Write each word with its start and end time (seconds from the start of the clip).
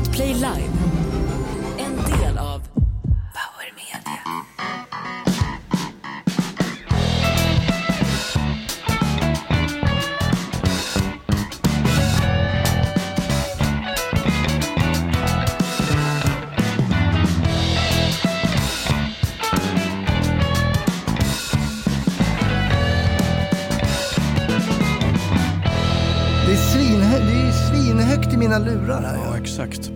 Podplay 0.00 0.32
Live. 0.40 2.19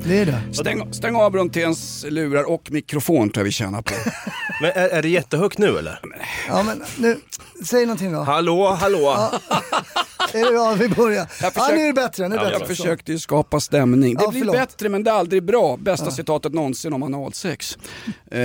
Det 0.07 0.19
är 0.19 0.27
det. 0.27 0.43
Stäng, 0.55 0.93
stäng 0.93 1.17
av 1.17 1.33
Bronténs 1.33 2.05
lurar 2.09 2.51
och 2.51 2.71
mikrofon 2.71 3.31
tror 3.31 3.41
jag 3.41 3.45
vi 3.45 3.51
tjänar 3.53 3.83
på. 3.83 3.95
Men 4.61 4.71
är, 4.71 4.89
är 4.89 5.03
det 5.03 5.09
jättehögt 5.09 5.59
nu 5.59 5.79
eller? 5.79 6.01
Ja, 6.49 6.63
men 6.63 6.83
nu, 6.99 7.19
säg 7.65 7.87
någonting 7.87 8.13
då. 8.13 8.19
Hallå, 8.19 8.71
hallå. 8.81 9.31
ja, 10.41 10.77
vi 10.79 10.89
börjar. 10.89 11.27
Ja, 11.43 11.51
försöker- 11.51 11.75
nu 11.77 11.83
är 11.83 11.87
det 11.87 11.93
bättre. 11.93 12.29
Nu 12.29 12.35
är 12.35 12.39
det 12.39 12.45
Ja, 12.45 12.51
bättre. 12.51 12.59
Jag 12.69 12.69
försökte 12.77 13.13
ju 13.13 13.19
skapa 13.19 13.61
stämning. 13.61 14.15
Det 14.15 14.23
Ja, 14.25 14.31
blir 14.31 14.41
förlåt. 14.41 14.57
bättre 14.57 14.89
men 14.89 15.05
det 15.05 15.11
är 15.11 15.15
aldrig 15.15 15.43
bra. 15.45 15.77
Bästa 15.77 16.11
citatet 16.11 16.53
någonsin 16.55 16.93
om 16.93 17.03
analsex. 17.03 17.79
Eh, 18.31 18.41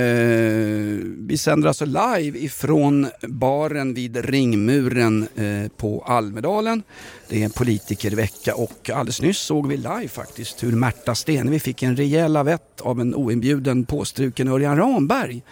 vi 1.18 1.36
sänder 1.38 1.68
alltså 1.68 1.84
live 1.84 2.38
ifrån 2.38 3.06
baren 3.28 3.94
vid 3.94 4.16
Ringmuren 4.30 5.28
eh, 5.36 5.70
på 5.76 6.04
Almedalen. 6.06 6.82
Det 7.28 7.40
är 7.40 7.44
en 7.44 7.50
politikervecka 7.50 8.54
och 8.54 8.90
alldeles 8.90 9.22
nyss 9.22 9.38
såg 9.38 9.68
vi 9.68 9.76
live 9.76 10.08
faktiskt 10.08 10.62
hur 10.62 10.72
Märta 10.72 11.14
Stenevi 11.14 11.60
fick 11.60 11.82
en 11.82 11.96
rejäl 11.96 12.32
lavett 12.32 12.80
av 12.80 13.00
en 13.00 13.14
oinbjuden 13.14 13.84
påstruken 13.84 14.48
Örjan 14.48 14.76
Ramberg 14.76 15.42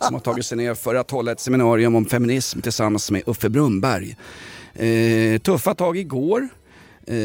som 0.00 0.14
har 0.14 0.20
tagit 0.20 0.46
sig 0.46 0.58
ner 0.58 0.74
för 0.74 0.94
att 0.94 1.10
hålla 1.10 1.32
ett 1.32 1.40
seminarium 1.40 1.94
om 1.94 2.04
feminism 2.04 2.60
tillsammans 2.60 3.10
med 3.10 3.22
Uffe 3.26 3.48
Brunnberg. 3.48 4.16
Eh, 4.78 5.38
tuffa 5.40 5.74
tag 5.74 5.96
igår. 5.96 6.48
Eh, 7.06 7.16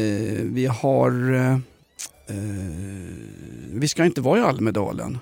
vi 0.42 0.66
har... 0.66 1.34
Eh, 1.34 1.52
eh, 1.52 1.58
vi 3.72 3.88
ska 3.88 4.04
inte 4.04 4.20
vara 4.20 4.38
i 4.38 4.42
Almedalen. 4.42 5.18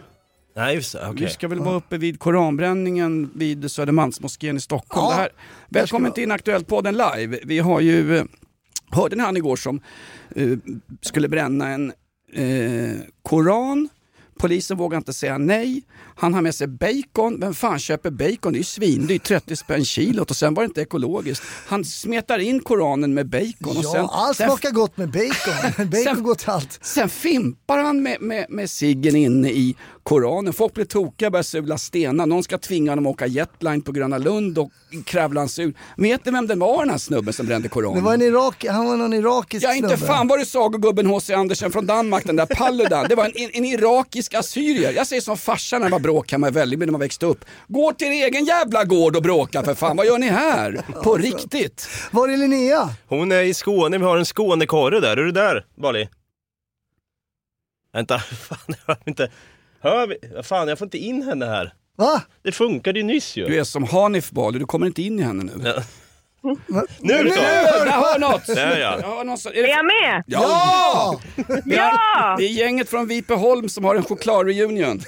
Nej, 0.56 0.75
just 0.75 0.92
det. 0.92 1.08
Okej. 1.08 1.25
Vi 1.27 1.30
ska 1.33 1.48
väl 1.48 1.60
vara 1.60 1.75
uppe 1.77 1.98
vid 1.98 2.19
koranbränningen 2.19 3.30
vid 3.34 3.70
Södermalmsmoskén 3.70 4.56
i 4.56 4.60
Stockholm. 4.60 5.06
Ja, 5.06 5.10
det 5.10 5.20
här, 5.20 5.28
välkommen 5.69 6.12
till 6.12 6.22
Inaktuellt-podden 6.25 7.16
live. 7.16 7.38
Vi 7.44 7.58
har 7.58 7.80
ju... 7.80 8.16
eh, 8.16 8.25
Hörde 8.91 9.16
ni 9.16 9.22
han 9.22 9.36
igår 9.36 9.56
som 9.56 9.80
eh, 10.36 10.58
skulle 11.00 11.28
bränna 11.28 11.69
en 11.69 11.92
koran? 13.22 13.88
Polisen 14.38 14.77
vågar 14.77 14.98
inte 14.98 15.12
säga 15.12 15.38
nej. 15.38 15.83
Han 16.16 16.34
har 16.34 16.42
med 16.42 16.55
sig 16.55 16.66
bacon. 16.66 17.41
Vem 17.41 17.55
fan 17.55 17.78
köper 17.78 18.10
bacon? 18.10 18.52
Det 18.52 18.56
är 18.56 18.58
ju 18.60 18.64
svindyrt, 18.64 19.24
30 19.24 19.56
spänn 19.56 19.84
kilot 19.84 20.30
och 20.30 20.36
sen 20.36 20.54
var 20.54 20.62
det 20.62 20.66
inte 20.66 20.80
ekologiskt. 20.80 21.44
Han 21.66 21.84
smetar 21.84 22.38
in 22.38 22.60
koranen 22.60 23.14
med 23.14 23.28
bacon 23.28 23.77
och 23.77 23.84
Ja, 23.84 23.92
sen, 23.92 24.06
allt 24.10 24.36
sen 24.36 24.48
smakar 24.48 24.70
gott 24.70 24.96
med 24.96 25.10
bacon. 25.10 25.54
bacon 25.91 26.04
Sen- 26.04 26.22
går 26.22 26.34
till 26.34 26.50
allt. 26.50 26.78
Sen 26.82 27.08
fimpar 27.08 27.78
han 27.78 28.02
med, 28.02 28.16
med, 28.20 28.46
med 28.48 28.70
ciggen 28.70 29.16
inne 29.16 29.50
i 29.50 29.77
Koranen. 30.02 30.52
Folk 30.52 30.74
blir 30.74 30.84
tokiga 30.84 31.28
och 31.28 31.32
börjar 31.32 31.42
sula 31.42 31.78
stenar. 31.78 32.26
Någon 32.26 32.42
ska 32.44 32.58
tvinga 32.58 32.91
honom 32.91 33.06
att 33.06 33.10
åka 33.12 33.26
jetline 33.26 33.82
på 33.82 33.92
Gröna 33.92 34.19
Lund 34.19 34.58
och 34.58 34.70
kravla 35.04 35.41
hans 35.41 35.58
ur. 35.58 35.74
Vet 35.97 36.24
du 36.24 36.30
vem 36.30 36.47
det 36.47 36.54
var 36.54 36.78
den 36.78 36.91
här 36.91 36.98
snubben 36.98 37.32
som 37.32 37.47
brände 37.47 37.69
Koranen? 37.69 37.97
Det 37.97 38.04
var 38.04 38.14
en 38.14 38.22
Irak, 38.22 38.64
han 38.70 38.86
var 38.86 38.97
någon 38.97 39.12
irakisk 39.14 39.64
Ja, 39.66 39.74
inte 39.74 39.88
snubbe. 39.88 40.06
fan 40.06 40.28
var 40.28 40.38
det 40.38 40.47
sagogubben 40.47 41.06
H.C. 41.06 41.34
Andersen 41.34 41.72
från 41.72 41.86
Danmark, 41.86 42.24
den 42.26 42.36
där 42.36 42.47
Paludan. 42.47 43.06
Det 43.08 43.14
var 43.14 43.24
en, 43.24 43.32
en, 43.34 43.50
en 43.52 43.64
irakisk 43.64 44.34
assyrier. 44.34 44.92
Jag 44.92 45.06
säger 45.06 45.22
som 45.22 45.36
farsan 45.38 45.80
när 45.80 45.88
det 45.88 45.92
var 45.92 45.98
bråk 46.00 46.11
hemma 46.32 46.48
i 46.48 46.50
Vällingby 46.50 46.86
när 46.86 46.91
man 46.91 47.00
växte 47.00 47.27
upp. 47.27 47.44
Gå 47.68 47.92
till 47.92 48.06
er 48.06 48.10
egen 48.27 48.44
jävla 48.44 48.84
gård 48.84 49.16
och 49.16 49.22
bråka 49.22 49.62
för 49.62 49.75
fan. 49.75 49.97
Vad 49.97 50.06
gör 50.06 50.19
ni 50.19 50.28
här? 50.28 50.81
På 51.04 51.16
riktigt. 51.16 51.88
Var 52.10 52.28
är 52.28 52.37
Linnea? 52.37 52.88
Hon 53.06 53.32
är 53.32 53.42
i 53.42 53.54
Skåne, 53.54 53.98
vi 53.98 54.04
har 54.04 54.16
en 54.16 54.25
Skånekarre 54.25 55.00
där. 55.00 55.10
Är 55.16 55.25
du 55.25 55.32
där, 55.32 55.66
Bali? 55.75 56.09
Vänta, 57.92 58.19
fan 58.48 58.59
jag 58.66 58.76
hör 58.87 58.98
inte. 59.06 59.31
Hör 59.81 60.06
vi? 60.06 60.42
Fan, 60.42 60.69
jag 60.69 60.78
får 60.78 60.87
inte 60.87 60.98
in 60.98 61.22
henne 61.22 61.47
här. 61.47 61.72
Va? 61.97 62.22
Det 62.42 62.53
funkade 62.53 62.98
ju 62.98 63.04
nyss 63.04 63.37
ju. 63.37 63.47
Du 63.47 63.58
är 63.60 63.64
som 63.64 63.84
Hanif 63.84 64.31
Bali, 64.31 64.58
du 64.58 64.66
kommer 64.66 64.87
inte 64.87 65.03
in 65.03 65.19
i 65.20 65.22
henne 65.22 65.44
nu. 65.44 65.53
Ja. 65.64 65.82
Nu 67.00 67.12
är 67.14 67.25
det 67.25 67.31
så! 67.31 67.41
Jag 67.41 67.92
hör 67.92 68.19
något! 68.19 68.47
Där 68.47 68.78
ja. 68.78 68.98
Jag 69.00 69.08
hör 69.16 69.25
något 69.25 69.41
så- 69.41 69.48
är 69.48 69.54
Är 69.54 69.62
det- 69.62 69.69
jag 69.69 69.84
med? 69.84 70.25
Ja! 70.26 71.20
Det 71.37 71.75
är, 71.75 71.76
Ja! 71.76 72.34
det 72.38 72.44
är 72.44 72.48
gänget 72.48 72.88
från 72.91 73.06
Vipeholm 73.06 73.69
som 73.69 73.84
har 73.84 73.94
en 73.94 74.04
chokladreunion. 74.04 75.00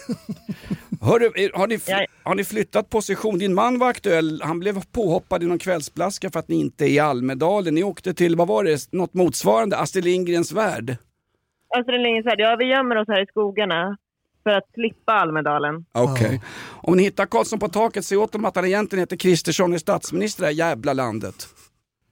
Hörru, 1.05 1.51
har, 1.55 1.67
ni, 1.67 1.79
Ja. 1.87 2.07
har 2.23 2.35
ni 2.35 2.45
flyttat 2.45 2.91
position? 2.91 3.39
Din 3.39 3.55
man 3.55 3.79
var 3.79 3.89
aktuell, 3.89 4.41
han 4.45 4.61
blev 4.61 4.85
påhoppad 4.93 5.43
i 5.43 5.47
någon 5.47 5.59
kvällsblaska 5.59 6.31
för 6.31 6.39
att 6.41 6.49
ni 6.49 6.61
inte 6.61 6.85
är 6.85 6.89
i 6.89 6.99
Almedalen. 6.99 7.75
Ni 7.75 7.83
åkte 7.83 8.15
till, 8.15 8.37
vad 8.37 8.49
var 8.49 8.65
det, 8.65 8.93
något 8.93 9.15
motsvarande, 9.15 9.77
Astrid 9.79 10.05
Lindgrens 10.05 10.53
värld? 10.53 10.97
Är 11.75 11.99
länge 11.99 12.23
sedan. 12.23 12.35
Ja, 12.39 12.57
vi 12.59 12.65
gömmer 12.65 12.97
oss 12.97 13.09
här 13.09 13.23
i 13.23 13.27
skogarna 13.27 13.97
för 14.43 14.51
att 14.51 14.73
slippa 14.75 15.13
Almedalen. 15.13 15.85
Okej. 15.93 16.43
Om 16.83 16.97
ni 16.97 17.03
hittar 17.03 17.27
Karlsson 17.27 17.59
på 17.59 17.69
taket, 17.69 18.05
se 18.05 18.17
åt 18.17 18.33
dem 18.33 18.45
att 18.45 18.57
han 18.57 18.65
egentligen 18.65 19.01
heter 19.01 19.17
Kristersson 19.17 19.71
och 19.71 19.75
är 19.75 19.79
statsminister 19.79 20.43
i 20.43 20.45
det 20.45 20.47
här 20.63 20.69
jävla 20.69 20.93
landet. 20.93 21.49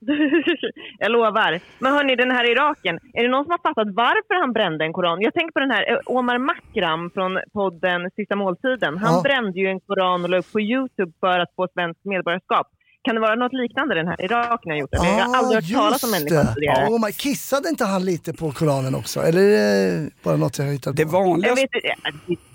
jag 1.03 1.13
lovar. 1.13 1.61
Men 1.79 1.93
hörni, 1.93 2.17
den 2.17 2.31
här 2.31 2.45
Iraken. 2.53 2.99
Är 3.15 3.23
det 3.23 3.29
någon 3.29 3.45
som 3.45 3.51
har 3.51 3.59
fattat 3.69 3.89
varför 4.05 4.35
han 4.41 4.53
brände 4.53 4.85
en 4.85 4.93
koran? 4.93 5.21
Jag 5.21 5.35
tänker 5.35 5.53
på 5.53 5.61
den 5.61 5.71
här 5.71 5.93
eh, 5.93 5.99
Omar 6.07 6.39
Makram 6.39 7.11
från 7.15 7.39
podden 7.53 8.11
Sista 8.17 8.37
måltiden. 8.37 8.99
Han 8.99 9.15
Ja. 9.15 9.21
brände 9.23 9.59
ju 9.61 9.67
en 9.69 9.81
koran 9.81 10.25
och 10.25 10.31
la 10.31 10.37
upp 10.39 10.53
på 10.53 10.61
Youtube 10.61 11.13
för 11.21 11.39
att 11.39 11.53
få 11.57 11.69
svenskt 11.75 12.05
medborgarskap. 12.05 12.67
Kan 13.05 13.15
det 13.15 13.21
vara 13.21 13.35
något 13.35 13.53
liknande 13.53 13.95
den 13.95 14.09
här 14.09 14.25
Iraken 14.25 14.71
har 14.73 14.79
gjort? 14.79 14.91
det? 14.91 14.97
jag 14.97 15.05
har 15.05 15.37
aldrig 15.37 15.63
hört 15.65 15.75
talas 15.83 16.03
om 16.05 16.09
Ah, 16.11 16.13
människan 16.13 16.47
det. 16.47 16.55
tidigare. 16.55 16.87
Ja, 16.91 16.99
men 16.99 17.13
kissade 17.13 17.69
inte 17.69 17.85
han 17.85 18.05
lite 18.05 18.33
på 18.33 18.51
Koranen 18.53 18.95
också? 18.95 19.21
Eller 19.21 19.41
är 19.43 20.01
det 20.01 20.11
bara 20.25 20.37
något 20.37 20.59
jag 20.59 20.65
har 20.65 20.73
hittat 20.73 20.97
Det 20.97 21.05
på? 21.05 21.09
Jag 21.17 21.25
vanligaste 21.29 21.67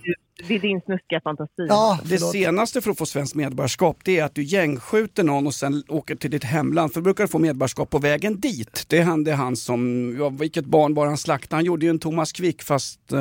det, 0.07 0.47
det 0.47 0.55
är 0.55 0.59
din 0.59 0.81
snuskiga 0.81 1.21
fantasi. 1.23 1.51
Ja, 1.69 1.99
Det 2.03 2.09
förlåt. 2.17 2.31
senaste 2.31 2.81
för 2.81 2.91
att 2.91 2.97
få 2.97 3.05
svenskt 3.05 3.35
medborgarskap 3.35 3.97
det 4.03 4.19
är 4.19 4.23
att 4.23 4.35
du 4.35 4.43
gängskjuter 4.43 5.23
någon 5.23 5.47
och 5.47 5.53
sen 5.53 5.83
åker 5.87 6.15
till 6.15 6.31
ditt 6.31 6.43
hemland. 6.43 6.93
För 6.93 6.99
då 6.99 7.03
brukar 7.03 7.23
du 7.23 7.27
få 7.27 7.39
medborgarskap 7.39 7.89
på 7.89 7.99
vägen 7.99 8.39
dit. 8.39 8.85
Det 8.87 9.01
hände 9.01 9.33
han 9.33 9.55
som, 9.55 10.15
ja, 10.19 10.29
vilket 10.29 10.65
barn 10.65 10.93
var 10.93 11.05
han 11.07 11.17
slaktade? 11.17 11.55
Han 11.57 11.65
gjorde 11.65 11.85
ju 11.85 11.89
en 11.89 11.99
Thomas 11.99 12.31
Quick 12.31 12.63
fast, 12.63 12.99
eh, 13.13 13.19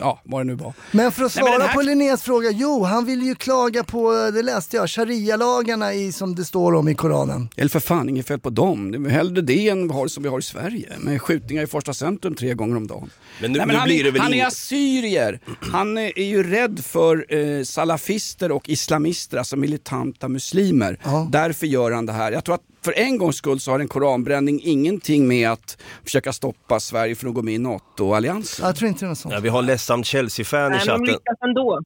ja 0.00 0.20
vad 0.24 0.40
det 0.40 0.44
nu 0.44 0.54
var. 0.54 0.72
Men 0.92 1.12
för 1.12 1.24
att 1.24 1.36
Nej, 1.36 1.44
svara 1.44 1.58
den 1.58 1.68
här- 1.68 1.74
på 1.74 1.82
Linneas 1.82 2.22
fråga, 2.22 2.50
jo 2.50 2.82
han 2.82 3.04
vill 3.04 3.22
ju 3.22 3.34
klaga 3.34 3.84
på, 3.84 4.30
det 4.34 4.42
läste 4.42 4.76
jag, 4.76 4.88
sharia-lagarna 4.88 5.94
i, 5.94 6.12
som 6.12 6.34
det 6.34 6.44
står 6.44 6.74
om 6.74 6.88
i 6.88 6.94
Koranen. 6.94 7.48
Eller 7.56 7.68
för 7.70 7.80
fan, 7.80 8.08
inget 8.08 8.26
fel 8.26 8.38
på 8.40 8.50
dem. 8.50 8.90
Det 8.92 8.98
är 8.98 9.10
hellre 9.12 9.42
det 9.42 9.68
än 9.68 9.88
vad 9.88 10.10
som 10.10 10.22
vi 10.22 10.28
har 10.28 10.38
i 10.38 10.42
Sverige. 10.42 10.92
Med 10.98 11.22
skjutningar 11.22 11.62
i 11.62 11.66
första 11.66 11.94
centrum 11.94 12.34
tre 12.34 12.54
gånger 12.54 12.76
om 12.76 12.86
dagen. 12.86 13.10
Men 13.40 13.52
nu, 13.52 13.58
Nej, 13.58 13.66
men 13.66 13.74
nu 13.74 13.78
han, 13.78 13.86
blir 13.88 14.02
det 14.02 14.08
är, 14.08 14.12
väl 14.12 14.20
han 14.22 14.34
är 14.34 14.46
assyrier. 14.46 15.40
Han 15.72 15.98
är 15.98 16.05
ju 16.16 16.42
rädd 16.42 16.84
för 16.84 17.34
eh, 17.34 17.62
salafister 17.62 18.52
och 18.52 18.68
islamister, 18.68 19.38
alltså 19.38 19.56
militanta 19.56 20.28
muslimer. 20.28 20.98
Ja. 21.04 21.28
Därför 21.32 21.66
gör 21.66 21.92
han 21.92 22.06
det 22.06 22.12
här. 22.12 22.32
Jag 22.32 22.44
tror 22.44 22.54
att 22.54 22.64
för 22.86 22.98
en 22.98 23.18
gångs 23.18 23.36
skull 23.36 23.60
så 23.60 23.70
har 23.70 23.80
en 23.80 23.88
koranbränning 23.88 24.60
ingenting 24.64 25.28
med 25.28 25.50
att 25.50 25.78
försöka 26.04 26.32
stoppa 26.32 26.80
Sverige 26.80 27.14
från 27.14 27.28
att 27.30 27.34
gå 27.34 27.42
med 27.42 27.54
i 27.54 27.58
NATO-alliansen. 27.58 28.66
Jag 28.66 28.76
tror 28.76 28.88
inte 28.88 29.00
det 29.00 29.06
är 29.06 29.08
något 29.08 29.18
sånt. 29.18 29.34
Ja, 29.34 29.40
vi 29.40 29.48
har 29.48 29.62
ledsamt 29.62 30.06
Chelsea-fan 30.06 30.74
i 30.74 30.76
Nej, 30.76 30.86
men 30.86 30.86
de 30.86 30.92
chatten. 30.92 31.04
lyckas 31.04 31.38
ändå. 31.42 31.80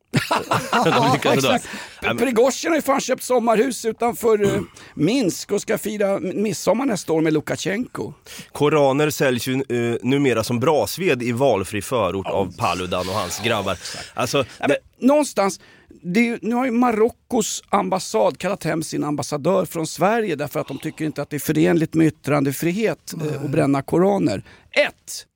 De 1.01 1.13
lyckas 1.13 1.63
ändå. 2.03 2.25
Prigozjin 2.25 2.71
har 2.71 2.77
ju 2.77 2.83
fan 2.83 3.01
köpt 3.01 3.23
sommarhus 3.23 3.85
utanför 3.85 4.45
eh, 4.45 4.61
Minsk 4.95 5.53
och 5.53 5.61
ska 5.61 5.79
fira 5.79 6.19
midsommar 6.21 6.87
nästa 6.87 7.13
år 7.13 7.21
med 7.21 7.33
Lukasjenko. 7.33 8.13
Koraner 8.53 9.11
säljs 9.11 9.47
ju 9.49 9.65
uh, 9.73 9.97
numera 10.03 10.45
som 10.45 10.61
brasved 10.61 11.23
i 11.23 11.33
valfri 11.33 11.83
förort 11.83 12.27
av 12.27 12.57
Paludan 12.57 13.09
och 13.09 13.15
hans 13.15 13.41
grabbar. 13.45 13.79
Alltså, 14.15 14.45
Ja, 14.59 14.67
men, 14.69 14.77
någonstans, 15.09 15.59
det 15.59 15.65
är, 16.03 16.39
nu 16.43 16.55
har 16.55 16.65
ju 16.65 16.71
Marockos 16.71 17.63
ambassad 17.69 18.39
kallat 18.39 18.65
hem 18.65 18.83
sin 18.83 19.05
ambassadör 19.05 19.65
från 19.65 19.87
Sverige 19.87 20.37
därför 20.37 20.61
att 20.61 20.69
de 20.69 20.79
tycker 20.79 21.05
inte 21.05 21.23
att 21.23 21.31
det 21.31 21.37
är 21.37 21.41
förenligt 21.41 21.95
med 21.95 22.07
yttrandefrihet 22.07 23.15
eh, 23.21 23.45
att 23.45 23.51
bränna 23.51 23.83
koraner. 23.83 24.43
Ett, 24.87 25.27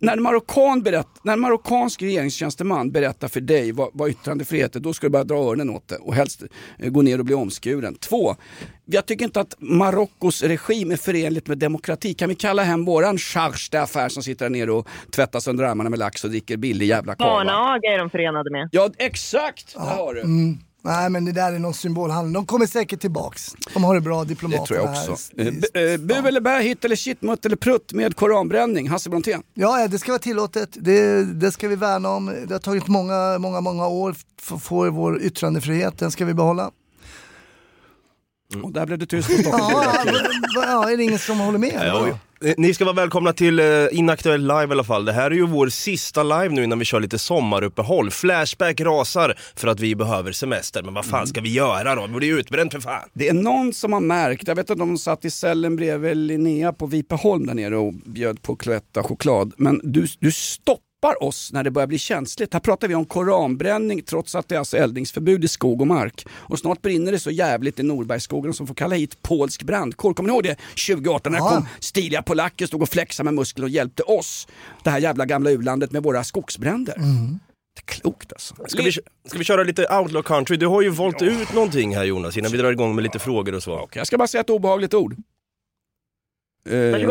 när 0.00 0.12
en, 0.12 0.22
marockan 0.22 0.82
berätt, 0.82 1.08
när 1.22 1.32
en 1.32 1.40
marockansk 1.40 2.02
regeringstjänsteman 2.02 2.90
berättar 2.90 3.28
för 3.28 3.40
dig 3.40 3.72
vad, 3.72 3.90
vad 3.92 4.10
yttrandefrihet 4.10 4.76
är, 4.76 4.80
då 4.80 4.92
ska 4.92 5.06
du 5.06 5.10
bara 5.10 5.24
dra 5.24 5.36
öronen 5.36 5.70
åt 5.70 5.88
det 5.88 5.96
och 5.96 6.14
helst 6.14 6.42
eh, 6.78 6.90
gå 6.90 7.02
ner 7.02 7.18
och 7.18 7.24
bli 7.24 7.34
omskuren. 7.34 7.94
Två, 7.94 8.36
jag 8.84 9.06
tycker 9.06 9.24
inte 9.24 9.40
att 9.40 9.54
Marockos 9.58 10.42
regim 10.42 10.90
är 10.90 10.96
förenligt 10.96 11.48
med 11.48 11.58
demokrati. 11.58 12.14
Kan 12.14 12.28
vi 12.28 12.34
kalla 12.34 12.62
hem 12.62 12.84
våran 12.84 13.18
charge 13.18 13.70
d'affaires 13.72 14.08
som 14.08 14.22
sitter 14.22 14.44
där 14.44 14.50
nere 14.50 14.72
och 14.72 14.88
tvättas 15.10 15.48
under 15.48 15.64
armarna 15.64 15.90
med 15.90 15.98
lax 15.98 16.24
och 16.24 16.30
dricker 16.30 16.56
billig 16.56 16.86
jävla 16.86 17.14
kava? 17.14 17.30
Barnaga 17.30 17.94
är 17.94 17.98
de 17.98 18.10
förenade 18.10 18.50
med. 18.50 18.68
Ja, 18.72 18.90
exakt! 18.98 19.74
Där 19.74 19.80
har 19.80 20.14
du. 20.14 20.20
Mm. 20.20 20.58
Nej 20.82 21.10
men 21.10 21.24
det 21.24 21.32
där 21.32 21.52
är 21.52 21.58
någon 21.58 21.74
symbolhandling. 21.74 22.32
De 22.32 22.46
kommer 22.46 22.66
säkert 22.66 23.00
tillbaks. 23.00 23.54
De 23.74 23.84
har 23.84 23.94
det 23.94 24.00
bra, 24.00 24.24
Det 24.24 24.28
diplomaterna 24.28 24.66
tror 24.66 24.78
jag 24.78 24.90
också. 25.10 25.40
Eh, 25.40 25.46
eh, 25.82 25.98
Bu 25.98 26.14
eller 26.14 26.40
bä, 26.40 26.60
hit 26.60 26.84
eller 26.84 26.96
shit, 26.96 27.22
mutt 27.22 27.46
eller 27.46 27.56
prutt 27.56 27.92
med 27.92 28.16
koranbränning. 28.16 28.88
Hasse 28.88 29.10
Brontén. 29.10 29.42
Ja, 29.54 29.88
det 29.88 29.98
ska 29.98 30.12
vara 30.12 30.18
tillåtet. 30.18 30.68
Det, 30.72 31.24
det 31.24 31.52
ska 31.52 31.68
vi 31.68 31.76
värna 31.76 32.08
om. 32.08 32.26
Det 32.46 32.54
har 32.54 32.58
tagit 32.58 32.88
många, 32.88 33.38
många, 33.38 33.60
många 33.60 33.88
år 33.88 34.14
för 34.40 34.56
få 34.56 34.90
vår 34.90 35.22
yttrandefrihet. 35.22 35.98
Den 35.98 36.10
ska 36.10 36.24
vi 36.24 36.34
behålla. 36.34 36.70
Och 38.62 38.72
där 38.72 38.86
blev 38.86 38.98
det 38.98 39.06
tyst 39.06 39.28
på 39.28 39.42
Stockholm. 39.42 40.16
Ja, 40.54 40.64
ja, 40.66 40.90
är 40.90 40.96
det 40.96 41.02
ingen 41.02 41.18
som 41.18 41.38
håller 41.40 41.58
med? 41.58 41.82
Ja, 41.86 42.18
Eh, 42.44 42.54
ni 42.56 42.74
ska 42.74 42.84
vara 42.84 42.94
välkomna 42.94 43.32
till 43.32 43.58
eh, 43.58 43.66
Inaktuell 43.92 44.40
live 44.40 44.66
i 44.68 44.70
alla 44.70 44.84
fall. 44.84 45.04
Det 45.04 45.12
här 45.12 45.30
är 45.30 45.34
ju 45.34 45.46
vår 45.46 45.68
sista 45.68 46.22
live 46.22 46.48
nu 46.48 46.64
innan 46.64 46.78
vi 46.78 46.84
kör 46.84 47.00
lite 47.00 47.18
sommaruppehåll. 47.18 48.10
Flashback 48.10 48.80
rasar 48.80 49.38
för 49.56 49.68
att 49.68 49.80
vi 49.80 49.96
behöver 49.96 50.32
semester. 50.32 50.82
Men 50.82 50.94
vad 50.94 51.04
fan 51.04 51.26
ska 51.26 51.40
vi 51.40 51.52
göra 51.52 51.94
då? 51.94 52.06
Vi 52.06 52.12
blir 52.12 52.28
ju 52.28 52.40
utbränt 52.40 52.72
för 52.72 52.80
fan. 52.80 53.08
Det 53.12 53.28
är 53.28 53.32
någon 53.32 53.72
som 53.72 53.92
har 53.92 54.00
märkt, 54.00 54.48
jag 54.48 54.54
vet 54.54 54.70
att 54.70 54.78
de 54.78 54.98
satt 54.98 55.24
i 55.24 55.30
cellen 55.30 55.76
bredvid 55.76 56.16
Linnea 56.16 56.72
på 56.72 56.86
Vipeholm 56.86 57.46
där 57.46 57.54
nere 57.54 57.76
och 57.76 57.94
bjöd 57.94 58.42
på 58.42 58.56
Cloetta 58.56 59.02
choklad. 59.02 59.52
Men 59.56 59.80
du, 59.84 60.06
du 60.18 60.32
stoppar 61.00 61.22
oss 61.22 61.52
när 61.52 61.64
det 61.64 61.70
börjar 61.70 61.86
bli 61.86 61.98
känsligt. 61.98 62.52
Här 62.52 62.60
pratar 62.60 62.88
vi 62.88 62.94
om 62.94 63.04
koranbränning 63.04 64.02
trots 64.02 64.34
att 64.34 64.48
det 64.48 64.54
är 64.54 64.58
alltså 64.58 64.76
eldningsförbud 64.76 65.44
i 65.44 65.48
skog 65.48 65.80
och 65.80 65.86
mark. 65.86 66.26
Och 66.30 66.58
snart 66.58 66.82
brinner 66.82 67.12
det 67.12 67.18
så 67.18 67.30
jävligt 67.30 67.78
i 67.78 67.82
Norbergsskogen 67.82 68.54
som 68.54 68.66
får 68.66 68.74
kalla 68.74 68.94
hit 68.96 69.22
polsk 69.22 69.62
brandkår. 69.62 70.14
Kommer 70.14 70.28
ni 70.28 70.34
ihåg 70.34 70.42
det 70.42 70.56
2018 70.86 71.32
när 71.32 71.38
Ja. 71.38 71.48
kom 71.48 71.66
stiliga 71.80 72.22
polacker 72.22 72.66
stod 72.66 72.82
och 72.82 72.88
flexade 72.88 73.24
med 73.24 73.34
muskler 73.34 73.64
och 73.64 73.70
hjälpte 73.70 74.02
oss, 74.02 74.48
det 74.84 74.90
här 74.90 74.98
jävla 75.00 75.26
gamla 75.26 75.50
u-landet 75.50 75.92
med 75.92 76.02
våra 76.02 76.24
skogsbränder. 76.24 76.94
Det 76.96 77.80
är 77.80 77.86
klokt 77.86 78.32
alltså. 78.32 78.54
Ska 78.68 78.82
vi, 78.82 78.92
ska 78.92 79.38
vi 79.38 79.44
köra 79.44 79.62
lite 79.62 79.82
outlaw 79.82 80.22
country? 80.22 80.56
Du 80.56 80.66
har 80.66 80.82
ju 80.82 80.88
valt 80.90 81.22
ut 81.22 81.52
någonting 81.54 81.96
här 81.96 82.04
Jonas 82.04 82.36
innan 82.36 82.52
vi 82.52 82.58
drar 82.58 82.72
igång 82.72 82.94
med 82.94 83.02
lite 83.04 83.18
frågor 83.18 83.54
och 83.54 83.62
så. 83.62 83.74
Okej, 83.78 84.00
jag 84.00 84.06
ska 84.06 84.18
bara 84.18 84.28
säga 84.28 84.40
ett 84.40 84.50
obehagligt 84.50 84.94
ord. 84.94 85.16
Eh, 86.68 87.10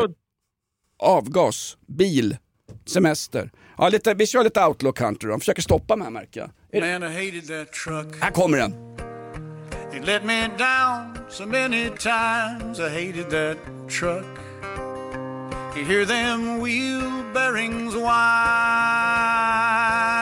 avgas, 0.99 1.77
bil, 1.87 2.37
semester. 2.85 3.51
Ja, 3.77 3.89
lite, 3.89 4.13
vi 4.13 4.27
kör 4.27 4.43
lite 4.43 4.65
outlaw 4.65 4.93
country. 4.93 5.29
De 5.29 5.39
försöker 5.39 5.61
stoppa 5.61 5.95
mig 5.95 6.05
här 6.05 6.11
märker 6.11 6.39
jag. 6.39 6.49
Man, 6.81 7.03
I 7.03 7.25
hated 7.25 7.47
that 7.47 7.73
truck. 7.73 8.21
Här 8.21 8.31
kommer 8.31 8.57
den. 8.57 8.73
It 9.93 10.05
let 10.05 10.23
me 10.23 10.47
down 10.57 11.17
so 11.29 11.45
many 11.45 11.89
times. 11.89 12.79
I 12.79 12.89
hated 12.89 13.29
that 13.29 13.57
truck. 13.89 14.25
You 15.75 15.85
hear 15.85 16.05
them 16.05 16.59
wheel 16.61 17.23
bearings 17.33 17.95
whine, 17.95 18.07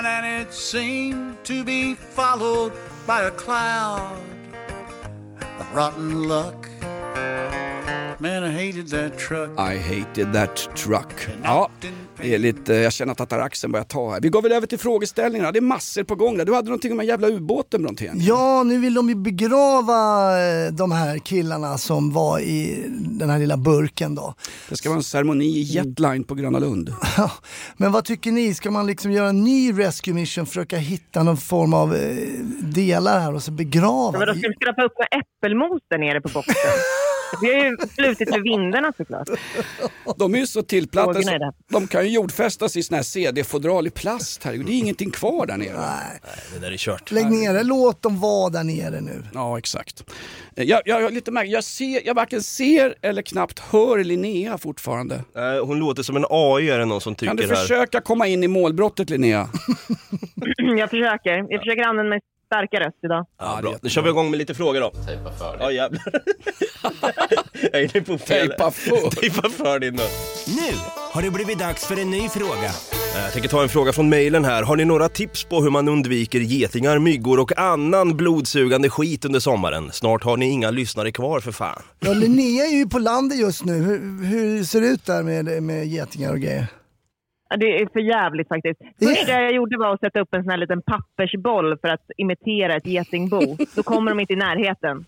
and 0.06 0.42
it 0.42 0.54
seemed 0.54 1.44
to 1.44 1.64
be 1.64 1.96
followed 1.96 2.74
by 3.06 3.24
a 3.24 3.32
cloud 3.32 4.20
of 5.60 5.76
rotten 5.76 6.28
luck. 6.28 6.70
Man, 8.20 8.44
I 8.44 8.52
hated 8.68 8.90
that 8.90 9.20
truck. 9.20 9.50
I 9.60 9.78
hated 9.78 10.34
that 10.34 10.76
truck. 10.76 11.28
Ja, 11.44 11.70
det 12.22 12.34
är 12.36 12.40
lite, 12.40 12.74
jag 12.74 12.94
känner 12.94 13.12
att 13.12 13.22
ataraxen 13.22 13.72
börjar 13.72 13.84
ta 13.84 14.12
här. 14.12 14.22
Vi 14.22 14.30
går 14.30 14.42
väl 14.42 14.52
över 14.52 14.68
till 14.68 14.80
frågeställningarna. 14.80 15.52
Det 15.52 15.60
är 15.60 15.62
massor 15.62 16.04
på 16.04 16.16
gång 16.16 16.38
där. 16.38 16.46
Du 16.46 16.54
hade 16.54 16.68
någonting 16.68 16.92
om 16.92 16.98
den 16.98 17.08
jävla 17.08 17.28
ubåten 17.28 17.82
Brontén. 17.82 18.18
Ja, 18.22 18.64
nu 18.64 18.80
vill 18.80 18.94
de 18.94 19.10
ju 19.10 19.16
begrava 19.16 20.32
eh, 20.42 20.72
de 20.72 20.92
här 20.92 21.18
killarna 21.18 21.78
som 21.78 22.14
var 22.14 22.40
i 22.40 22.84
den 22.98 23.30
här 23.30 23.40
lilla 23.40 23.58
burken 23.58 24.16
då. 24.16 24.34
Det 24.70 24.76
ska 24.76 24.90
vara 24.90 24.98
en 24.98 25.04
ceremoni 25.04 25.46
i 25.46 25.62
Jetline 25.62 26.24
på 26.24 26.36
Gröna 26.36 26.60
Lund. 26.60 26.90
Ja, 27.18 27.32
Men 27.78 27.92
vad 27.92 28.06
tycker 28.06 28.32
ni? 28.32 28.54
Ska 28.54 28.72
man 28.72 28.88
liksom 28.88 29.12
göra 29.12 29.30
en 29.30 29.44
ny 29.44 29.72
rescue 29.80 30.14
mission, 30.14 30.46
försöka 30.46 30.78
hitta 30.78 31.24
någon 31.24 31.38
form 31.38 31.74
av 31.74 31.96
eh, 31.96 32.18
delar 32.62 33.20
här 33.20 33.36
och 33.36 33.44
så 33.44 33.52
begrava? 33.52 34.20
Vadå, 34.20 34.34
ska 34.34 34.48
vi 34.48 34.54
skrapa 34.54 34.84
upp 34.84 34.94
med 35.00 35.22
äppelmos 35.22 35.82
där 35.90 35.98
nere 35.98 36.22
på 36.22 36.30
boxen? 36.30 36.54
Vi 37.42 37.54
har 37.54 37.66
ju 37.66 37.78
flutit 37.96 38.30
för 38.34 38.40
vindarna 38.40 38.94
såklart. 38.98 39.28
De 40.18 40.36
är 40.36 40.40
ju 40.40 40.48
så 40.48 40.62
tillplattade 40.62 41.24
så 41.24 41.52
de 41.72 41.88
kan 41.88 42.04
ju 42.06 42.10
jordfästas 42.12 42.78
i 42.78 42.84
såna 42.84 42.96
här 42.96 43.04
CD-fodral 43.04 43.88
i 43.88 43.90
plast. 43.90 44.44
Herregud, 44.44 44.66
det 44.66 44.72
är 44.72 44.78
ingenting 44.78 45.12
kvar 45.12 45.46
där 45.46 45.58
nere. 45.58 45.74
Nej, 45.80 46.20
Det 46.54 46.60
där 46.60 46.72
är 46.72 46.78
kört. 46.78 47.12
lägg 47.12 47.32
ner 47.32 47.54
det, 47.54 47.64
låt 47.64 48.02
dem 48.02 48.20
vara 48.20 48.50
där 48.50 48.64
nere 48.64 49.02
nu. 49.02 49.24
Ja, 49.34 49.58
exakt. 49.58 50.04
Eh, 50.56 50.64
Jag, 50.64 50.82
jag, 50.86 51.02
jag, 51.02 51.14
lite 51.14 51.32
jag, 51.46 51.64
ser, 51.64 52.02
jag 52.08 52.14
varken 52.14 52.44
ser 52.44 52.96
eller 53.02 53.22
knappt 53.22 53.60
hör 53.60 54.04
Linnea 54.04 54.58
fortfarande. 54.58 55.16
Eh, 55.16 55.66
Hon 55.66 55.80
låter 55.80 56.04
som 56.04 56.16
en 56.16 56.26
AI 56.30 56.70
är 56.70 56.80
det 56.80 56.86
någon 56.86 57.02
som 57.02 57.16
tycker 57.16 57.28
Kan 57.28 57.36
du 57.38 57.48
här. 57.48 57.56
försöka 57.56 58.02
komma 58.02 58.28
in 58.28 58.44
i 58.44 58.48
målbrottet 58.48 59.10
Linnea? 59.10 59.50
Jag 60.78 60.90
försöker. 60.90 61.46
Jag 61.52 61.60
försöker 61.62 61.84
använda 61.84 62.10
min 62.10 62.20
starka 62.48 62.80
röst 62.80 62.98
idag. 63.04 63.26
Ja, 63.40 63.60
bra. 63.62 63.74
Nu 63.82 63.90
kör 63.90 64.02
vi 64.02 64.10
igång 64.10 64.30
med 64.32 64.38
lite 64.38 64.54
frågor 64.54 64.82
då. 64.82 64.90
Tejpa 64.90 65.32
för 65.32 65.58
dig. 65.58 65.60
Ja 65.62 65.72
jävlar. 65.72 66.04
jag 67.72 67.82
är 67.82 67.96
inne 67.96 68.06
på 68.06 68.18
fel. 68.18 68.48
Tejpa 68.48 68.72
för. 68.72 69.10
Tejpa 69.22 69.50
för 69.50 69.80
din 69.80 69.96
då. 69.96 70.04
Nu 70.48 70.78
har 71.14 71.22
det 71.22 71.32
blivit 71.32 71.60
dags 71.60 71.86
för 71.86 72.00
en 72.02 72.10
ny 72.12 72.30
fråga. 72.30 72.66
Eh, 73.16 73.24
Jag 73.24 73.34
tänker 73.34 73.50
ta 73.50 73.62
en 73.64 73.70
fråga 73.70 73.94
från 73.94 74.10
mejlen 74.10 74.46
här. 74.46 74.64
Har 74.64 74.76
ni 74.76 74.86
några 74.86 75.10
tips 75.10 75.44
på 75.44 75.62
hur 75.62 75.70
man 75.70 75.88
undviker 75.88 76.40
getingar, 76.40 77.00
myggor 77.00 77.40
och 77.40 77.58
annan 77.60 78.18
blodsugande 78.18 78.90
skit 78.90 79.26
under 79.26 79.40
sommaren? 79.40 79.90
Snart 79.92 80.24
har 80.24 80.38
ni 80.38 80.50
inga 80.50 80.72
lyssnare 80.72 81.12
kvar 81.12 81.40
för 81.40 81.52
fan. 81.52 81.82
Ja, 82.00 82.14
Linnea 82.14 82.66
är 82.66 82.78
ju 82.78 82.88
på 82.90 83.00
landet 83.00 83.40
just 83.40 83.66
nu. 83.66 83.74
Hur, 83.74 84.26
hur 84.26 84.64
ser 84.64 84.82
det 84.82 84.88
ut 84.88 85.06
där 85.06 85.24
med, 85.24 85.64
med 85.64 85.88
getingar 85.88 86.32
och 86.32 86.40
grejer? 86.40 86.68
Det 87.58 87.82
är 87.82 87.90
för 87.94 88.00
jävligt 88.00 88.48
faktiskt. 88.48 88.80
Första 89.00 89.32
jag 89.32 89.56
gjorde 89.56 89.78
var 89.78 89.94
att 89.94 90.00
sätta 90.00 90.20
upp 90.20 90.34
en 90.34 90.44
sån 90.44 90.50
här 90.50 90.58
liten 90.58 90.82
pappersboll 90.82 91.78
för 91.78 91.88
att 91.88 92.06
imitera 92.18 92.76
ett 92.76 92.86
getingbo. 92.86 93.58
Då 93.76 93.84
kommer 93.84 94.12
de 94.12 94.20
inte 94.20 94.34
i 94.34 94.36
närheten. 94.36 95.06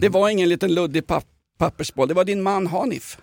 Det 0.00 0.08
var 0.08 0.28
ingen 0.28 0.48
liten 0.48 0.74
luddig 0.74 1.06
papp 1.06 1.24
pappersboll, 1.58 2.08
det 2.08 2.14
var 2.14 2.24
din 2.24 2.42
man 2.42 2.66
Hanif. 2.66 3.18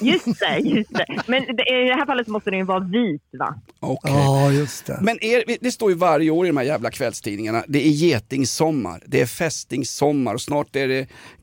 Just 0.00 0.40
det, 0.40 0.58
just 0.58 0.94
det. 0.94 1.06
Men 1.26 1.42
det, 1.42 1.84
i 1.84 1.88
det 1.88 1.94
här 1.94 2.06
fallet 2.06 2.26
måste 2.26 2.50
den 2.50 2.58
ju 2.58 2.64
vara 2.64 2.80
vit 2.80 3.22
va? 3.38 3.54
Okej. 3.80 4.12
Ja, 4.12 4.52
just 4.52 4.86
det. 4.86 4.98
Men 5.02 5.24
er, 5.24 5.56
det 5.60 5.70
står 5.70 5.90
ju 5.90 5.96
varje 5.96 6.30
år 6.30 6.46
i 6.46 6.48
de 6.48 6.56
här 6.56 6.64
jävla 6.64 6.90
kvällstidningarna, 6.90 7.64
det 7.68 7.86
är 7.86 7.90
getingsommar, 7.90 9.02
det 9.06 9.20
är 9.20 9.26
fästingssommar 9.26 10.34
och 10.34 10.40
snart 10.40 10.76
är 10.76 10.88
det 10.88 11.00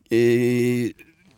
eh, 0.10 0.92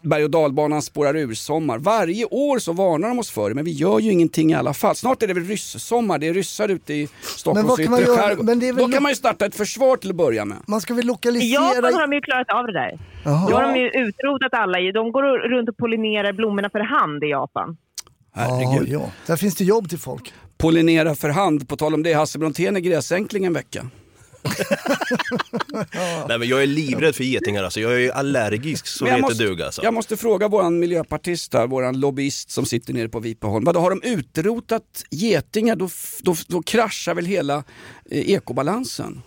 berg 0.06 0.24
och 0.24 0.30
dalbanan 0.30 0.81
spårar 0.81 1.16
ur 1.16 1.34
sommar. 1.34 1.78
Varje 1.78 2.25
år 2.25 2.60
så 2.60 2.74
varnar 2.74 3.07
de 3.07 3.19
oss 3.19 3.30
för 3.31 3.50
det, 3.50 3.56
men 3.56 3.66
vi 3.66 3.72
gör 3.72 4.00
ju 4.00 4.12
ingenting 4.12 4.52
i 4.52 4.56
alla 4.56 4.74
fall. 4.74 4.96
Snart 4.96 5.24
är 5.24 5.28
det 5.28 5.34
väl 5.34 5.44
rysssommar, 5.46 6.18
det 6.18 6.28
är 6.28 6.34
ryssar 6.34 6.69
ute 6.69 6.94
i 6.94 7.00
Men 7.02 7.07
Stockholms 7.22 7.68
vad 7.69 7.78
kan 7.80 7.92
man 7.92 8.02
yttre 8.02 8.12
göra? 8.12 8.22
skärgård. 8.22 8.78
Då 8.78 8.88
kan 8.88 9.04
man 9.04 9.12
ju 9.12 9.16
starta 9.16 9.46
ett 9.46 9.56
försvar 9.56 9.98
till 9.98 10.10
att 10.10 10.16
börja 10.16 10.46
med. 10.46 10.57
Man 10.68 10.81
ska 10.81 10.94
väl 10.94 11.04
I 11.04 11.07
lokalisera... 11.07 11.63
Japan 11.75 11.94
har 11.94 12.02
de 12.02 12.13
ju 12.16 12.22
klarat 12.22 12.50
av 12.50 12.66
det 12.68 12.74
där. 12.74 13.00
Jaha. 13.24 13.50
Då 13.50 13.56
har 13.56 13.62
de 13.74 13.80
ju 13.80 13.88
utrotat 13.90 14.54
alla. 14.54 14.80
i- 14.80 14.92
De 14.92 15.12
går 15.12 15.24
runt 15.50 15.69
och 15.69 15.78
pollinerar 15.78 16.34
blommorna 16.34 16.69
för 16.69 16.80
hand 16.80 17.24
i 17.24 17.28
Japan. 17.28 17.78
Ja, 18.36 18.42
Herregud. 18.42 18.88
ja. 18.94 19.12
Där 19.28 19.36
finns 19.36 19.56
det 19.56 19.63
jobb 19.63 19.90
till 19.90 20.00
folk. 20.00 20.34
Pollinera 20.58 21.16
för 21.16 21.30
hand, 21.30 21.69
på 21.69 21.75
tal 21.77 21.94
om 21.94 22.03
det, 22.03 22.13
Hasse 22.13 22.39
Brontén 22.39 22.75
är 22.75 22.79
gräsänkling 22.79 23.46
en 23.46 23.53
vecka. 23.53 23.86
Nej 26.28 26.40
men 26.40 26.48
jag 26.48 26.64
är 26.64 26.68
livrädd 26.68 27.16
för 27.16 27.24
getingar 27.24 27.64
alltså. 27.64 27.80
Jag 27.80 28.04
är 28.04 28.12
allergisk 28.12 28.88
så 28.88 29.06
det 29.06 29.12
heter 29.12 29.22
måste, 29.22 29.44
duga 29.44 29.66
alltså. 29.66 29.84
jag 29.84 29.94
måste 29.94 30.18
fråga 30.18 30.48
våran 30.48 30.80
miljöpartist 30.80 31.54
här, 31.54 31.68
våran 31.68 32.00
lobbyist 32.00 32.52
som 32.52 32.66
sitter 32.66 32.94
nere 32.94 33.10
på 33.10 33.20
Vipeholm. 33.20 33.66
Vadå, 33.66 33.80
har 33.80 33.90
de 33.90 34.02
utrotat 34.04 35.04
getingar 35.12 35.75
då, 35.75 35.90
då, 36.22 36.36
då 36.48 36.62
kraschar 36.62 37.16
väl 37.16 37.25
hela 37.25 37.64
eh, 38.12 38.30
ekobalansen? 38.30 39.22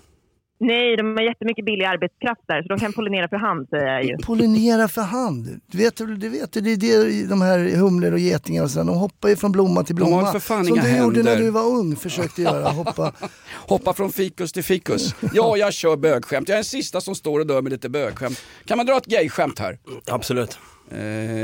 Nej, 0.61 0.97
de 0.97 1.17
har 1.17 1.23
jättemycket 1.23 1.65
billig 1.65 1.85
arbetskraft 1.85 2.41
där, 2.49 2.62
så 2.62 2.69
de 2.69 2.79
kan 2.79 2.93
pollinera 2.93 3.29
för 3.29 3.37
hand 3.37 3.69
säger 3.69 3.87
jag 3.87 4.05
ju. 4.05 4.17
Pollinera 4.17 4.88
för 4.88 5.03
hand. 5.03 5.61
Du 5.67 5.79
vet, 5.79 5.97
du 5.97 6.29
vet 6.29 6.53
det 6.53 6.59
är 6.73 6.77
det 6.77 7.27
de 7.27 7.43
här 7.43 7.59
humlor 7.77 8.12
och 8.12 8.19
getingar 8.19 8.62
och 8.62 8.71
sådär, 8.71 8.87
de 8.87 8.97
hoppar 8.97 9.29
ju 9.29 9.37
från 9.37 9.53
blomma 9.53 9.85
till 9.85 9.97
De 9.97 10.03
har 10.03 10.09
blomma. 10.09 10.33
för 10.33 10.38
fan 10.38 10.65
Som 10.65 10.75
inga 10.75 10.85
du 10.85 10.97
gjorde 10.99 11.23
när 11.23 11.31
händer. 11.31 11.45
du 11.45 11.50
var 11.50 11.65
ung, 11.67 11.97
försökte 11.97 12.43
göra. 12.43 12.69
Hoppa. 12.69 13.12
Hoppa 13.69 13.93
från 13.95 14.12
fikus 14.12 14.53
till 14.53 14.65
fikus. 14.65 15.15
Ja, 15.35 15.57
jag 15.57 15.73
kör 15.73 15.97
bögskämt. 15.97 16.49
Jag 16.49 16.55
är 16.55 16.59
den 16.59 16.65
sista 16.65 17.00
som 17.00 17.15
står 17.15 17.41
och 17.41 17.47
dör 17.47 17.62
med 17.62 17.73
lite 17.73 17.88
bögskämt. 17.88 18.43
Kan 18.67 18.77
man 18.77 18.87
dra 18.87 18.97
ett 18.97 19.07
gayskämt 19.07 19.59
här? 19.59 19.79
Absolut. 20.11 20.59
Eh, 20.91 20.97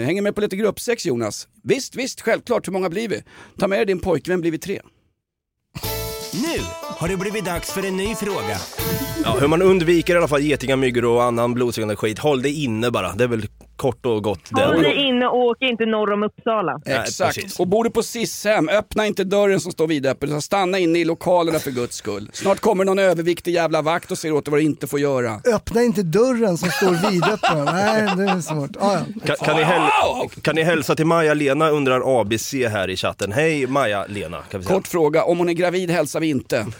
hänger 0.06 0.22
med 0.22 0.34
på 0.34 0.40
lite 0.40 0.56
gruppsex 0.56 1.06
Jonas? 1.06 1.48
Visst, 1.62 1.96
visst, 1.96 2.20
självklart. 2.20 2.68
Hur 2.68 2.72
många 2.72 2.90
blir 2.90 3.08
vi? 3.08 3.22
Ta 3.58 3.68
med 3.68 3.78
dig 3.78 3.86
din 3.86 4.00
pojkvän, 4.00 4.40
blir 4.40 4.50
vi 4.50 4.58
tre. 4.58 4.80
Nu 6.56 6.60
har 6.80 7.08
det 7.08 7.16
blivit 7.16 7.44
dags 7.44 7.72
för 7.72 7.86
en 7.86 7.96
ny 7.96 8.14
fråga. 8.14 8.56
Ja, 9.24 9.36
hur 9.40 9.48
man 9.48 9.62
undviker 9.62 10.14
i 10.14 10.18
alla 10.18 10.28
fall 10.28 10.42
getingar, 10.42 10.76
myggor 10.76 11.04
och 11.04 11.24
annan 11.24 11.54
blodsugande 11.54 11.96
skit. 11.96 12.18
Håll 12.18 12.42
det 12.42 12.50
inne 12.50 12.90
bara. 12.90 13.12
Det 13.12 13.24
är 13.24 13.28
väl 13.28 13.46
kort 13.76 14.06
och 14.06 14.22
gott 14.22 14.40
det. 14.50 14.64
Håll 14.64 14.82
dig 14.82 14.94
inne 14.94 15.26
och 15.26 15.38
åk 15.38 15.56
inte 15.62 15.86
norr 15.86 16.12
om 16.12 16.22
Uppsala. 16.22 16.80
Exakt. 16.86 17.34
precis. 17.36 17.60
Och 17.60 17.66
bor 17.68 17.84
du 17.84 17.90
på 17.90 18.02
SIS-hem, 18.02 18.68
öppna 18.68 19.06
inte 19.06 19.24
dörren 19.24 19.60
som 19.60 19.72
står 19.72 19.86
vidöppen, 19.86 20.28
utan 20.28 20.42
stanna 20.42 20.78
inne 20.78 20.98
i 20.98 21.04
lokalerna 21.04 21.58
för 21.58 21.70
guds 21.70 21.96
skull. 21.96 22.30
Snart 22.32 22.60
kommer 22.60 22.84
någon 22.84 22.98
överviktig 22.98 23.54
jävla 23.54 23.82
vakt 23.82 24.10
och 24.10 24.18
säger 24.18 24.34
åt 24.34 24.44
dig 24.44 24.50
vad 24.52 24.60
du 24.60 24.64
inte 24.64 24.86
får 24.86 25.00
göra. 25.00 25.40
Öppna 25.54 25.82
inte 25.82 26.02
dörren 26.02 26.58
som 26.58 26.68
står 26.70 27.10
vidöppen. 27.10 27.64
Nej, 27.64 28.02
det 28.16 28.32
är 28.32 28.40
svårt. 28.40 28.70
Ah, 28.80 28.92
ja. 28.92 29.00
Kan, 29.26 29.36
kan, 29.36 29.56
ni 29.56 29.62
häl- 29.62 30.40
kan 30.42 30.54
ni 30.54 30.62
hälsa 30.62 30.94
till 30.96 31.06
Maja-Lena 31.06 31.68
undrar 31.70 32.20
ABC 32.20 32.52
här 32.52 32.90
i 32.90 32.96
chatten. 32.96 33.32
Hej 33.32 33.66
Maja-Lena. 33.66 34.42
Kort 34.66 34.88
fråga, 34.88 35.24
om 35.24 35.38
hon 35.38 35.48
är 35.48 35.52
gravid 35.52 35.90
hälsar 35.90 36.20
vi 36.20 36.26
inte. 36.30 36.66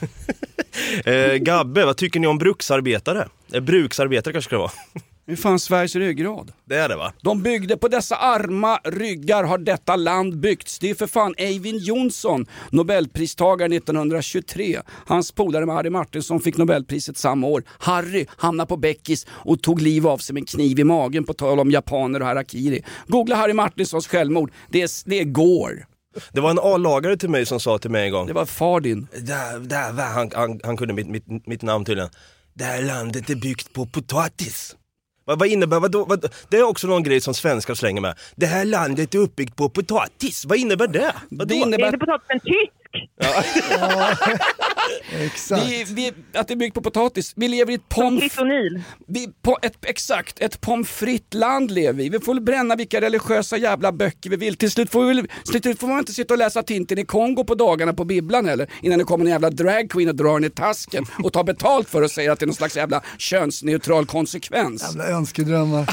Eh, 1.05 1.35
Gabbe, 1.35 1.85
vad 1.85 1.97
tycker 1.97 2.21
ni 2.21 2.27
om 2.27 2.39
bruksarbetare? 2.39 3.29
Eh, 3.53 3.61
bruksarbetare 3.61 4.33
kanske 4.33 4.49
ska 4.49 4.57
det 4.57 4.61
vara. 4.61 4.71
Är 5.27 5.37
fan 5.37 5.59
Sveriges 5.59 5.97
ryggrad. 5.97 6.53
Det 6.65 6.77
är 6.77 6.89
det 6.89 6.97
va? 6.97 7.13
De 7.23 7.43
byggde 7.43 7.77
på 7.77 7.89
dessa 7.89 8.17
arma 8.17 8.79
ryggar 8.85 9.45
har 9.45 9.59
detta 9.59 9.97
land 9.97 10.39
byggts. 10.39 10.79
Det 10.79 10.91
är 10.91 10.95
för 10.95 11.07
fan 11.07 11.35
Eivind 11.37 11.81
Johnson, 11.81 12.47
nobelpristagare 12.71 13.77
1923. 13.77 14.81
Hans 15.07 15.33
polare 15.33 15.67
med 15.67 15.75
Harry 15.75 15.91
Martinsson 15.91 16.41
fick 16.41 16.57
nobelpriset 16.57 17.17
samma 17.17 17.47
år. 17.47 17.63
Harry 17.79 18.27
hamnade 18.37 18.69
på 18.69 18.77
Beckis 18.77 19.27
och 19.31 19.63
tog 19.63 19.81
liv 19.83 20.07
av 20.07 20.19
sig 20.19 20.35
med 20.35 20.41
en 20.41 20.47
kniv 20.47 20.79
i 20.79 20.85
magen 20.85 21.25
på 21.25 21.35
tal 21.35 21.61
om 21.61 21.71
japaner 21.71 22.21
och 22.21 22.27
harakiri. 22.27 22.85
Googla 23.07 23.37
Harry 23.37 23.53
Martinsons 23.53 24.07
självmord. 24.07 24.53
Det 24.71 24.83
är, 24.83 25.09
det 25.09 25.21
är 25.21 25.25
går. 25.25 25.87
Det 26.33 26.41
var 26.41 26.51
en 26.51 26.59
A-lagare 26.63 27.17
till 27.17 27.31
mig 27.31 27.47
som 27.47 27.61
sa 27.61 27.79
till 27.79 27.91
mig 27.91 28.07
en 28.07 28.13
gång. 28.13 28.27
Det 28.27 28.33
var 28.33 28.47
far 28.47 28.81
din. 28.81 29.07
Där, 29.13 29.59
där, 29.59 30.03
han, 30.03 30.31
han, 30.35 30.61
han 30.65 30.77
kunde 30.77 30.95
mitt, 30.95 31.09
mitt, 31.09 31.47
mitt 31.47 31.63
namn 31.63 31.85
tydligen. 31.85 32.11
Det 32.55 32.65
här 32.65 32.83
landet 32.83 33.31
är 33.31 33.35
byggt 33.35 33.73
på 33.73 33.87
potatis. 33.87 34.77
Vad, 35.25 35.39
vad 35.39 35.49
innebär, 35.49 35.81
vad, 35.81 35.95
vad, 35.95 36.33
det 36.49 36.57
är 36.57 36.63
också 36.63 36.87
någon 36.87 37.03
grej 37.03 37.21
som 37.21 37.35
svenskar 37.35 37.75
slänger 37.75 38.01
med. 38.01 38.19
Det 38.37 38.47
här 38.47 38.65
landet 38.65 39.15
är 39.15 39.19
uppbyggt 39.19 39.57
på 39.57 39.69
potatis. 39.69 40.45
Vad 40.45 40.59
innebär 40.59 40.87
det? 40.87 41.15
Vadå? 41.31 41.45
Det 41.45 41.55
Är 41.55 41.67
innebär 41.67 41.87
inte 41.87 41.99
Exakt. 45.21 45.67
vi, 45.67 45.85
vi, 45.89 46.13
att 46.35 46.49
det 46.49 46.55
är 46.55 46.57
byggt 46.57 46.75
på 46.75 46.83
potatis. 46.83 47.33
Vi 47.37 47.49
lever 47.49 47.73
i 47.73 47.75
ett 47.75 47.89
pommes 47.89 48.33
vi, 49.07 49.29
på 49.43 49.59
ett, 49.63 49.85
exakt, 49.87 50.41
ett 50.41 50.61
pommes 50.61 50.89
frites-land 50.89 51.71
lever 51.71 51.93
vi. 51.93 52.09
Vi 52.09 52.21
får 52.21 52.41
bränna 52.41 52.77
vilka 52.77 53.01
religiösa 53.01 53.57
jävla 53.57 53.93
böcker 53.93 54.31
vi 54.31 54.37
vill. 54.37 54.57
Till 54.57 54.71
slut 54.71 54.91
får, 54.91 55.05
vi, 55.05 55.23
till 55.53 55.63
slut 55.63 55.81
får 55.81 55.89
man 55.89 55.99
inte 55.99 56.13
sitta 56.13 56.35
och 56.35 56.39
läsa 56.39 56.63
Tintin 56.63 56.99
i 56.99 57.05
Kongo 57.05 57.45
på 57.45 57.55
dagarna 57.55 57.93
på 57.93 58.05
bibblan 58.05 58.47
heller. 58.47 58.71
Innan 58.83 58.99
det 58.99 59.05
kommer 59.05 59.25
en 59.25 59.31
jävla 59.31 59.51
dragqueen 59.51 60.09
och 60.09 60.15
drar 60.15 60.37
en 60.37 60.45
i 60.45 60.51
tasken 60.51 61.05
och 61.25 61.33
tar 61.33 61.45
betalt 61.45 61.89
för 61.89 62.03
och 62.03 62.11
säger 62.11 62.31
att 62.31 62.39
det 62.39 62.45
är 62.45 62.47
någon 62.47 62.55
slags 62.55 62.77
jävla 62.77 63.03
könsneutral 63.19 64.07
konsekvens. 64.07 64.83
Jävla 64.83 65.09
önskedrömmar. 65.09 65.91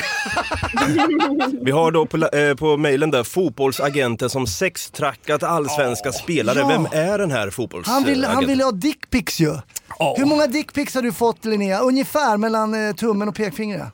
Vi 1.66 1.72
har 1.72 1.92
då 1.92 2.06
på, 2.06 2.18
eh, 2.18 2.56
på 2.56 2.78
mejlen 2.78 3.12
där 3.12 3.24
fotbollsagenten 3.24 4.30
som 4.30 4.48
sextrackat 4.48 5.44
allsvenska 5.44 6.12
spelare. 6.12 6.60
ja. 6.60 6.68
Vem 6.68 6.88
är 6.94 7.18
den 7.18 7.32
här 7.32 7.50
fotbollsagenten? 7.50 7.94
Han 7.94 8.14
vill, 8.14 8.26
han 8.26 8.48
vill 8.48 8.62
ha 8.62 8.72
dickpics 8.72 9.40
ju. 9.40 9.54
Ja. 10.00 10.16
Hur 10.18 10.26
många 10.26 10.48
dickpics 10.48 10.96
har 10.96 11.02
du 11.02 11.12
fått 11.14 11.46
Linnea? 11.46 11.80
Ungefär 11.80 12.38
mellan 12.38 12.74
eh, 12.74 12.96
tummen 12.96 13.30
och 13.30 13.36
pekfingret? 13.36 13.94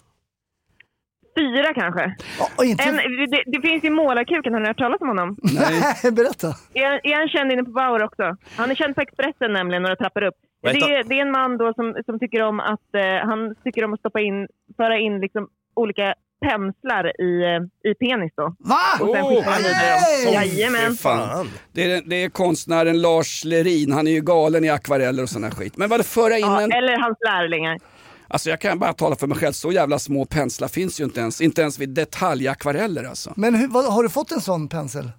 Fyra 1.38 1.74
kanske. 1.74 2.16
Ja, 2.39 2.66
inte... 2.66 2.84
En, 2.84 2.96
det, 3.32 3.44
det 3.46 3.62
finns 3.62 3.84
ju 3.84 3.89
Målarkuken, 3.89 4.54
har 4.54 4.60
ni 4.60 4.68
hört 4.68 4.77
talas 4.77 5.01
om 5.01 5.08
honom? 5.08 5.38
Nej, 5.42 6.12
berätta. 6.12 6.48
Är, 6.74 7.08
är 7.08 7.16
han 7.16 7.30
känd 7.30 7.51
inne 7.51 7.63
på 7.63 7.72
Bauer 7.72 8.04
också? 8.04 8.38
Han 8.56 8.72
är 8.72 8.75
känd 8.75 8.96
på 8.96 9.01
Expressen 9.01 9.54
nämligen, 9.54 9.84
några 9.84 9.96
trappor 9.96 10.24
upp. 10.24 10.36
Det 10.62 10.70
är, 10.70 11.04
det 11.04 11.16
är 11.20 11.22
en 11.22 11.32
man 11.32 11.58
då 11.58 11.74
som, 11.74 11.96
som 12.06 12.20
tycker 12.20 12.42
om 12.42 12.60
att 12.60 12.96
eh, 12.96 13.27
han 13.30 13.56
tycker 13.63 13.86
om 13.86 13.94
att 13.94 14.00
stoppa 14.00 14.20
in, 14.20 14.48
föra 14.77 14.98
in 14.98 15.20
liksom 15.20 15.48
olika 15.74 16.13
penslar 16.46 17.22
i, 17.22 17.44
eh, 17.44 17.91
i 17.91 17.94
penis 17.96 18.32
då. 18.38 18.56
Va? 18.60 18.75
Och 19.00 19.15
sen 19.15 19.24
Oh, 19.24 19.29
skickar 19.29 19.51
han 19.51 19.62
vidare! 19.63 20.34
Jajamän. 20.46 20.96
Fan. 20.96 21.50
Det 21.74 21.91
är, 21.91 22.01
det 22.06 22.24
är 22.24 22.29
konstnären 22.29 23.01
Lars 23.01 23.44
Lerin, 23.44 23.91
han 23.91 24.08
är 24.08 24.12
ju 24.12 24.22
galen 24.22 24.63
i 24.65 24.70
akvareller 24.70 25.24
och 25.24 25.29
sån 25.29 25.44
här 25.44 25.51
skit. 25.51 25.77
Men 25.77 25.89
vad 25.89 26.00
det 26.00 26.03
föra 26.03 26.38
in 26.38 26.46
Ja, 26.46 26.62
en... 26.62 26.72
eller 26.72 27.00
hans 27.00 27.17
lärlingar. 27.25 27.77
Alltså 28.29 28.50
jag 28.50 28.62
kan 28.62 28.79
bara 28.79 28.94
tala 28.94 29.15
för 29.15 29.27
mig 29.27 29.38
själv, 29.38 29.53
så 29.53 29.72
jävla 29.72 30.00
små 30.00 30.25
penslar 30.25 30.67
finns 30.67 31.00
ju 31.00 31.03
inte 31.03 31.20
ens. 31.20 31.41
Inte 31.41 31.62
ens 31.62 31.79
vid 31.79 31.89
detaljakvareller 31.89 33.03
alltså. 33.03 33.34
Men 33.36 33.56
hur, 33.56 33.67
vad, 33.67 33.94
har 33.94 34.03
du 34.03 34.10
fått 34.10 34.32
en 34.32 34.41
sån 34.41 34.67
pensel? 34.70 35.12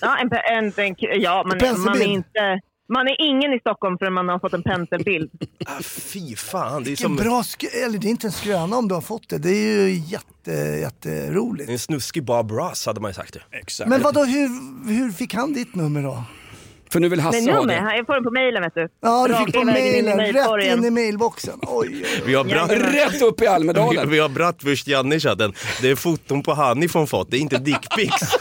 Ja, 0.00 0.18
en, 0.18 0.30
en, 0.58 0.72
en, 0.76 0.94
ja 0.98 1.44
Penselbild. 1.50 1.84
man 1.84 2.00
är 2.02 2.06
inte... 2.06 2.60
Man 2.94 3.08
är 3.08 3.16
ingen 3.20 3.52
i 3.52 3.58
Stockholm 3.60 3.98
förrän 3.98 4.12
man 4.12 4.28
har 4.28 4.38
fått 4.38 4.52
en 4.52 4.62
penselbild. 4.62 5.30
Ah, 5.66 5.82
fy 5.82 6.36
fan, 6.36 6.84
det 6.84 6.92
är 6.92 6.96
som 6.96 7.16
bra 7.16 7.42
sk- 7.42 7.84
eller 7.84 7.98
det 7.98 8.06
är 8.06 8.10
inte 8.10 8.26
en 8.26 8.32
skröna 8.32 8.76
om 8.76 8.88
du 8.88 8.94
har 8.94 9.02
fått 9.02 9.28
det. 9.28 9.38
Det 9.38 9.50
är 9.50 9.86
ju 9.88 9.94
jätte, 9.94 10.50
jätteroligt. 10.80 11.70
en 11.70 11.78
snuskig 11.78 12.24
Bob 12.24 12.50
Ross 12.52 12.86
hade 12.86 13.00
man 13.00 13.10
ju 13.10 13.14
sagt 13.14 13.34
det. 13.34 13.56
Exakt. 13.58 13.90
Men 13.90 14.02
vadå, 14.02 14.24
hur, 14.24 14.48
hur 14.92 15.10
fick 15.12 15.34
han 15.34 15.52
ditt 15.52 15.74
nummer 15.74 16.02
då? 16.02 16.22
För 16.92 17.00
nu 17.00 17.08
vill 17.08 17.20
Hasse 17.20 17.50
ha 17.50 17.60
nummer, 17.60 17.74
det. 17.74 17.96
jag 17.96 18.06
får 18.06 18.14
den 18.14 18.24
på 18.24 18.30
mejlen 18.30 18.62
vet 18.62 18.74
du. 18.74 18.88
Ja, 19.00 19.28
du 19.28 19.34
fick 19.34 19.54
på 19.54 19.64
mejlen, 19.64 20.20
rätt 20.20 20.78
in 20.78 20.84
i 20.84 20.90
mailboxen. 20.90 21.58
Oj. 21.62 22.04
Vi 22.26 22.34
har, 22.34 22.44
bratt. 22.44 22.70
Rätt 22.70 23.22
upp 23.22 23.40
i 23.40 23.44
vi, 23.44 23.46
Almedalen. 23.46 24.10
vi 24.10 24.18
har 24.18 24.28
Bratwurst 24.28 24.88
Janne 24.88 25.14
i 25.14 25.20
chatten. 25.20 25.52
Det 25.82 25.90
är 25.90 25.96
foton 25.96 26.42
på 26.42 26.54
Hanifon 26.54 27.06
fått, 27.06 27.30
det 27.30 27.36
är 27.36 27.40
inte 27.40 27.58
dickpics. 27.58 28.22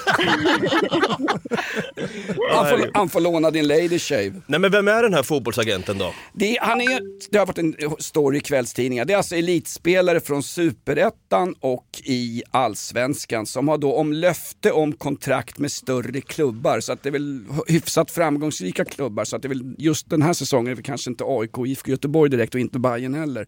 Han 2.52 2.70
får, 2.70 2.92
han 2.94 3.10
får 3.10 3.20
låna 3.20 3.52
din 3.52 3.68
lady 3.68 4.00
shave. 4.00 4.34
Nej 4.46 4.60
men 4.60 4.72
vem 4.72 4.88
är 4.88 5.04
den 5.04 5.14
här 5.14 5.24
fotbollsagenten 5.24 5.98
då? 5.98 6.14
Det, 6.34 6.58
han 6.62 6.82
är, 6.82 7.00
det 7.32 7.38
har 7.38 7.46
varit 7.46 7.58
en 7.58 7.76
story 8.00 8.38
i 8.38 8.42
kvällstidningar. 8.42 9.06
Det 9.06 9.14
är 9.14 9.18
alltså 9.18 9.36
elitspelare 9.36 10.20
från 10.20 10.44
superettan 10.44 11.56
och 11.60 11.86
i 12.04 12.44
allsvenskan 12.52 13.46
som 13.46 13.68
har 13.68 13.78
då 13.78 13.94
om 13.96 14.14
löfte 14.14 14.72
om 14.72 14.94
kontrakt 14.94 15.60
med 15.60 15.72
större 15.72 16.22
klubbar. 16.22 16.80
Så 16.80 16.92
att 16.94 17.04
det 17.04 17.10
är 17.10 17.12
väl 17.12 17.46
hyfsat 17.68 18.12
framgångsrika 18.38 18.86
klubbar. 18.86 19.26
Så 19.26 19.36
att 19.36 19.42
det 19.42 19.48
är 19.48 19.50
väl 19.50 19.76
just 19.78 20.10
den 20.10 20.22
här 20.22 20.34
säsongen 20.34 20.72
är 20.72 20.76
det 20.76 20.82
kanske 20.82 21.10
inte 21.10 21.24
AIK 21.28 21.58
och 21.58 21.68
IFK 21.68 21.92
Göteborg 21.92 22.32
direkt 22.32 22.56
och 22.56 22.60
inte 22.60 22.80
Bayern 22.80 23.14
heller. 23.14 23.48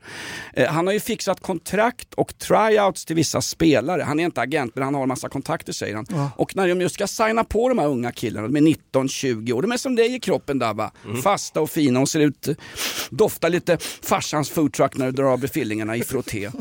Eh, 0.54 0.68
han 0.68 0.88
har 0.88 0.94
ju 0.94 1.00
fixat 1.00 1.42
kontrakt 1.42 2.14
och 2.14 2.38
tryouts 2.38 3.06
till 3.06 3.16
vissa 3.16 3.42
spelare. 3.42 4.02
Han 4.02 4.20
är 4.20 4.26
inte 4.26 4.42
agent 4.42 4.76
men 4.76 4.84
han 4.84 4.96
har 4.96 5.02
en 5.02 5.08
massa 5.08 5.30
kontakter 5.30 5.74
säger 5.74 5.96
han. 5.96 6.32
Och 6.36 6.56
när 6.56 6.68
de 6.68 6.82
just 6.82 6.96
ska 6.96 7.08
signa 7.08 7.44
på 7.44 7.70
de 7.70 7.78
här 7.78 7.88
unga 7.88 8.12
killarna, 8.12 8.48
de 8.48 8.58
är 8.58 8.76
19-20 8.94 9.54
år, 9.54 9.62
de 9.62 9.72
är 9.72 9.78
som 9.78 9.96
dig 9.96 10.16
i 10.16 10.20
kroppen 10.20 10.60
där 10.60 10.74
va. 10.74 10.92
Fasta 11.24 11.62
och 11.62 11.70
fina 11.70 12.00
och 12.00 12.10
ser 12.10 12.20
ut, 12.20 12.48
doftar 13.10 13.50
lite 13.50 13.78
farsans 14.02 14.50
foodtruck 14.50 14.98
när 14.98 15.06
du 15.06 15.12
drar 15.12 15.34
av 15.34 15.48
fillingarna 15.48 15.96
i 15.96 16.04
frotté. 16.04 16.46
Eh, 16.46 16.52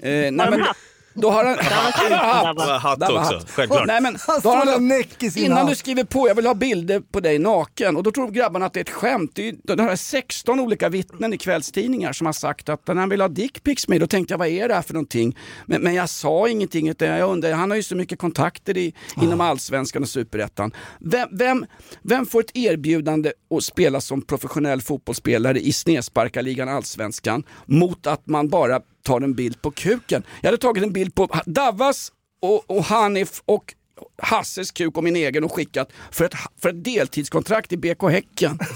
nej, 0.00 0.32
men, 0.32 0.60
hatt? 0.60 0.76
Då 1.16 1.30
har 1.30 1.44
han, 1.44 1.56
han 1.60 2.56
har 2.58 2.78
hatt. 2.78 2.82
Hatt 2.82 3.02
också, 3.02 3.16
hatt. 3.34 3.50
självklart. 3.50 3.86
Nej, 3.86 4.00
men, 4.00 4.16
då 4.42 4.48
har 4.48 4.66
han- 4.66 4.88
näck 4.88 5.22
Innan 5.36 5.66
du 5.66 5.74
skriver 5.74 6.04
på, 6.04 6.28
jag 6.28 6.34
vill 6.34 6.46
ha 6.46 6.54
bilder 6.54 7.00
på 7.00 7.20
dig 7.20 7.38
naken. 7.38 7.96
Och 7.96 8.02
då 8.02 8.10
tror 8.10 8.30
grabbarna 8.30 8.66
att 8.66 8.72
det 8.72 8.80
är 8.80 8.84
ett 8.84 8.90
skämt. 8.90 9.30
Det 9.34 9.42
är, 9.42 9.46
ju- 9.52 9.58
det 9.76 9.82
är 9.82 9.96
16 9.96 10.60
olika 10.60 10.88
vittnen 10.88 11.32
i 11.32 11.38
kvällstidningar 11.38 12.12
som 12.12 12.26
har 12.26 12.32
sagt 12.32 12.68
att 12.68 12.86
när 12.86 12.94
han 12.94 13.08
vill 13.08 13.20
ha 13.20 13.28
dickpics 13.28 13.88
med, 13.88 14.00
då 14.00 14.06
tänkte 14.06 14.32
jag 14.34 14.38
vad 14.38 14.48
är 14.48 14.68
det 14.68 14.74
här 14.74 14.82
för 14.82 14.94
någonting? 14.94 15.36
Men, 15.66 15.82
men 15.82 15.94
jag 15.94 16.08
sa 16.08 16.48
ingenting, 16.48 16.88
utan 16.88 17.08
jag 17.08 17.30
undrar, 17.30 17.52
han 17.52 17.70
har 17.70 17.76
ju 17.76 17.82
så 17.82 17.96
mycket 17.96 18.18
kontakter 18.18 18.76
i, 18.76 18.94
inom 19.22 19.40
allsvenskan 19.40 20.02
och 20.02 20.08
superettan. 20.08 20.72
Vem, 21.00 21.28
vem, 21.32 21.66
vem 22.02 22.26
får 22.26 22.40
ett 22.40 22.56
erbjudande 22.56 23.32
att 23.56 23.62
spela 23.64 24.00
som 24.00 24.22
professionell 24.22 24.82
fotbollsspelare 24.82 25.60
i 25.60 25.72
snedsparkarligan 25.72 26.68
allsvenskan 26.68 27.42
mot 27.66 28.06
att 28.06 28.26
man 28.26 28.48
bara 28.48 28.80
tar 29.06 29.20
en 29.20 29.34
bild 29.34 29.62
på 29.62 29.70
kuken? 29.70 30.22
Jag 30.40 30.48
hade 30.48 30.58
tagit 30.58 30.82
en 30.84 30.92
bild 30.92 31.14
på 31.14 31.28
Davas 31.46 32.12
och, 32.40 32.70
och 32.70 32.84
Hanif 32.84 33.42
och 33.46 33.74
Hasses 34.22 34.70
kuk 34.72 34.96
och 34.96 35.04
min 35.04 35.16
egen 35.16 35.44
och 35.44 35.52
skickat 35.52 35.92
för 36.10 36.24
ett, 36.24 36.34
för 36.62 36.68
ett 36.68 36.84
deltidskontrakt 36.84 37.72
i 37.72 37.76
BK 37.76 38.02
Häcken. 38.10 38.58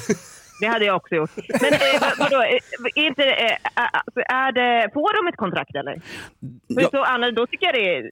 Det 0.61 0.67
hade 0.67 0.85
jag 0.85 0.97
också 0.97 1.15
gjort. 1.15 1.31
Men 1.61 1.73
eh, 1.73 2.01
vad- 2.01 2.19
vadå, 2.19 2.43
eh, 2.43 2.49
är 2.95 3.07
inte, 3.07 3.23
det, 3.25 3.35
eh, 3.45 3.57
alltså, 3.75 4.21
är 4.21 4.53
det, 4.53 4.91
får 4.95 5.23
de 5.23 5.29
ett 5.29 5.37
kontrakt 5.37 5.75
eller? 5.75 5.95
För 6.75 6.83
Ja. 6.83 6.89
så, 6.91 7.03
Anna, 7.05 7.31
då 7.31 7.47
tycker 7.47 7.67
jag 7.67 7.75
det 7.75 7.97
är, 7.97 8.11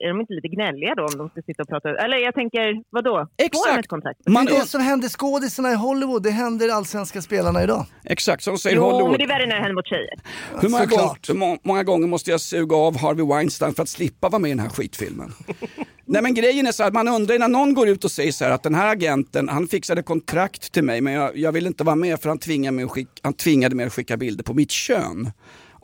är 0.00 0.08
de 0.08 0.20
inte 0.20 0.32
lite 0.34 0.48
gnälliga 0.48 0.94
då 0.94 1.02
om 1.04 1.18
de 1.18 1.28
ska 1.28 1.42
sitta 1.42 1.62
och 1.62 1.68
prata? 1.68 1.88
Eller 2.04 2.16
jag 2.18 2.34
tänker, 2.34 2.82
vadå? 2.90 3.28
Exakt. 3.36 3.88
Man, 4.26 4.44
det 4.46 4.66
som 4.66 4.80
händer 4.80 5.08
skådisarna 5.08 5.70
i 5.72 5.74
Hollywood, 5.74 6.22
det 6.22 6.30
händer 6.30 6.68
allsvenska 6.68 7.22
spelarna 7.22 7.62
idag. 7.62 7.86
exakt, 8.04 8.42
som 8.42 8.58
säger 8.58 8.76
Jo, 8.76 8.82
Hollywood. 8.82 9.10
men 9.10 9.18
det 9.18 9.24
är 9.24 9.28
värre 9.28 9.46
när 9.46 9.54
det 9.54 9.60
händer 9.60 9.74
mot 9.74 9.86
tjejer. 9.88 10.14
Hur 10.60 10.68
många, 10.68 10.86
hur 11.28 11.34
må- 11.34 11.58
många 11.62 11.82
gånger 11.82 12.06
måste 12.06 12.30
jag 12.30 12.40
suga 12.40 12.76
av 12.76 12.98
Harvey 12.98 13.26
Weinstein 13.26 13.74
för 13.74 13.82
att 13.82 13.88
slippa 13.88 14.28
vara 14.28 14.38
med 14.38 14.48
i 14.48 14.52
den 14.54 14.60
här 14.60 14.68
skitfilmen? 14.68 15.32
Nej 16.06 16.22
men 16.22 16.34
grejen 16.34 16.66
är 16.66 16.72
så 16.72 16.82
här, 16.82 16.88
att 16.88 16.94
man 16.94 17.08
undrar 17.08 17.38
när 17.38 17.48
någon 17.48 17.74
går 17.74 17.88
ut 17.88 18.04
och 18.04 18.10
säger 18.10 18.32
så 18.32 18.44
här 18.44 18.50
att 18.52 18.62
den 18.62 18.74
här 18.74 18.92
agenten, 18.92 19.48
han 19.48 19.66
fixade 19.68 20.02
kontrakt 20.02 20.72
till 20.72 20.84
mig 20.84 21.00
men 21.00 21.12
jag, 21.12 21.36
jag 21.36 21.52
vill 21.52 21.66
inte 21.66 21.84
vara 21.84 21.96
med 21.96 22.20
för 22.20 22.28
han 22.28 22.38
tvingade, 22.38 22.74
mig 22.76 22.84
att 22.84 22.90
skicka, 22.90 23.10
han 23.22 23.32
tvingade 23.32 23.74
mig 23.76 23.86
att 23.86 23.92
skicka 23.92 24.16
bilder 24.16 24.44
på 24.44 24.54
mitt 24.54 24.70
kön. 24.70 25.30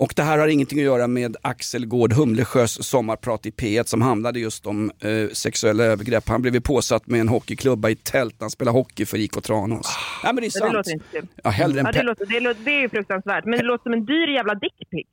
Och 0.00 0.12
det 0.16 0.22
här 0.22 0.38
har 0.38 0.48
ingenting 0.48 0.78
att 0.78 0.84
göra 0.84 1.06
med 1.06 1.36
Axel 1.42 1.86
Gård 1.86 2.12
Humlesjös 2.12 2.84
sommarprat 2.88 3.46
i 3.46 3.50
P1 3.50 3.84
som 3.84 4.02
handlade 4.02 4.40
just 4.40 4.66
om 4.66 4.90
eh, 5.00 5.28
sexuella 5.32 5.84
övergrepp. 5.84 6.28
Han 6.28 6.42
blev 6.42 6.60
påsatt 6.60 7.06
med 7.06 7.20
en 7.20 7.28
hockeyklubba 7.28 7.88
i 7.88 7.92
ett 7.92 8.04
tält 8.04 8.34
när 8.38 8.44
han 8.44 8.50
spelade 8.50 8.78
hockey 8.78 9.06
för 9.06 9.18
IK 9.18 9.42
Tranås. 9.42 9.86
Nej 10.24 10.34
men 10.34 10.40
det 10.42 10.46
är 10.46 10.50
sant. 10.50 10.72
det 10.72 10.76
låter 10.76 10.92
inte 10.92 11.04
kul. 11.12 11.26
Ja, 11.44 11.50
hellre 11.50 11.80
en 11.80 11.86
Ja, 11.86 11.92
det, 11.92 12.02
låter, 12.02 12.26
det, 12.26 12.40
låter, 12.40 12.60
det 12.64 12.70
är 12.70 12.80
ju 12.80 12.88
fruktansvärt. 12.88 13.44
Men 13.44 13.58
det 13.58 13.64
låter 13.64 13.82
som 13.82 13.92
en 13.92 14.04
dyr 14.04 14.28
jävla 14.34 14.54
dickpic. 14.54 15.06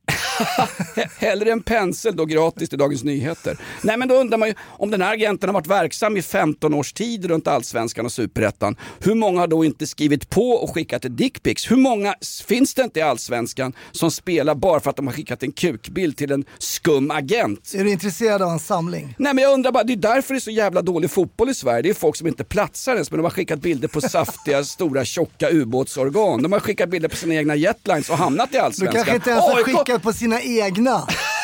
He- 0.96 1.08
Hellre 1.20 1.52
en 1.52 1.62
pensel 1.62 2.16
då 2.16 2.26
gratis 2.26 2.70
till 2.70 2.80
Dagens 2.80 3.04
Nyheter. 3.04 3.58
Nej 3.82 3.98
men 3.98 4.08
då 4.08 4.16
undrar 4.16 4.38
man 4.38 4.48
ju 4.48 4.56
om 4.68 4.92
den 4.92 5.02
här 5.02 5.14
agenten 5.14 5.50
har 5.50 5.54
varit 5.54 5.68
verksam 5.68 6.18
i 6.18 6.22
15 6.22 6.74
års 6.74 6.94
tid 6.94 7.26
runt 7.26 7.48
Allsvenskan 7.48 8.06
och 8.06 8.12
Superettan. 8.12 8.76
Hur 9.00 9.16
många 9.16 9.40
har 9.40 9.48
då 9.48 9.66
inte 9.66 9.88
skrivit 9.88 10.30
på 10.30 10.50
och 10.52 10.74
skickat 10.74 11.06
ett 11.06 11.18
dickpics? 11.18 11.72
Hur 11.72 11.76
många 11.78 12.16
finns 12.48 12.74
det 12.74 12.82
inte 12.84 13.00
i 13.00 13.04
Allsvenskan 13.04 13.74
som 13.92 14.12
spelar 14.12 14.56
bara 14.56 14.77
bara 14.78 14.84
för 14.84 14.90
att 14.90 14.96
de 14.96 15.08
har 15.08 15.14
skickat 15.14 15.44
en 15.44 15.52
kukbild 15.52 16.18
till 16.18 16.32
en 16.32 16.46
skum 16.58 17.12
agent. 17.12 17.72
Är 17.76 17.84
du 17.84 17.92
intresserad 17.92 18.42
av 18.42 18.52
en 18.52 18.60
samling? 18.60 19.16
Nej 19.18 19.34
men 19.34 19.44
jag 19.44 19.54
undrar 19.54 19.72
bara, 19.72 19.84
det 19.84 19.94
är 19.94 19.98
därför 19.98 20.34
det 20.34 20.38
är 20.38 20.42
så 20.42 20.52
jävla 20.52 20.82
dålig 20.82 21.12
fotboll 21.12 21.50
i 21.50 21.54
Sverige. 21.54 21.82
Det 21.82 21.90
är 21.90 21.94
folk 21.94 22.16
som 22.16 22.28
inte 22.28 22.44
platsar 22.44 22.94
ens 22.94 23.12
men 23.12 23.18
de 23.18 23.24
har 23.24 23.30
skickat 23.32 23.60
bilder 23.60 23.88
på 23.88 24.02
saftiga, 24.02 24.64
stora, 24.76 25.06
tjocka 25.06 25.50
ubåtsorgan. 25.50 26.44
De 26.44 26.52
har 26.52 26.60
skickat 26.60 26.90
bilder 26.90 27.10
på 27.10 27.16
sina 27.16 27.36
egna 27.36 27.56
jetlines 27.56 28.10
och 28.10 28.18
hamnat 28.18 28.50
i 28.50 28.54
Du 28.54 28.60
Allsvenskan. 28.60 28.96
kanske 28.96 29.16
inte 29.16 29.30
ens 29.30 29.44
har 29.44 29.64
skickat 29.64 30.04
på 30.04 30.14
sina 30.14 30.42
egna. 30.42 31.08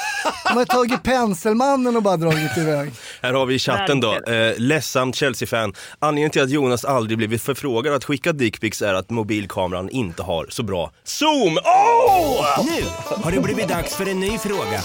De 0.48 0.58
har 0.58 0.66
tagit 0.66 1.04
penselmannen 1.04 1.96
och 1.96 2.04
bara 2.04 2.18
dragit 2.18 2.58
iväg. 2.58 2.92
Här 3.22 3.34
har 3.34 3.46
vi 3.46 3.56
i 3.56 3.60
chatten 3.60 4.00
då, 4.00 4.14
eh, 4.14 4.54
ledsamt 4.58 5.16
Chelsea-fan. 5.16 5.74
Anledningen 6.00 6.32
till 6.32 6.42
att 6.44 6.50
Jonas 6.50 6.86
aldrig 6.86 7.18
blivit 7.18 7.42
förfrågad 7.42 7.94
att 7.94 8.04
skicka 8.04 8.34
dickpics 8.34 8.82
är 8.82 8.94
att 8.94 9.10
mobilkameran 9.10 9.90
inte 9.90 10.24
har 10.24 10.46
så 10.50 10.64
bra 10.64 10.92
zoom. 11.04 11.58
Oh! 11.58 12.66
Nu 12.66 12.84
har 13.24 13.32
det 13.32 13.40
blivit 13.42 13.68
dags 13.68 13.96
för 13.96 14.10
en 14.10 14.20
ny 14.20 14.38
fråga. 14.38 14.80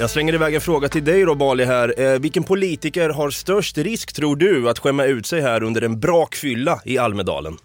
Jag 0.00 0.10
slänger 0.10 0.34
iväg 0.34 0.54
en 0.54 0.60
fråga 0.60 0.88
till 0.88 1.04
dig 1.04 1.24
då 1.24 1.34
Bali 1.34 1.64
här. 1.64 2.00
Eh, 2.00 2.20
vilken 2.20 2.42
politiker 2.42 3.08
har 3.10 3.30
störst 3.30 3.78
risk 3.78 4.12
tror 4.12 4.36
du 4.36 4.70
att 4.70 4.78
skämma 4.78 5.04
ut 5.04 5.26
sig 5.26 5.40
här 5.40 5.62
under 5.62 5.82
en 5.82 6.00
brakfylla 6.00 6.80
i 6.84 6.98
Almedalen? 6.98 7.56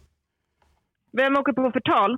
Vem 1.17 1.37
åker 1.37 1.53
på 1.53 1.71
förtal? 1.73 2.17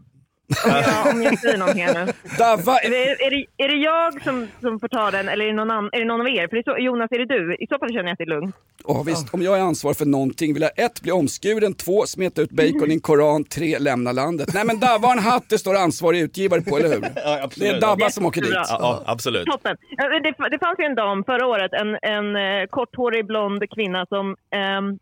Om 0.66 0.72
jag, 0.72 1.16
om 1.16 1.22
jag 1.22 1.40
säger 1.40 1.58
någonting 1.58 1.84
här 1.84 2.06
nu. 2.06 2.14
Dava, 2.38 2.78
Är 2.80 2.90
det, 2.90 3.12
är, 3.12 3.30
det, 3.32 3.64
är 3.64 3.68
det 3.68 3.76
jag 3.76 4.24
som, 4.24 4.48
som 4.62 4.80
får 4.80 4.88
ta 4.88 5.12
den 5.12 5.30
eller 5.30 5.46
är 5.46 5.50
det 5.50 5.56
någon, 5.56 5.72
annan, 5.72 5.90
är 5.92 6.00
det 6.00 6.06
någon 6.06 6.22
av 6.22 6.28
er? 6.28 6.48
För 6.48 6.56
det 6.56 6.62
är 6.62 6.74
så, 6.74 6.78
Jonas, 6.78 7.12
är 7.12 7.20
det 7.20 7.26
du? 7.26 7.56
I 7.56 7.68
så 7.68 7.80
fall 7.80 7.90
känner 7.90 8.04
jag 8.04 8.12
att 8.12 8.18
det 8.18 8.24
är 8.24 8.36
lugnt. 8.36 8.56
Ja, 8.88 9.04
visst, 9.04 9.34
om 9.34 9.42
jag 9.42 9.58
är 9.58 9.62
ansvarig 9.62 9.98
för 9.98 10.06
någonting 10.06 10.54
vill 10.54 10.62
jag 10.62 10.86
ett, 10.86 11.02
bli 11.02 11.12
omskuren, 11.12 11.74
två, 11.74 12.06
smeta 12.06 12.42
ut 12.42 12.52
bacon 12.52 12.92
i 12.92 12.94
en 12.94 13.00
koran, 13.00 13.44
tre, 13.44 13.80
lämna 13.80 14.12
landet. 14.12 14.50
Nej 14.54 14.66
men 14.66 14.80
Davva 14.80 15.08
har 15.08 15.18
en 15.18 15.24
hatt, 15.24 15.50
det 15.50 15.58
står 15.58 15.76
ansvarig 15.76 16.20
utgivare 16.22 16.62
på, 16.62 16.78
eller 16.78 16.90
hur? 16.90 17.02
Det 17.60 17.68
är 17.68 17.82
Dabba 17.82 18.10
som 18.10 18.26
åker 18.26 18.42
dit. 18.42 18.52
Ja, 18.54 18.66
ja 18.70 19.04
absolut. 19.06 19.46
Toppen. 19.46 19.78
Ja, 19.98 20.20
Det, 20.20 20.50
det 20.52 20.60
fanns 20.60 20.80
ju 20.80 20.86
en 20.86 20.96
dam 20.96 21.24
förra 21.24 21.48
året, 21.48 21.74
en, 21.74 21.98
en 22.02 22.36
eh, 22.36 22.68
korthårig 22.70 23.26
blond 23.26 23.64
kvinna 23.76 24.06
som 24.06 24.36
ehm, 24.56 25.00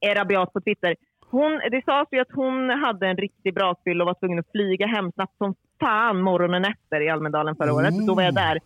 är 0.00 0.14
rabiat 0.14 0.52
på 0.52 0.60
Twitter. 0.60 0.94
Hon, 1.30 1.52
det 1.70 1.84
sades 1.84 2.08
ju 2.12 2.20
att 2.20 2.32
hon 2.34 2.70
hade 2.70 3.06
en 3.06 3.16
riktigt 3.16 3.54
bra 3.54 3.74
fyll 3.84 4.00
och 4.00 4.06
var 4.06 4.14
tvungen 4.14 4.38
att 4.38 4.50
flyga 4.52 4.86
hem 4.86 5.12
snabbt 5.12 5.36
som 5.38 5.54
fan 5.80 6.22
morgonen 6.22 6.64
efter 6.64 7.00
i 7.06 7.08
Almedalen 7.10 7.56
förra 7.56 7.72
året. 7.74 8.06
Då 8.06 8.14
var 8.14 8.22
jag 8.22 8.34
där. 8.34 8.58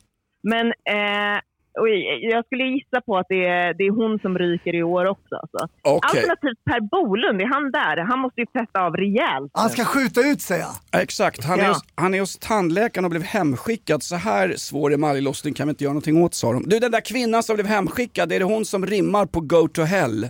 Men 0.42 0.66
eh, 0.66 1.40
jag 2.20 2.44
skulle 2.44 2.64
gissa 2.64 3.00
på 3.06 3.16
att 3.18 3.26
det 3.28 3.46
är, 3.46 3.74
det 3.74 3.84
är 3.84 3.90
hon 3.90 4.18
som 4.18 4.38
ryker 4.38 4.74
i 4.74 4.82
år 4.82 5.04
också. 5.04 5.34
Alltså. 5.34 5.68
Okej. 5.82 6.20
Alternativt 6.20 6.64
Per 6.64 6.80
Bolund, 6.80 7.40
är 7.40 7.46
han 7.46 7.70
där? 7.70 7.96
Han 7.96 8.18
måste 8.18 8.40
ju 8.40 8.46
festa 8.52 8.80
av 8.80 8.96
rejält. 8.96 9.50
Han 9.54 9.70
ska 9.70 9.84
skjuta 9.84 10.20
ut 10.20 10.40
sig 10.40 10.60
ja. 10.60 11.00
Exakt, 11.00 11.44
han 11.44 11.60
är, 11.60 11.64
Ja. 11.64 11.68
hos, 11.68 11.82
han 11.94 12.14
är 12.14 12.20
hos 12.20 12.38
tandläkaren 12.38 13.04
och 13.04 13.10
blev 13.10 13.22
hemskickad. 13.22 14.02
Så 14.02 14.16
här 14.16 14.54
svår 14.56 14.92
emaljelossning 14.92 15.54
kan 15.54 15.66
vi 15.66 15.70
inte 15.70 15.84
göra 15.84 15.92
någonting 15.92 16.22
åt 16.22 16.34
sa 16.34 16.52
de. 16.52 16.62
Du 16.66 16.78
den 16.78 16.90
där 16.90 17.00
kvinnan 17.00 17.42
som 17.42 17.54
blev 17.54 17.66
hemskickad, 17.66 18.32
är 18.32 18.38
det 18.38 18.44
hon 18.44 18.64
som 18.64 18.86
rimmar 18.86 19.26
på 19.26 19.40
go 19.40 19.68
to 19.68 19.82
hell? 19.82 20.26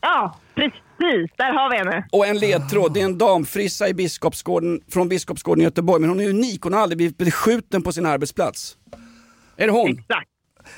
Ja, 0.00 0.36
precis. 0.54 1.30
Där 1.36 1.52
har 1.52 1.70
vi 1.70 1.76
henne. 1.76 2.06
Och 2.12 2.26
en 2.26 2.38
ledtråd, 2.38 2.94
det 2.94 3.00
är 3.00 3.04
en 3.04 3.18
damfrissa 3.18 3.88
i 3.88 3.94
Biskopsgården, 3.94 4.80
från 4.88 5.08
Biskopsgården 5.08 5.60
i 5.60 5.64
Göteborg. 5.64 6.00
Men 6.00 6.10
hon 6.10 6.20
är 6.20 6.28
unik, 6.28 6.62
hon 6.62 6.72
har 6.72 6.80
aldrig 6.80 6.96
blivit 6.96 7.18
beskjuten 7.18 7.82
på 7.82 7.92
sin 7.92 8.06
arbetsplats. 8.06 8.76
Är 9.56 9.66
det 9.66 9.72
hon? 9.72 9.90
Exakt. 9.90 10.28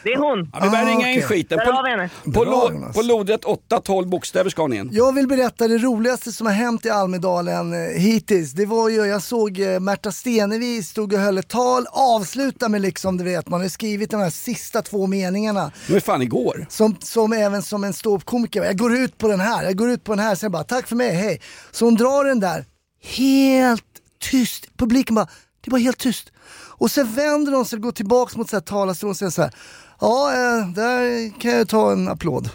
Det 0.05 0.13
är 0.13 0.19
hon. 0.19 0.51
Ja, 0.53 0.59
vi 0.63 0.69
börjar 0.71 0.85
Ah, 0.85 0.89
ringa 0.89 1.11
in 1.11 1.19
okej. 1.19 1.23
skiten. 1.23 1.59
Där 1.59 1.65
På, 1.67 1.73
har 1.73 1.85
vi 1.85 1.91
henne. 1.91 2.11
på, 2.25 2.31
Bra, 2.31 2.45
lo, 2.45 2.73
Jonas. 2.73 2.97
på 2.97 3.03
lodrätt 3.03 3.45
8-12 3.45 4.09
bokstäver 4.09 4.51
ska 4.51 4.67
ni 4.67 4.77
in. 4.77 4.89
Jag 4.93 5.13
vill 5.15 5.27
berätta 5.29 5.69
det 5.69 5.79
roligaste 5.79 6.33
som 6.33 6.47
har 6.47 6.55
hänt 6.55 6.87
i 6.87 6.91
Almedalen 6.91 7.73
eh, 7.73 7.79
hittills. 8.01 8.53
Det 8.53 8.67
var 8.67 8.89
ju, 8.89 8.97
jag 9.05 9.23
såg 9.23 9.61
eh, 9.61 9.81
Märta 9.81 10.13
Stenevi 10.13 10.83
stod 10.83 11.13
och 11.13 11.19
höll 11.21 11.39
ett 11.39 11.49
tal, 11.49 11.87
avsluta 11.93 12.69
med 12.69 12.81
liksom, 12.81 13.17
du 13.17 13.25
vet, 13.25 13.49
man 13.49 13.61
har 13.61 13.69
skrivit 13.69 14.11
de 14.11 14.21
här 14.21 14.31
sista 14.31 14.83
två 14.83 15.07
meningarna. 15.07 15.73
Det 15.87 15.93
var 15.93 16.01
fan 16.01 16.23
igår. 16.23 16.67
Som, 16.69 16.97
som 17.01 17.33
även 17.33 17.63
som 17.63 17.85
en 17.85 17.93
ståuppkomiker, 17.93 18.65
jag 18.65 18.79
går 18.79 18.97
ut 18.97 19.19
på 19.19 19.29
den 19.29 19.41
här, 19.41 19.65
jag 19.65 19.77
går 19.77 19.91
ut 19.91 20.05
på 20.05 20.13
den 20.13 20.25
här, 20.25 20.35
sen 20.35 20.53
bara 20.53 20.65
tack 20.65 20.87
för 20.89 20.97
mig, 20.97 21.11
hej. 21.15 21.41
Så 21.71 21.85
hon 21.85 21.95
drar 21.95 22.25
den 22.25 22.41
där, 22.41 22.65
helt 23.03 23.85
tyst, 24.31 24.67
publiken 24.77 25.15
bara, 25.15 25.29
det 25.65 25.71
var 25.71 25.79
helt 25.79 25.99
tyst. 25.99 26.33
Och 26.79 26.91
sen 26.91 27.15
vänder 27.15 27.53
hon 27.53 27.65
sig 27.65 27.77
och 27.77 27.83
går 27.83 27.93
tillbaks 27.93 28.37
mot 28.37 28.51
så 28.51 28.57
här 28.57 28.61
talarstolen 28.61 29.11
och 29.11 29.17
säger 29.17 29.31
så 29.31 29.43
här, 29.43 29.55
ja, 30.01 30.33
eh, 30.33 30.69
där 30.69 31.41
kan 31.41 31.51
jag 31.51 31.69
ta 31.69 31.93
en 31.93 32.09
applåd. 32.09 32.51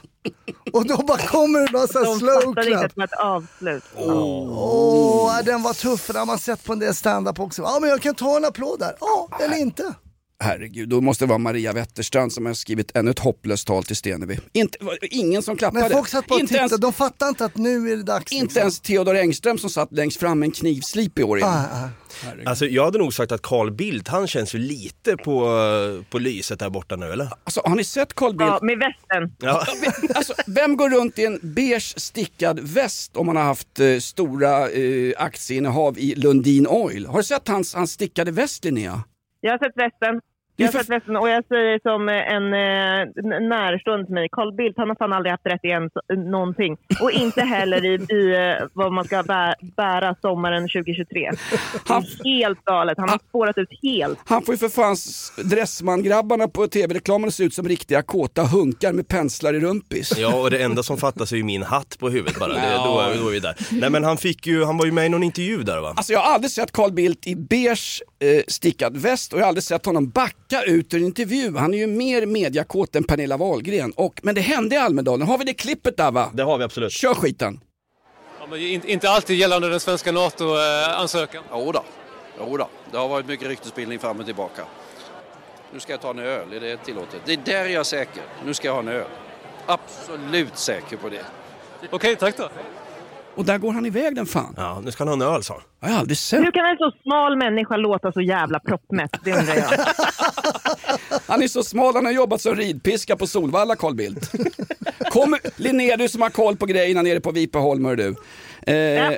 Och 0.73 0.87
då 0.87 0.97
bara 0.97 1.17
kommer 1.17 1.59
det 1.59 1.71
bara 1.73 1.87
så 1.87 1.99
här 1.99 2.05
De 2.05 2.19
slow 2.19 2.43
inte 2.45 2.63
clap. 2.63 2.85
att 2.85 2.91
det 2.95 2.97
var 2.97 3.05
ett 3.05 3.13
avslut. 3.19 3.83
Åh, 3.95 5.39
den 5.45 5.63
var 5.63 5.73
tuff, 5.73 6.07
det 6.07 6.19
har 6.19 6.25
man 6.25 6.39
sett 6.39 6.63
på 6.63 6.73
en 6.73 6.79
del 6.79 6.95
stand-up 6.95 7.39
också. 7.39 7.61
Ja, 7.61 7.77
men 7.81 7.89
jag 7.89 8.01
kan 8.01 8.15
ta 8.15 8.37
en 8.37 8.45
applåd 8.45 8.79
där. 8.79 8.95
Ja, 8.99 9.27
eller 9.39 9.57
inte. 9.57 9.93
Herregud, 10.43 10.89
då 10.89 11.01
måste 11.01 11.25
det 11.25 11.29
vara 11.29 11.37
Maria 11.37 11.73
Wetterstrand 11.73 12.33
som 12.33 12.45
har 12.45 12.53
skrivit 12.53 12.97
ännu 12.97 13.11
ett 13.11 13.19
hopplöst 13.19 13.67
tal 13.67 13.83
till 13.83 13.95
Stenevi. 13.95 14.39
Inte, 14.53 14.77
ingen 15.01 15.41
som 15.41 15.57
klappade. 15.57 15.81
Men 15.81 15.91
folk 15.91 16.07
satt 16.07 16.27
bara 16.27 16.35
och 16.35 16.39
inte, 16.39 16.55
ens, 16.55 16.77
de 16.77 16.93
fattade 16.93 17.29
inte 17.29 17.45
att 17.45 17.57
nu 17.57 17.91
är 17.91 17.97
det 17.97 18.03
dags. 18.03 18.31
inte 18.31 18.43
liksom. 18.43 18.59
ens 18.59 18.79
Theodor 18.79 19.15
Engström 19.15 19.57
som 19.57 19.69
satt 19.69 19.91
längst 19.91 20.19
fram 20.19 20.39
med 20.39 20.47
en 20.47 20.51
knivslip 20.51 21.19
i 21.19 21.23
år 21.23 21.37
igen. 21.37 21.49
Ah, 21.49 21.85
ah. 21.85 21.89
Alltså 22.45 22.65
jag 22.65 22.85
hade 22.85 22.97
nog 22.97 23.13
sagt 23.13 23.31
att 23.31 23.41
Carl 23.41 23.71
Bildt, 23.71 24.07
han 24.07 24.27
känns 24.27 24.55
ju 24.55 24.59
lite 24.59 25.17
på, 25.17 25.47
på 26.09 26.19
lyset 26.19 26.59
där 26.59 26.69
borta 26.69 26.95
nu 26.95 27.05
eller? 27.05 27.29
Alltså, 27.43 27.61
har 27.65 27.75
ni 27.75 27.83
sett 27.83 28.13
Carl 28.13 28.37
Bildt? 28.37 28.53
Ja, 28.53 28.59
med 28.61 28.77
västen. 28.77 29.35
Ja. 29.39 29.65
Alltså, 30.15 30.33
vem 30.47 30.77
går 30.77 30.89
runt 30.89 31.19
i 31.19 31.25
en 31.25 31.39
beige 31.41 31.93
stickad 31.97 32.59
väst 32.59 33.17
om 33.17 33.25
man 33.25 33.35
har 33.35 33.43
haft 33.43 33.79
eh, 33.79 33.97
stora 33.97 34.69
eh, 34.69 35.13
aktieinnehav 35.17 35.99
i 35.99 36.15
Lundin 36.15 36.67
Oil? 36.67 37.05
Har 37.05 37.17
du 37.17 37.23
sett 37.23 37.47
hans, 37.47 37.75
hans 37.75 37.91
stickade 37.91 38.31
väst 38.31 38.65
Linnea? 38.65 39.03
Jag 39.41 39.51
har 39.51 39.57
sett 39.57 39.77
västen. 39.77 40.21
Jag 40.55 40.71
sett 40.71 40.89
västen 40.89 41.15
och 41.17 41.29
jag 41.29 41.45
säger 41.47 41.79
som 41.83 42.09
en 42.09 42.43
eh, 42.53 43.39
närstående 43.49 44.05
till 44.05 44.13
mig, 44.13 44.27
Carl 44.31 44.55
Bildt, 44.55 44.77
han 44.77 44.89
har 44.89 44.95
fan 44.95 45.13
aldrig 45.13 45.31
haft 45.31 45.45
rätt 45.45 45.63
igen 45.63 45.89
så- 45.93 46.15
någonting. 46.15 46.77
Och 47.01 47.11
inte 47.11 47.41
heller 47.41 47.85
i, 47.85 47.93
i 48.15 48.35
eh, 48.59 48.67
vad 48.73 48.91
man 48.93 49.05
ska 49.05 49.23
bä, 49.23 49.55
bära 49.77 50.15
sommaren 50.21 50.63
2023. 50.63 51.29
Det 51.31 51.37
Han- 51.87 52.03
är 52.03 52.23
helt 52.39 52.65
galet. 52.65 52.97
Han 52.97 53.09
har 53.09 53.19
spårat 53.29 53.57
ut 53.57 53.69
helt. 53.81 54.19
Han 54.25 54.41
får 54.41 54.53
ju 54.53 54.57
för 54.59 54.69
fan 54.69 54.95
Dressman-grabbarna 55.49 56.47
på 56.47 56.67
tv-reklamen 56.67 57.31
se 57.31 57.43
ut 57.43 57.53
som 57.53 57.67
riktiga 57.67 58.01
kåta 58.01 58.43
hunkar 58.43 58.93
med 58.93 59.07
penslar 59.07 59.53
i 59.53 59.59
rumpis. 59.59 60.13
Ja, 60.17 60.35
och 60.41 60.51
det 60.51 60.63
enda 60.63 60.83
som 60.83 60.97
fattas 60.97 61.31
är 61.31 61.35
ju 61.35 61.43
min 61.43 61.63
hatt 61.63 61.97
på 61.99 62.09
huvudet 62.09 62.39
bara. 62.39 62.53
Det, 62.53 62.71
då, 62.75 62.83
då 63.23 63.27
är 63.27 63.31
vi 63.31 63.39
där. 63.39 63.55
Nej 63.71 63.89
men 63.89 64.03
han 64.03 64.17
fick 64.17 64.47
ju, 64.47 64.63
han 64.65 64.77
var 64.77 64.85
ju 64.85 64.91
med 64.91 65.05
i 65.05 65.09
någon 65.09 65.23
intervju 65.23 65.63
där 65.63 65.79
va? 65.81 65.93
Alltså 65.97 66.13
jag 66.13 66.19
har 66.19 66.33
aldrig 66.33 66.51
sett 66.51 66.71
Carl 66.71 66.91
Bildt 66.91 67.27
i 67.27 67.35
beige 67.35 68.01
eh, 68.19 68.43
stickad 68.47 68.97
väst 68.97 69.33
och 69.33 69.39
jag 69.39 69.43
har 69.43 69.47
aldrig 69.49 69.63
sett 69.63 69.85
honom 69.85 70.09
backa 70.09 70.52
ut 70.61 70.93
ur 70.93 70.97
en 70.97 71.05
intervju. 71.05 71.57
Han 71.57 71.73
är 71.73 71.77
ju 71.77 71.87
mer 71.87 72.25
mediakåt 72.25 72.95
än 72.95 73.03
Pernilla 73.03 73.37
Wahlgren. 73.37 73.91
Och, 73.91 74.19
men 74.23 74.35
det 74.35 74.41
hände 74.41 74.75
i 74.75 74.77
Almedalen. 74.77 75.27
Har 75.27 75.37
vi 75.37 75.45
det 75.45 75.53
klippet 75.53 75.97
där 75.97 76.11
va? 76.11 76.31
Det 76.33 76.43
har 76.43 76.57
vi 76.57 76.63
absolut. 76.63 76.91
Kör 76.91 77.13
skiten. 77.13 77.59
Ja, 78.39 78.47
men 78.49 78.59
inte, 78.59 78.91
inte 78.91 79.09
alltid 79.09 79.37
gällande 79.37 79.69
den 79.69 79.79
svenska 79.79 80.11
NATO-ansökan. 80.11 81.43
Jo 81.51 81.71
då. 81.71 81.83
jo 82.39 82.57
då, 82.57 82.69
det 82.91 82.97
har 82.97 83.07
varit 83.07 83.27
mycket 83.27 83.47
ryktesbildning 83.47 83.99
fram 83.99 84.19
och 84.19 84.25
tillbaka. 84.25 84.65
Nu 85.73 85.79
ska 85.79 85.93
jag 85.93 86.01
ta 86.01 86.09
en 86.09 86.19
öl, 86.19 86.53
är 86.53 86.59
det 86.59 86.77
tillåtet? 86.77 87.21
Det 87.25 87.33
är 87.33 87.37
där 87.37 87.65
jag 87.65 87.79
är 87.79 87.83
säker. 87.83 88.23
Nu 88.45 88.53
ska 88.53 88.67
jag 88.67 88.73
ha 88.73 88.81
en 88.81 88.87
öl. 88.87 89.07
Absolut 89.65 90.57
säker 90.57 90.97
på 90.97 91.09
det. 91.09 91.25
Okej, 91.91 92.15
tack 92.15 92.37
då. 92.37 92.49
Och 93.35 93.45
där 93.45 93.57
går 93.57 93.71
han 93.73 93.85
iväg 93.85 94.15
den 94.15 94.25
fan. 94.25 94.53
Ja, 94.57 94.81
nu 94.85 94.91
ska 94.91 95.03
han 95.03 95.19
ha 95.19 95.27
en 95.27 95.33
öl 95.35 95.43
sa 95.43 95.53
han. 95.53 95.63
Jag 95.79 95.89
har 95.89 95.99
aldrig 95.99 96.17
sett. 96.17 96.39
Hur 96.39 96.51
kan 96.51 96.65
en 96.65 96.77
så 96.77 96.91
smal 97.03 97.37
människa 97.37 97.77
låta 97.77 98.11
så 98.11 98.21
jävla 98.21 98.59
proppmätt? 98.59 99.11
Det 99.23 99.31
undrar 99.33 99.55
jag. 99.55 99.69
Han 101.27 101.43
är 101.43 101.47
så 101.47 101.63
smal, 101.63 101.95
han 101.95 102.05
har 102.05 102.11
jobbat 102.11 102.41
som 102.41 102.55
ridpiska 102.55 103.15
på 103.15 103.27
Solvalla 103.27 103.75
Carl 103.75 103.95
Bildt. 103.95 104.31
Kommer, 105.09 105.39
Linnea, 105.61 105.97
du 105.97 106.09
som 106.09 106.21
har 106.21 106.29
koll 106.29 106.57
på 106.57 106.65
grejerna 106.65 107.01
nere 107.01 107.19
på 107.19 107.31
Vipeholm 107.31 107.85
hör 107.85 107.95
du. 107.95 108.15
Eh, 108.73 109.17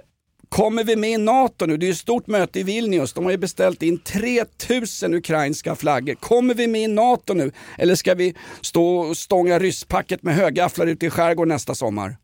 Kommer 0.50 0.84
vi 0.84 0.96
med 0.96 1.10
i 1.10 1.18
NATO 1.18 1.66
nu? 1.66 1.78
Det 1.78 1.86
är 1.86 1.88
ju 1.88 1.92
ett 1.92 1.98
stort 1.98 2.28
möte 2.28 2.60
i 2.60 2.64
Vilnius. 2.64 3.14
De 3.14 3.24
har 3.24 3.32
ju 3.32 3.38
beställt 3.38 3.84
in 3.84 4.00
3000 4.00 5.14
ukrainska 5.14 5.76
flaggor. 5.76 6.16
Kommer 6.16 6.54
vi 6.54 6.68
med 6.68 6.82
i 6.82 6.88
NATO 6.88 7.34
nu? 7.34 7.52
Eller 7.78 7.96
ska 7.96 8.14
vi 8.14 8.36
stå 8.62 8.98
och 8.98 9.18
stånga 9.18 9.60
rysspacket 9.60 10.24
med 10.24 10.36
högafflar 10.36 10.86
ute 10.86 11.06
i 11.06 11.10
skärgården 11.10 11.50
nästa 11.50 11.76
sommar? 11.76 12.16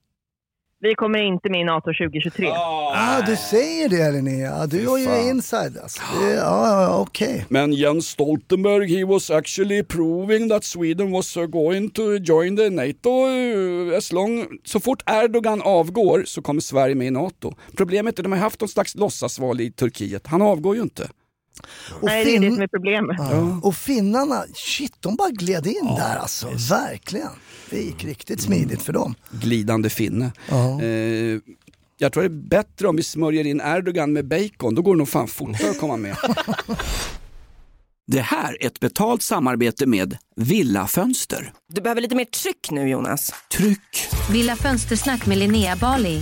Vi 0.83 0.95
kommer 0.95 1.19
inte 1.19 1.49
med 1.49 1.61
i 1.61 1.63
NATO 1.63 1.85
2023. 1.85 2.47
Ah, 2.93 3.21
du 3.21 3.35
säger 3.35 3.89
det 3.89 4.11
Linnea, 4.11 4.67
du 4.67 4.87
har 4.87 4.97
ju 4.97 5.29
inside 5.29 5.77
alltså. 5.83 6.01
Det, 6.19 6.29
ja, 6.29 6.67
ja, 6.67 6.81
ja, 6.81 6.99
okej. 6.99 7.45
Men 7.49 7.73
Jens 7.73 8.07
Stoltenberg, 8.07 8.97
he 8.97 9.05
was 9.05 9.31
actually 9.31 9.83
proving 9.83 10.49
that 10.49 10.63
Sweden 10.63 11.11
was 11.11 11.37
uh, 11.37 11.45
going 11.45 11.89
to 11.89 12.01
join 12.17 12.57
the 12.57 12.69
NATO 12.69 13.09
uh, 13.09 13.97
as 13.97 14.11
long... 14.11 14.47
Så 14.63 14.79
fort 14.79 15.03
Erdogan 15.09 15.61
avgår 15.61 16.23
så 16.25 16.41
kommer 16.41 16.61
Sverige 16.61 16.95
med 16.95 17.07
i 17.07 17.11
NATO. 17.11 17.53
Problemet 17.77 18.19
är 18.19 18.21
att 18.21 18.23
de 18.23 18.31
har 18.31 18.39
haft 18.39 18.61
någon 18.61 18.69
slags 18.69 18.95
låtsasval 18.95 19.61
i 19.61 19.71
Turkiet. 19.71 20.27
Han 20.27 20.41
avgår 20.41 20.75
ju 20.75 20.81
inte. 20.81 21.09
Och, 21.91 22.03
Nej, 22.03 22.25
det 22.25 22.35
är 22.35 22.39
det 22.39 22.51
som 22.51 22.61
är 22.61 22.67
problemet. 22.67 23.15
ja. 23.19 23.59
och 23.63 23.75
finnarna, 23.75 24.43
shit 24.53 24.93
de 24.99 25.15
bara 25.15 25.29
gled 25.29 25.67
in 25.67 25.85
där 25.97 26.15
alltså. 26.15 26.49
Verkligen. 26.69 27.29
Det 27.69 27.81
gick 27.81 28.03
riktigt 28.03 28.41
smidigt 28.41 28.81
för 28.81 28.93
dem. 28.93 29.15
Glidande 29.31 29.89
finne. 29.89 30.31
Ja. 30.49 30.81
Eh, 30.81 31.39
jag 31.97 32.13
tror 32.13 32.23
det 32.23 32.27
är 32.27 32.47
bättre 32.49 32.87
om 32.87 32.95
vi 32.95 33.03
smörjer 33.03 33.47
in 33.47 33.61
Erdogan 33.61 34.13
med 34.13 34.27
bacon. 34.27 34.75
Då 34.75 34.81
går 34.81 34.93
det 34.95 34.97
nog 34.97 35.09
fan 35.09 35.27
fortare 35.27 35.69
att 35.69 35.79
komma 35.79 35.97
med. 35.97 36.17
Det 38.07 38.21
här 38.21 38.57
är 38.63 38.67
ett 38.67 38.79
betalt 38.79 39.21
samarbete 39.21 39.85
med 39.85 40.17
Villa 40.35 40.87
Fönster. 40.87 41.53
Du 41.73 41.81
behöver 41.81 42.01
lite 42.01 42.15
mer 42.15 42.25
tryck 42.25 42.71
nu 42.71 42.89
Jonas. 42.89 43.33
Tryck! 43.51 44.07
Villa 44.31 44.55
Fönstersnack 44.55 45.25
med 45.25 45.37
Linnea 45.37 45.75
Bali. 45.75 46.21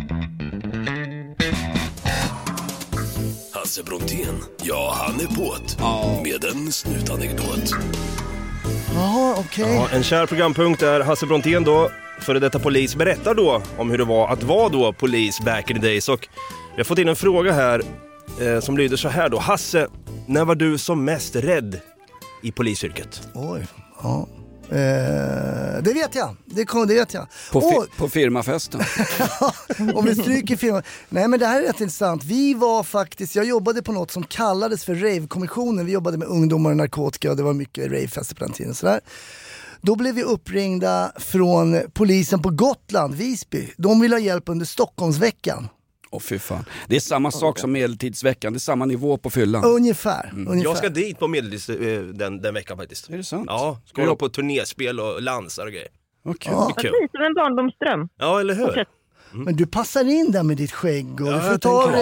Hasse 3.71 3.83
Brontén, 3.83 4.43
ja 4.63 4.93
han 4.95 5.15
är 5.15 5.25
på't. 5.25 6.23
Med 6.23 6.43
en 6.43 6.71
snutanekdot. 6.71 7.71
Jaha, 8.93 9.35
okej. 9.37 9.75
Ja, 9.75 9.87
en 9.93 10.03
kär 10.03 10.25
programpunkt 10.25 10.81
är 10.81 10.99
Hasse 10.99 11.25
Brontén 11.25 11.63
då, 11.63 11.91
före 12.21 12.39
detta 12.39 12.59
polis, 12.59 12.95
berättar 12.95 13.35
då 13.35 13.61
om 13.77 13.91
hur 13.91 13.97
det 13.97 14.03
var 14.03 14.27
att 14.27 14.43
vara 14.43 14.69
då 14.69 14.93
polis 14.93 15.39
back 15.39 15.69
in 15.69 15.81
the 15.81 15.87
days. 15.87 16.09
Och 16.09 16.27
vi 16.75 16.77
har 16.77 16.83
fått 16.83 16.99
in 16.99 17.07
en 17.07 17.15
fråga 17.15 17.51
här 17.51 17.81
eh, 18.41 18.59
som 18.59 18.77
lyder 18.77 18.97
så 18.97 19.09
här 19.09 19.29
då. 19.29 19.39
Hasse, 19.39 19.87
när 20.25 20.45
var 20.45 20.55
du 20.55 20.77
som 20.77 21.05
mest 21.05 21.35
rädd 21.35 21.79
i 22.43 22.51
polisyrket? 22.51 23.27
Oj, 23.33 23.67
ja. 24.03 24.27
Eh, 24.71 25.81
det 25.83 25.93
vet 25.93 26.15
jag, 26.15 26.35
det, 26.45 26.65
kom, 26.65 26.87
det 26.87 26.93
vet 26.93 27.13
jag. 27.13 27.27
På, 27.51 27.61
fi- 27.61 27.75
Åh, 27.77 27.83
på 27.97 28.09
firmafesten. 28.09 28.81
om 29.95 30.05
vi 30.05 30.15
stryker 30.15 30.55
filmen. 30.55 30.83
Nej 31.09 31.27
men 31.27 31.39
det 31.39 31.45
här 31.45 31.61
är 31.61 31.67
rätt 31.67 31.81
intressant. 31.81 32.23
Vi 32.23 32.53
var 32.53 32.83
faktiskt, 32.83 33.35
jag 33.35 33.45
jobbade 33.45 33.81
på 33.81 33.91
något 33.91 34.11
som 34.11 34.23
kallades 34.23 34.85
för 34.85 34.95
Rave-kommissionen. 34.95 35.85
Vi 35.85 35.91
jobbade 35.91 36.17
med 36.17 36.27
ungdomar 36.27 36.69
och 36.71 36.77
narkotika 36.77 37.31
och 37.31 37.37
det 37.37 37.43
var 37.43 37.53
mycket 37.53 37.85
ravefester 37.85 38.35
på 38.35 38.43
den 38.43 38.53
tiden. 38.53 38.75
Sådär. 38.75 38.99
Då 39.81 39.95
blev 39.95 40.15
vi 40.15 40.23
uppringda 40.23 41.11
från 41.17 41.79
polisen 41.93 42.41
på 42.41 42.49
Gotland, 42.49 43.15
Visby. 43.15 43.73
De 43.77 43.99
ville 43.99 44.15
ha 44.15 44.19
hjälp 44.19 44.49
under 44.49 44.65
Stockholmsveckan. 44.65 45.67
Åh 46.13 46.19
fy 46.19 46.39
fan. 46.39 46.65
Det 46.87 46.95
är 46.95 46.99
samma 46.99 47.31
sak 47.31 47.59
som 47.59 47.71
medeltidsveckan, 47.71 48.53
det 48.53 48.57
är 48.57 48.59
samma 48.59 48.85
nivå 48.85 49.17
på 49.17 49.29
fyllan. 49.29 49.63
Ungefär. 49.63 50.31
ungefär. 50.33 50.63
Jag 50.63 50.77
ska 50.77 50.89
dit 50.89 51.19
på 51.19 51.27
medeltids 51.27 51.69
eh, 51.69 52.01
den, 52.03 52.41
den 52.41 52.53
veckan 52.53 52.77
faktiskt. 52.77 53.09
Är 53.09 53.17
det 53.17 53.23
sant? 53.23 53.45
Ja, 53.47 53.79
ska 53.85 54.05
gå 54.05 54.15
på 54.15 54.29
turnéspel 54.29 54.99
och 54.99 55.21
lansar 55.21 55.65
och 55.65 55.71
grejer. 55.71 55.87
Okej. 56.25 56.51
Ja. 56.55 56.67
Lite 56.77 56.91
som 57.11 57.21
en 57.25 57.33
barndomsdröm. 57.33 58.09
Ja, 58.17 58.39
eller 58.39 58.53
hur? 58.53 58.85
Men 59.31 59.55
du 59.55 59.65
passar 59.65 60.03
in 60.03 60.31
där 60.31 60.43
med 60.43 60.57
ditt 60.57 60.71
skägg 60.71 61.21
och 61.21 61.27
Ja, 61.27 61.33
du 61.33 61.41
får 61.41 61.57
ta 61.57 61.99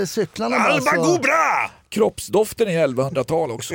eh, 0.00 0.06
cyklarna 0.06 0.56
bara. 0.58 0.72
Alba 0.72 0.90
Så. 0.90 1.02
Gobra! 1.02 1.70
Kroppsdoften 1.92 2.68
är 2.68 2.86
1100-tal 2.88 3.50
också. 3.50 3.74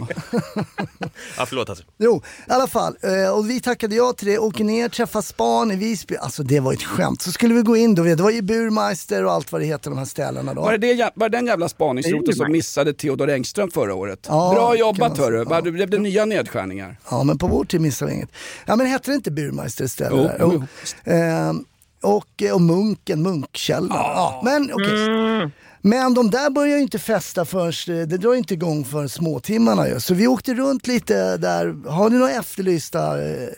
Ja, 1.37 1.45
förlåt 1.45 1.69
alltså. 1.69 1.83
Jo, 1.97 2.21
i 2.47 2.51
alla 2.51 2.67
fall. 2.67 2.97
Eh, 3.01 3.35
och 3.37 3.49
vi 3.49 3.59
tackade 3.61 3.95
ja 3.95 4.13
till 4.13 4.27
det, 4.27 4.39
åker 4.39 4.63
ner, 4.63 4.89
träffar 4.89 5.21
span 5.21 5.71
i 5.71 5.75
Visby. 5.75 6.15
Alltså 6.15 6.43
det 6.43 6.59
var 6.59 6.73
ett 6.73 6.83
skämt. 6.83 7.21
Så 7.21 7.31
skulle 7.31 7.53
vi 7.53 7.61
gå 7.61 7.77
in 7.77 7.95
då, 7.95 8.03
det 8.03 8.15
var 8.15 8.31
ju 8.31 8.41
Burmeister 8.41 9.25
och 9.25 9.31
allt 9.31 9.51
vad 9.51 9.61
det 9.61 9.65
heter 9.65 9.89
de 9.89 9.97
här 9.97 10.05
ställena 10.05 10.53
då. 10.53 10.61
Var 10.61 10.77
det, 10.77 10.93
det, 10.95 11.11
var 11.15 11.29
det 11.29 11.37
den 11.37 11.45
jävla 11.47 11.69
spaningsroten 11.69 12.35
som 12.35 12.51
missade 12.51 12.93
Theodor 12.93 13.29
Engström 13.29 13.71
förra 13.71 13.93
året? 13.95 14.19
Ja, 14.27 14.51
Bra 14.55 14.75
jobbat 14.75 15.17
hörru. 15.17 15.43
Va, 15.43 15.61
det 15.61 15.71
blev 15.71 16.01
nya 16.01 16.25
nedskärningar. 16.25 16.97
Ja 17.11 17.23
men 17.23 17.37
på 17.37 17.47
vår 17.47 17.65
tid 17.65 17.81
missade 17.81 18.11
vi 18.11 18.17
inget. 18.17 18.29
Ja 18.65 18.75
men 18.75 18.87
hette 18.87 19.11
det 19.11 19.15
inte 19.15 19.31
Burmeister 19.31 19.85
istället? 19.85 20.37
Jo, 20.39 20.47
där? 20.49 20.67
jo, 21.05 21.11
Ehm, 21.13 21.65
och, 22.01 22.43
och 22.53 22.61
Munken, 22.61 23.21
Munkkällan. 23.21 23.97
Ja. 23.97 24.41
men 24.43 24.71
okej. 24.73 25.51
Men 25.87 26.13
de 26.13 26.29
där 26.29 26.49
börjar 26.49 26.77
ju 26.77 26.81
inte 26.83 26.99
festa 26.99 27.45
förrän, 27.45 28.09
det 28.09 28.17
drar 28.17 28.35
inte 28.35 28.53
igång 28.53 28.85
för 28.85 29.07
småtimmarna 29.07 29.87
ju. 29.87 29.99
Så 29.99 30.13
vi 30.13 30.27
åkte 30.27 30.53
runt 30.53 30.87
lite 30.87 31.37
där, 31.37 31.89
har 31.89 32.09
ni 32.09 32.17
några 32.17 32.31
efterlysta 32.31 33.27
eh, 33.27 33.49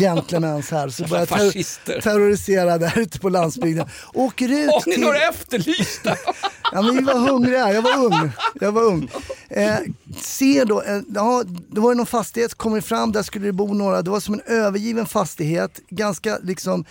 gentlemans 0.00 0.70
här? 0.70 0.88
Så 0.88 1.04
börjar 1.08 1.26
ter- 1.26 2.00
terrorisera 2.00 2.78
där 2.78 2.98
ute 2.98 3.18
på 3.18 3.28
landsbygden. 3.28 3.86
Åker 4.14 4.48
ut 4.48 4.70
Har 4.70 4.82
ni 4.86 4.92
till... 4.94 5.02
några 5.04 5.18
efterlysta? 5.28 6.16
Ja, 6.72 6.82
men 6.82 6.96
vi 6.96 7.02
var 7.02 7.18
hungriga, 7.18 7.72
jag 7.72 7.82
var 7.82 8.04
ung. 8.04 8.30
Jag 8.60 8.72
var 8.72 8.82
ung. 8.82 9.10
Eh, 9.48 9.76
ser 10.20 10.64
då, 10.64 10.82
eh, 10.82 11.00
ja, 11.14 11.44
det 11.70 11.80
var 11.80 11.94
någon 11.94 12.06
fastighet, 12.06 12.54
kommer 12.54 12.80
fram, 12.80 13.12
där 13.12 13.22
skulle 13.22 13.46
det 13.46 13.52
bo 13.52 13.74
några, 13.74 14.02
det 14.02 14.10
var 14.10 14.20
som 14.20 14.34
en 14.34 14.40
övergiven 14.46 15.06
fastighet, 15.06 15.80
ganska 15.90 16.38
liksom 16.42 16.84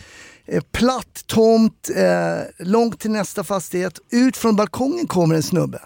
eh, 0.47 0.63
platt 0.71 1.23
tomt, 1.27 1.89
eh, 1.95 2.65
långt 2.65 2.99
till 2.99 3.12
nästa 3.12 3.43
fastighet. 3.43 3.99
Ut 4.10 4.38
från 4.38 4.55
balkongen 4.55 5.07
kommer 5.07 5.36
en 5.36 5.43
snubbe. 5.43 5.81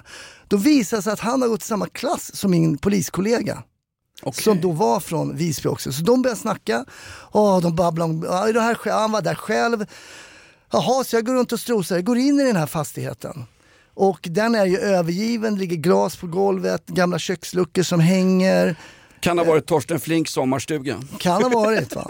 Då 0.47 0.57
visar 0.57 0.97
det 0.97 1.03
sig 1.03 1.13
att 1.13 1.19
han 1.19 1.41
har 1.41 1.49
gått 1.49 1.61
i 1.61 1.65
samma 1.65 1.87
klass 1.87 2.35
som 2.35 2.51
min 2.51 2.77
poliskollega. 2.77 3.63
Som 4.33 4.61
då 4.61 4.71
var 4.71 4.99
från 4.99 5.35
Visby 5.35 5.69
också. 5.69 5.91
Så 5.91 6.03
de 6.03 6.21
började 6.21 6.39
snacka. 6.39 6.85
Åh, 7.31 7.61
de 7.61 7.75
babblade 7.75 8.11
om, 8.11 8.21
det 8.53 8.61
här, 8.61 8.91
han 8.91 9.11
var 9.11 9.21
där 9.21 9.35
själv. 9.35 9.85
Jaha, 10.71 11.03
så 11.03 11.15
jag 11.15 11.25
går 11.25 11.33
runt 11.33 11.51
och 11.51 11.59
strosar, 11.59 11.95
jag 11.95 12.05
går 12.05 12.17
in 12.17 12.39
i 12.39 12.43
den 12.43 12.55
här 12.55 12.67
fastigheten. 12.67 13.45
Och 13.93 14.27
den 14.31 14.55
är 14.55 14.65
ju 14.65 14.77
övergiven, 14.77 15.53
det 15.53 15.59
ligger 15.59 15.75
glas 15.75 16.15
på 16.15 16.27
golvet, 16.27 16.87
gamla 16.87 17.19
köksluckor 17.19 17.83
som 17.83 17.99
hänger. 17.99 18.75
Kan 19.21 19.37
ha 19.37 19.45
varit 19.45 19.65
Torsten 19.65 19.99
Flinks 19.99 20.31
sommarstuga. 20.31 21.01
Kan 21.17 21.43
ha 21.43 21.49
varit 21.49 21.95
va. 21.95 22.09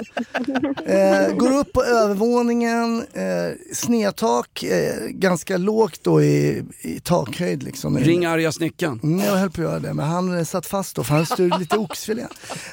Eh, 0.86 1.36
går 1.36 1.58
upp 1.58 1.74
på 1.74 1.84
övervåningen, 1.84 3.06
eh, 3.14 3.74
snedtak, 3.74 4.64
eh, 4.64 5.08
ganska 5.08 5.58
lågt 5.58 6.00
då 6.04 6.22
i, 6.22 6.64
i 6.82 7.00
takhöjd 7.00 7.64
liksom. 7.64 7.98
Ring 7.98 8.26
arga 8.26 8.52
snickaren. 8.52 9.00
Mm, 9.04 9.20
jag 9.20 9.36
höll 9.36 9.50
på 9.50 9.62
att 9.62 9.68
göra 9.68 9.80
det, 9.80 9.94
men 9.94 10.06
han 10.06 10.38
eh, 10.38 10.44
satt 10.44 10.66
fast 10.66 10.96
då 10.96 11.04
för 11.04 11.14
han 11.16 11.26
stod 11.26 11.60
lite 11.60 11.78
oxfilé. 11.78 12.28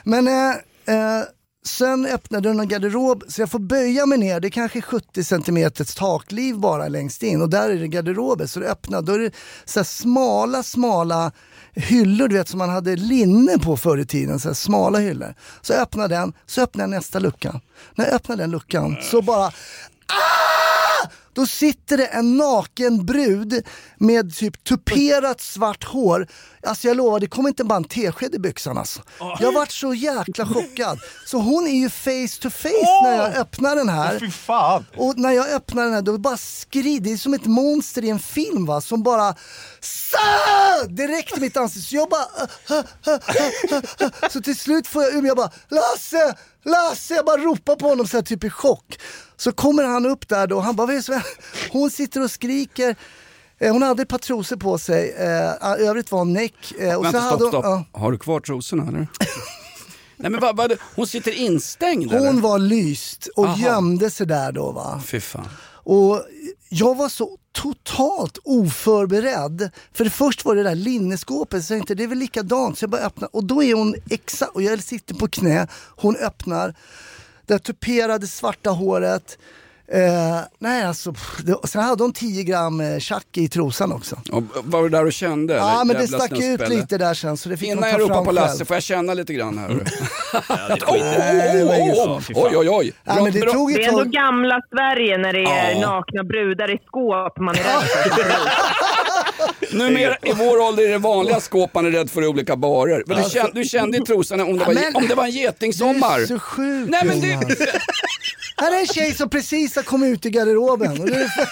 Men 0.04 0.28
eh, 0.28 0.50
eh, 0.94 1.24
sen 1.66 2.06
öppnade 2.06 2.48
den 2.48 2.60
en 2.60 2.68
garderob 2.68 3.24
så 3.28 3.42
jag 3.42 3.50
får 3.50 3.58
böja 3.58 4.06
mig 4.06 4.18
ner. 4.18 4.40
Det 4.40 4.48
är 4.48 4.50
kanske 4.50 4.80
70 4.80 5.24
centimeters 5.24 5.94
takliv 5.94 6.58
bara 6.58 6.88
längst 6.88 7.22
in 7.22 7.42
och 7.42 7.50
där 7.50 7.70
är 7.70 7.76
det 7.76 7.88
garderober. 7.88 8.46
Så 8.46 8.60
det 8.60 8.70
öppnar, 8.70 9.02
då 9.02 9.12
är 9.12 9.18
det 9.18 9.30
så 9.64 9.84
smala, 9.84 10.62
smala 10.62 11.32
hyllor 11.78 12.28
du 12.28 12.36
vet 12.36 12.48
som 12.48 12.58
man 12.58 12.70
hade 12.70 12.96
linne 12.96 13.58
på 13.58 13.76
förr 13.76 13.98
i 13.98 14.06
tiden, 14.06 14.40
så 14.40 14.48
här 14.48 14.54
smala 14.54 14.98
hyllor. 14.98 15.34
Så 15.60 15.72
jag 15.72 15.82
öppnade 15.82 16.14
den, 16.14 16.32
så 16.46 16.62
öppnade 16.62 16.82
jag 16.82 16.90
nästa 16.90 17.18
lucka. 17.18 17.60
När 17.94 18.04
jag 18.04 18.14
öppnade 18.14 18.42
den 18.42 18.50
luckan 18.50 18.96
så 19.02 19.22
bara 19.22 19.46
ah! 19.46 20.57
Då 21.38 21.46
sitter 21.46 21.96
det 21.96 22.06
en 22.06 22.36
naken 22.36 23.06
brud 23.06 23.66
med 23.96 24.34
typ 24.36 24.64
tuperat 24.64 25.40
svart 25.40 25.84
hår. 25.84 26.26
Alltså 26.62 26.88
jag 26.88 26.96
lovar, 26.96 27.20
det 27.20 27.26
kommer 27.26 27.48
inte 27.48 27.64
bara 27.64 27.76
en 27.76 27.84
tesked 27.84 28.34
i 28.34 28.38
byxan 28.38 28.78
alltså. 28.78 29.00
Jag 29.40 29.52
vart 29.52 29.72
så 29.72 29.94
jäkla 29.94 30.46
chockad. 30.46 30.98
Så 31.26 31.38
hon 31.38 31.66
är 31.66 31.78
ju 31.78 31.90
face 31.90 32.40
to 32.42 32.50
face 32.50 33.02
när 33.02 33.16
jag 33.16 33.36
öppnar 33.36 33.76
den 33.76 33.88
här. 33.88 34.18
Fy 34.18 34.30
fan! 34.30 34.84
Och 34.96 35.18
när 35.18 35.30
jag 35.30 35.50
öppnar 35.50 35.84
den 35.84 35.94
här 35.94 36.02
då 36.02 36.18
bara 36.18 36.36
skrider, 36.36 37.00
det 37.00 37.12
är 37.12 37.16
som 37.16 37.34
ett 37.34 37.46
monster 37.46 38.04
i 38.04 38.10
en 38.10 38.18
film 38.18 38.66
va, 38.66 38.80
som 38.80 39.02
bara 39.02 39.34
Sa! 39.80 40.86
direkt 40.88 41.38
i 41.38 41.40
mitt 41.40 41.56
ansikte. 41.56 41.88
Så 41.88 41.96
jag 41.96 42.08
bara. 42.08 42.26
Så 44.30 44.40
till 44.40 44.56
slut 44.56 44.86
får 44.86 45.02
jag 45.02 45.14
ur 45.14 45.22
mig, 45.22 45.28
jag 45.28 45.36
bara 45.36 45.50
Lasse! 45.68 46.34
Lasse! 46.64 47.14
Jag 47.14 47.24
bara 47.24 47.36
ropar 47.36 47.76
på 47.76 47.88
honom 47.88 48.06
så 48.08 48.16
här, 48.16 48.22
typ 48.24 48.44
i 48.44 48.50
chock. 48.50 48.98
Så 49.36 49.52
kommer 49.52 49.84
han 49.84 50.06
upp 50.06 50.28
där 50.28 50.46
då 50.46 50.56
och 50.56 50.62
han 50.62 50.76
bara, 50.76 50.86
vad 50.86 50.92
är 50.94 50.96
det 50.98 51.02
som 51.02 51.12
händer?" 51.14 51.30
Hon 51.72 51.90
sitter 51.90 52.22
och 52.22 52.30
skriker. 52.30 52.96
Eh, 53.60 53.72
Hon 53.72 53.82
hade 53.82 54.02
ett 54.02 54.08
par 54.08 54.18
trosor 54.18 54.56
på 54.56 54.78
sig, 54.78 55.10
eh, 55.18 55.72
övrigt 55.88 56.10
var 56.12 56.18
hon 56.18 56.32
näck. 56.32 56.72
Eh, 56.78 56.94
och 56.94 57.04
Vänta, 57.04 57.18
så 57.20 57.24
hade 57.24 57.36
stopp, 57.36 57.52
hon- 57.54 57.62
stopp. 57.62 57.64
ja. 57.92 58.00
Har 58.00 58.12
du 58.12 58.18
kvar 58.18 58.40
trosorna 58.40 58.88
eller? 58.88 59.06
Nej 60.16 60.30
men 60.30 60.40
vad, 60.40 60.56
vad, 60.56 60.72
hon 60.96 61.06
sitter 61.06 61.32
instängd 61.32 62.12
eller? 62.12 62.26
Hon 62.26 62.40
var 62.40 62.58
lyst 62.58 63.28
och 63.36 63.44
Aha. 63.46 63.58
gömde 63.58 64.10
sig 64.10 64.26
där 64.26 64.52
då 64.52 64.72
va. 64.72 65.00
Fy 65.06 65.20
fan. 65.20 65.48
Och 65.84 66.22
jag 66.68 66.96
var 66.96 67.08
så 67.08 67.37
totalt 67.62 68.38
oförberedd. 68.44 69.70
För 69.92 70.04
det 70.04 70.10
först 70.10 70.44
var 70.44 70.54
det 70.54 70.62
där 70.62 70.74
linneskåpet, 70.74 71.64
så 71.64 71.72
jag 71.72 71.78
tänkte 71.78 71.94
det 71.94 72.02
är 72.02 72.08
väl 72.08 72.18
likadant. 72.18 72.78
Så 72.78 72.82
jag 72.82 72.90
bara 72.90 73.02
öppnar 73.02 73.28
och 73.32 73.44
då 73.44 73.62
är 73.62 73.74
hon 73.74 73.94
exakt, 74.10 74.54
och 74.54 74.62
jag 74.62 74.82
sitter 74.82 75.14
på 75.14 75.28
knä, 75.28 75.66
hon 75.96 76.16
öppnar. 76.16 76.74
Det 77.46 77.58
tuperade 77.58 78.26
svarta 78.26 78.70
håret. 78.70 79.38
Eh, 79.92 80.40
nej 80.58 80.84
alltså, 80.84 81.12
pff, 81.12 81.36
det, 81.44 81.56
sen 81.68 81.82
hade 81.82 82.02
hon 82.04 82.12
10 82.12 82.42
gram 82.44 82.80
eh, 82.80 82.98
tjack 82.98 83.26
i 83.36 83.48
trosan 83.48 83.92
också. 83.92 84.16
Och 84.32 84.42
var 84.62 84.82
du 84.82 84.88
där 84.88 85.04
och 85.06 85.12
kände? 85.12 85.54
Ja 85.54 85.72
eller? 85.74 85.84
men 85.84 85.96
det 85.96 86.08
stack 86.08 86.32
ut 86.32 86.68
lite 86.68 86.98
där 86.98 87.14
sen 87.14 87.36
så 87.36 87.48
det 87.48 87.56
fick 87.56 87.68
hon 87.68 87.78
Innan 87.78 87.90
ta 87.90 87.98
jag 87.98 88.00
ropar 88.00 88.14
fram 88.14 88.24
på 88.24 88.30
själv. 88.30 88.40
Lasse 88.46 88.64
får 88.64 88.76
jag 88.76 88.82
känna 88.82 89.14
lite 89.14 89.32
grann 89.34 89.58
här. 89.58 89.68
Det. 89.68 89.84
Oj 92.34 92.56
oj 92.56 92.68
oj. 92.70 92.92
Ja, 93.04 93.14
men 93.22 93.32
det 93.32 93.40
Bra- 93.40 93.52
tog 93.52 93.74
Det 93.74 93.84
är 93.84 93.88
ändå 93.88 94.04
gamla 94.04 94.60
Sverige 94.74 95.18
när 95.18 95.32
det 95.32 95.44
är 95.44 95.70
Ja. 95.80 95.80
nakna 95.90 96.24
brudar 96.24 96.74
i 96.74 96.78
skåp 96.86 97.38
man 97.38 97.54
är 97.54 97.58
rädd 97.62 97.82
för. 98.14 98.18
Numera 99.78 100.16
i 100.22 100.32
vår 100.32 100.58
ålder 100.68 100.82
är 100.86 100.88
det 100.90 100.98
vanliga 100.98 101.40
skåp 101.40 101.74
man 101.74 101.86
är 101.86 101.90
rädd 101.90 102.10
för 102.10 102.22
i 102.22 102.26
olika 102.26 102.56
barer. 102.56 103.02
Men 103.06 103.22
du, 103.22 103.30
kände, 103.30 103.50
du 103.54 103.64
kände 103.64 103.98
i 103.98 104.00
trosan 104.00 104.40
om 104.40 104.58
det, 104.58 104.64
var, 104.64 104.72
Ja, 104.72 104.80
men- 104.80 104.96
om 104.96 105.08
det 105.08 105.14
var 105.14 105.24
en 105.24 105.30
getingsommar. 105.30 106.16
Du 106.16 106.22
är 106.22 106.26
så 106.26 106.38
sjuk 106.38 106.88
Nej 106.90 107.00
men 107.04 107.20
du. 107.20 107.38
Här 108.60 108.76
är 108.76 108.80
en 108.80 108.86
tjej 108.86 109.14
som 109.14 109.30
precis 109.30 109.76
har 109.76 109.82
kommit 109.82 110.12
ut 110.12 110.26
i 110.26 110.30
garderoben 110.30 111.00
och 111.00 111.06
det 111.06 111.14
är 111.14 111.18
det, 111.18 111.46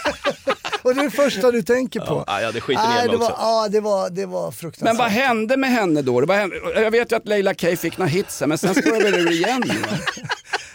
och 0.82 0.94
det, 0.94 1.00
är 1.00 1.04
det 1.04 1.10
första 1.10 1.50
du 1.50 1.62
tänker 1.62 2.00
på. 2.00 2.24
Ja, 2.26 2.38
jag 2.40 2.46
hade 2.46 2.60
skiten 2.60 2.84
Nej, 2.88 2.98
mig 2.98 3.08
det 3.08 3.16
var, 3.16 3.30
också. 3.30 3.42
ja, 3.42 3.68
det 3.68 3.80
var, 3.80 4.10
det 4.10 4.26
var 4.26 4.50
fruktansvärt. 4.50 4.86
men 4.88 4.96
vad 4.96 5.08
hände 5.08 5.56
med 5.56 5.70
henne 5.70 6.02
då? 6.02 6.20
Det 6.20 6.26
var, 6.26 6.50
jag 6.74 6.90
vet 6.90 7.12
ju 7.12 7.16
att 7.16 7.28
Leila 7.28 7.54
K 7.54 7.76
fick 7.76 7.98
några 7.98 8.08
hits 8.10 8.42
men 8.46 8.58
sen 8.58 8.74
spårade 8.74 9.10
det 9.10 9.32
igen. 9.32 9.62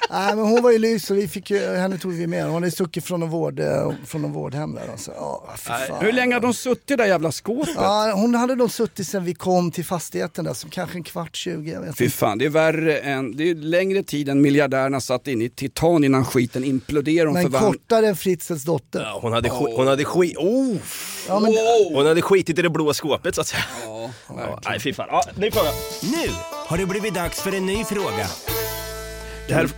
Nej, 0.10 0.36
men 0.36 0.46
hon 0.46 0.62
var 0.64 0.72
ju 0.72 0.78
lys 0.78 1.12
och 1.12 1.18
vi 1.18 1.28
fick 1.28 1.52
ju, 1.52 1.60
henne 1.76 1.98
tog 1.98 2.12
vi 2.14 2.28
med. 2.28 2.46
Hon 2.46 2.54
hade 2.54 2.72
stuckit 2.72 3.04
från 3.06 3.24
en, 3.24 3.30
vård, 3.30 3.60
eh, 3.60 3.92
från 4.06 4.26
en 4.26 4.32
vårdhem 4.32 4.76
där. 4.76 4.92
Alltså. 4.92 5.12
Fan. 5.58 5.80
Hur 6.02 6.12
länge 6.12 6.34
hade 6.34 6.48
hon 6.48 6.54
suttit 6.54 6.92
i 6.92 6.96
det 6.96 7.04
där 7.04 7.10
jävla 7.10 7.32
skåpet? 7.32 7.74
Ja, 7.76 8.12
hon 8.16 8.36
hade 8.36 8.56
nog 8.56 8.72
suttit 8.72 9.08
sen 9.08 9.24
vi 9.26 9.34
kom 9.34 9.72
till 9.72 9.86
fastigheten 9.86 10.46
där, 10.46 10.54
som 10.54 10.70
kanske 10.70 10.98
en 10.98 11.04
kvart, 11.04 11.36
tjugo. 11.36 11.72
Jag 11.72 11.82
vet 11.82 11.98
Fy 11.98 12.10
fan, 12.10 12.38
det 12.38 12.46
är 12.46 12.50
värre 12.50 12.98
än, 12.98 13.38
det 13.38 13.50
är 13.50 13.56
längre 13.56 14.04
tid 14.04 14.30
än 14.30 14.42
miljardärerna 14.42 15.02
satt 15.02 15.28
in 15.28 15.42
i 15.42 15.50
titan 15.50 16.04
innan 16.04 16.26
skiten 16.26 16.64
imploderade. 16.64 17.32
Men 17.34 17.44
förvann- 17.44 17.72
kortare 17.74 18.08
än 18.08 18.16
Fritzels 18.16 18.64
dotter. 18.64 19.02
Ja, 19.02 19.20
hon 19.22 19.34
hade, 19.34 19.50
sk- 19.50 19.76
hon 19.78 19.88
hade 19.88 20.06
skit... 20.06 20.38
Oh. 20.38 20.76
Ja, 21.28 21.40
men, 21.40 21.54
Hon 21.94 22.06
hade 22.06 22.22
skitit 22.22 22.60
i 22.60 22.62
det 22.62 22.70
blåa 22.70 22.94
skåpet 22.94 23.36
så 23.36 23.42
att 23.42 23.48
säga. 23.48 23.64
Ja, 23.86 24.10
Ja, 24.28 24.60
nej 24.66 24.80
fy 24.80 24.94
fan. 24.94 25.08
Ja, 25.12 25.24
ny 25.36 25.52
fråga. 25.52 25.70
Nu 26.02 26.30
har 26.68 26.78
det 26.78 26.86
blivit 26.86 27.14
dags 27.14 27.42
för 27.42 27.52
en 27.56 27.66
ny 27.66 27.84
fråga. 27.84 28.28
Det 29.48 29.54
här... 29.54 29.70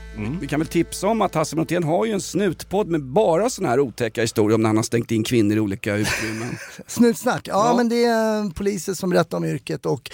Vi 0.41 0.47
kan 0.47 0.59
väl 0.59 0.67
tipsa 0.67 1.07
om 1.07 1.21
att 1.21 1.35
Hasse 1.35 1.55
Brontén 1.55 1.83
har 1.83 2.05
ju 2.05 2.11
en 2.11 2.21
snutpodd 2.21 2.87
med 2.87 3.03
bara 3.03 3.49
såna 3.49 3.69
här 3.69 3.79
otäcka 3.79 4.21
historier 4.21 4.55
om 4.55 4.61
när 4.61 4.69
han 4.69 4.75
har 4.75 4.83
stängt 4.83 5.11
in 5.11 5.23
kvinnor 5.23 5.57
i 5.57 5.59
olika 5.59 5.95
utrymmen. 5.95 6.57
Snutsnack, 6.87 7.47
ja, 7.47 7.67
Ja. 7.69 7.77
men 7.77 7.89
det 7.89 8.03
är 8.05 8.49
poliser 8.53 8.93
som 8.93 9.09
berättar 9.09 9.37
om 9.37 9.45
yrket 9.45 9.85
och 9.85 10.11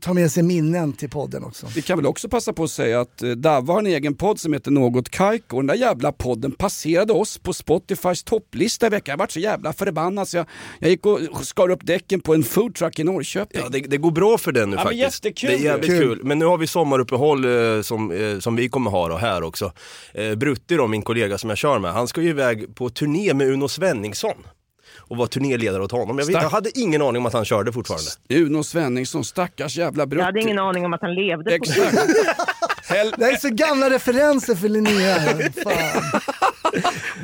tar 0.00 0.14
med 0.14 0.30
sig 0.32 0.42
minnen 0.42 0.92
till 0.92 1.10
podden 1.10 1.44
också. 1.44 1.66
Vi 1.74 1.82
kan 1.82 1.98
väl 1.98 2.06
också 2.06 2.28
passa 2.28 2.52
på 2.52 2.64
att 2.64 2.70
säga 2.70 3.00
att 3.00 3.22
eh, 3.22 3.30
Davva 3.30 3.72
har 3.72 3.80
en 3.80 3.86
egen 3.86 4.14
podd 4.14 4.40
som 4.40 4.52
heter 4.52 4.70
Något 4.70 5.08
Kaiko. 5.08 5.56
Och 5.56 5.62
Den 5.62 5.66
där 5.66 5.74
jävla 5.74 6.12
podden 6.12 6.52
passerade 6.52 7.12
oss 7.12 7.38
på 7.38 7.52
Spotifys 7.52 8.22
topplista 8.22 8.86
i 8.86 8.90
veckan. 8.90 9.12
Jag 9.12 9.18
vart 9.18 9.30
så 9.30 9.40
jävla 9.40 9.72
förbannad 9.72 10.28
så 10.28 10.36
jag, 10.36 10.46
jag 10.78 10.90
gick 10.90 11.06
och 11.06 11.20
skar 11.46 11.68
upp 11.70 11.86
däcken 11.86 12.20
på 12.20 12.34
en 12.34 12.42
foodtruck 12.42 12.98
i 12.98 13.04
Norrköping. 13.04 13.60
Ja, 13.64 13.68
det, 13.68 13.80
det 13.80 13.96
går 13.96 14.10
bra 14.10 14.38
för 14.38 14.52
den 14.52 14.70
nu 14.70 14.76
Ja, 14.76 14.84
men 14.84 14.86
faktiskt. 14.86 15.24
jättekul 15.24 15.50
Det 15.50 15.56
är 15.56 15.64
jävligt 15.64 15.90
ju. 15.90 15.98
kul. 16.00 16.20
Men 16.24 16.38
nu 16.38 16.44
har 16.44 16.58
vi 16.58 16.66
sommaruppehåll 16.66 17.44
eh, 17.76 17.82
som, 17.82 18.10
eh, 18.12 18.38
som 18.38 18.56
vi 18.56 18.68
kommer 18.68 18.90
ha 18.90 19.08
då, 19.08 19.16
här 19.16 19.42
också. 19.42 19.72
Eh, 20.14 20.34
Brutti 20.34 20.74
då, 20.76 20.86
min 20.86 21.02
kollega 21.02 21.38
som 21.38 21.50
jag 21.50 21.58
kör 21.58 21.78
med, 21.78 21.92
han 21.92 22.08
ska 22.08 22.22
ju 22.22 22.28
iväg 22.30 22.74
på 22.74 22.90
turné 22.90 23.34
med 23.34 23.48
Uno 23.48 23.68
Svenningsson. 23.68 24.34
Och 25.10 25.16
vara 25.16 25.28
turnéledare 25.28 25.82
åt 25.82 25.92
honom. 25.92 26.18
Jag, 26.18 26.26
vet, 26.26 26.42
jag 26.42 26.50
hade 26.50 26.78
ingen 26.78 27.02
aning 27.02 27.16
om 27.20 27.26
att 27.26 27.32
han 27.32 27.44
körde 27.44 27.72
fortfarande. 27.72 28.10
Uno 28.28 28.62
Svenningsson, 28.64 29.24
stackars 29.24 29.76
jävla 29.76 30.06
Brutti. 30.06 30.20
Jag 30.20 30.26
hade 30.26 30.40
ingen 30.40 30.58
aning 30.58 30.84
om 30.84 30.92
att 30.92 31.00
han 31.00 31.14
levde. 31.14 31.54
Exakt. 31.54 31.96
Hel- 32.88 33.14
Det 33.18 33.24
är 33.24 33.36
så 33.36 33.48
gamla 33.48 33.90
referenser 33.90 34.54
för 34.54 34.68
Linnea. 34.68 35.18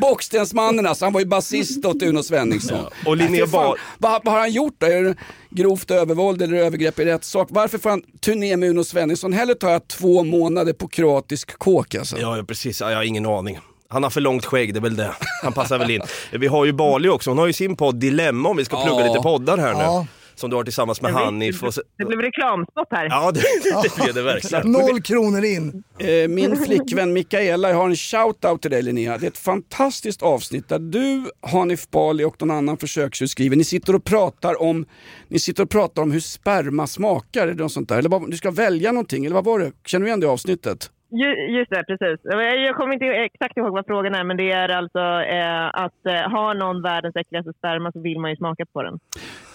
Bockstensmannen 0.01 0.87
alltså, 0.87 1.05
han 1.05 1.13
var 1.13 1.21
ju 1.21 1.27
basist 1.27 1.85
åt 1.85 2.03
Uno 2.03 2.23
Svenningsson. 2.23 2.87
Och 3.07 3.17
Linnea 3.17 3.47
Vad, 3.47 3.79
vad 3.99 4.29
har 4.29 4.39
han 4.41 4.53
gjort 4.53 4.75
då? 4.79 4.87
Är 4.87 5.03
det 5.03 5.15
grovt 5.51 5.91
övervåld 5.91 6.43
eller 6.43 6.57
övergrepp 6.57 6.99
i 6.99 7.05
rättssak? 7.05 7.49
Varför 7.51 7.79
får 7.79 7.91
han 7.91 8.03
turné 8.21 8.57
med 8.57 8.71
Uno 8.71 8.85
Svenningsson? 8.85 9.33
Hellre 9.33 9.55
tar 9.55 9.71
jag 9.71 9.89
två 9.89 10.25
månader 10.25 10.73
på 10.73 10.89
kroatisk 10.89 11.59
kåk 11.59 11.95
alltså. 11.95 12.19
Ja, 12.19 12.37
ja 12.37 12.45
precis. 12.45 12.81
Ja, 12.81 12.91
jag 12.91 12.97
har 12.97 13.05
ingen 13.05 13.27
aning. 13.27 13.59
Han 13.89 14.03
har 14.03 14.11
för 14.11 14.21
långt 14.21 14.45
skägg, 14.45 14.75
det 14.75 14.79
är 14.79 14.83
väl 14.83 14.97
det. 14.97 15.13
Han 15.43 15.53
passar 15.53 15.79
väl 15.79 15.91
in. 15.91 16.01
Vi 16.33 16.47
har 16.47 16.65
ju 16.65 16.73
Bali 16.73 17.09
också, 17.09 17.31
hon 17.31 17.39
har 17.39 17.47
ju 17.47 17.53
sin 17.53 17.77
podd 17.77 17.97
Dilemma 17.97 18.49
om 18.49 18.57
vi 18.57 18.65
ska 18.65 18.85
plugga 18.85 19.01
Ja. 19.01 19.07
lite 19.13 19.23
poddar 19.23 19.59
här 19.59 19.75
nu. 19.75 19.81
Ja. 19.81 20.07
Som 20.35 20.51
du 20.51 20.57
har 20.57 20.65
tillsammans 20.65 21.03
med 21.03 21.15
Det 21.15 21.19
Hanif. 21.19 21.63
Och. 21.63 21.73
Det 21.99 22.05
blev 22.05 22.21
reklamspot 22.21 22.87
här. 22.91 23.07
Ja, 23.11 23.31
det, 23.33 23.41
det 23.83 23.97
blev 24.03 24.15
det 24.15 24.23
verkligen. 24.23 24.73
Noll 24.73 25.03
kronor 25.03 25.45
in. 25.45 25.83
Eh, 25.99 26.29
Min 26.29 26.65
flickvän 26.65 27.13
Mikaela, 27.13 27.69
jag 27.71 27.77
har 27.77 27.85
en 27.89 27.95
shout-out 27.95 28.59
till 28.59 28.71
dig 28.71 28.83
Linnea. 28.83 29.19
Det 29.19 29.27
är 29.27 29.31
ett 29.31 29.39
fantastiskt 29.39 30.23
avsnitt 30.23 30.69
där 30.69 30.79
du, 30.79 31.25
Hanif 31.51 31.91
Bali 31.91 32.25
och 32.25 32.37
någon 32.41 32.51
annan 32.57 32.77
försöksdjursskrivare, 32.77 33.57
ni 33.59 33.65
sitter 33.65 33.95
och 33.95 34.05
pratar 34.05 34.63
om, 34.63 34.87
ni 35.29 35.39
sitter 35.39 35.63
och 35.63 35.71
pratar 35.71 36.03
om 36.03 36.11
hur 36.11 36.21
sperma 36.21 36.87
smakar, 36.87 37.43
eller 37.49 37.63
något 37.63 37.73
sånt 37.73 37.89
där. 37.89 37.99
Eller 37.99 38.31
du 38.31 38.37
ska 38.37 38.51
välja 38.51 38.93
någonting, 38.93 39.25
eller 39.25 39.35
vad 39.35 39.45
var 39.45 39.59
det? 39.59 39.73
Känner 39.87 40.05
du 40.05 40.09
igen 40.09 40.21
det 40.21 40.27
avsnittet? 40.27 40.91
Ju- 41.11 41.59
Just 41.59 41.71
det, 41.71 41.85
precis. 41.85 42.21
Jag 42.67 42.77
kommer 42.77 42.93
inte 42.95 43.07
exakt 43.07 43.57
ihåg 43.57 43.73
vad 43.73 43.87
frågan 43.87 44.15
är, 44.15 44.25
men 44.25 44.37
det 44.37 44.53
är 44.53 44.69
alltså 44.69 44.99
eh, 45.23 45.67
att 45.85 46.07
eh, 46.07 46.31
har 46.33 46.55
någon 46.55 46.83
världens 46.83 47.17
äckligaste 47.17 47.53
sperma 47.59 47.93
så 47.93 48.01
vill 48.01 48.21
man 48.21 48.31
ju 48.31 48.37
smaka 48.37 48.65
på 48.73 48.83
den. 48.83 48.99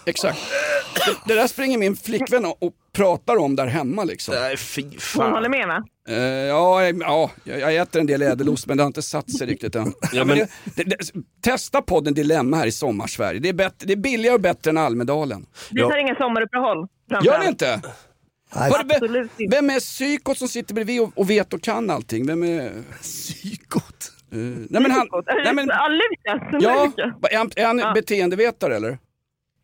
Exakt. 0.06 0.38
Det, 1.06 1.34
det 1.34 1.40
där 1.40 1.46
springer 1.46 1.78
min 1.78 1.96
flickvän 1.96 2.44
och, 2.44 2.62
och 2.62 2.72
pratar 2.96 3.36
om 3.36 3.56
där 3.56 3.66
hemma 3.66 4.04
liksom. 4.04 4.34
Nej, 4.40 4.56
fy 4.56 4.82
Hon 4.82 4.90
fan. 4.98 5.32
håller 5.32 5.48
med 5.48 5.66
va? 5.66 5.84
Eh, 6.08 6.16
ja, 6.22 6.82
jag- 6.84 6.96
ja, 7.02 7.30
jag 7.44 7.60
jag 7.60 7.76
äter 7.76 8.00
en 8.00 8.06
del 8.06 8.22
ädelost 8.22 8.66
men 8.66 8.76
det 8.76 8.82
har 8.82 8.86
inte 8.86 9.02
satt 9.02 9.30
sig 9.30 9.46
riktigt 9.46 9.74
än. 9.74 9.92
Ja, 10.12 10.24
men 10.24 10.38
det, 10.38 10.48
det, 10.76 10.84
det, 10.84 10.96
testa 11.42 11.82
podden 11.82 12.14
Dilemma 12.14 12.56
här 12.56 12.66
i 12.66 12.72
Sommarsverige. 12.72 13.40
Det 13.40 13.48
är, 13.48 13.52
bättre, 13.52 13.86
det 13.86 13.92
är 13.92 13.96
billigare 13.96 14.34
och 14.34 14.40
bättre 14.40 14.70
än 14.70 14.78
Almedalen. 14.78 15.46
Vi 15.70 15.80
Ja. 15.80 15.88
tar 15.90 15.96
inga 15.96 16.14
sommaruppehåll. 16.14 16.86
Gör 17.22 17.38
det 17.38 17.46
inte? 17.48 17.80
Nej, 18.56 18.72
Absolut 18.80 19.40
inte. 19.40 19.56
vem 19.56 19.70
är 19.70 19.80
psykot 19.80 20.38
som 20.38 20.48
sitter 20.48 20.74
bredvid 20.74 21.00
och, 21.02 21.12
och 21.18 21.30
vet 21.30 21.52
och 21.54 21.62
kan 21.62 21.90
allting? 21.90 22.26
Vem 22.26 22.42
är... 22.42 22.72
psykot. 23.00 24.12
eh, 24.32 24.38
nej 24.70 24.82
men 24.82 24.90
han... 24.90 25.08
Nej, 25.44 25.54
men, 25.54 25.66
Ja, 25.68 25.88
Lukas. 25.88 26.62
ja, 26.62 26.92
är 27.30 27.36
han, 27.38 27.50
är 27.56 27.66
han 27.66 27.78
Ja. 27.78 27.92
beteendevetare 27.94 28.76
eller? 28.76 28.98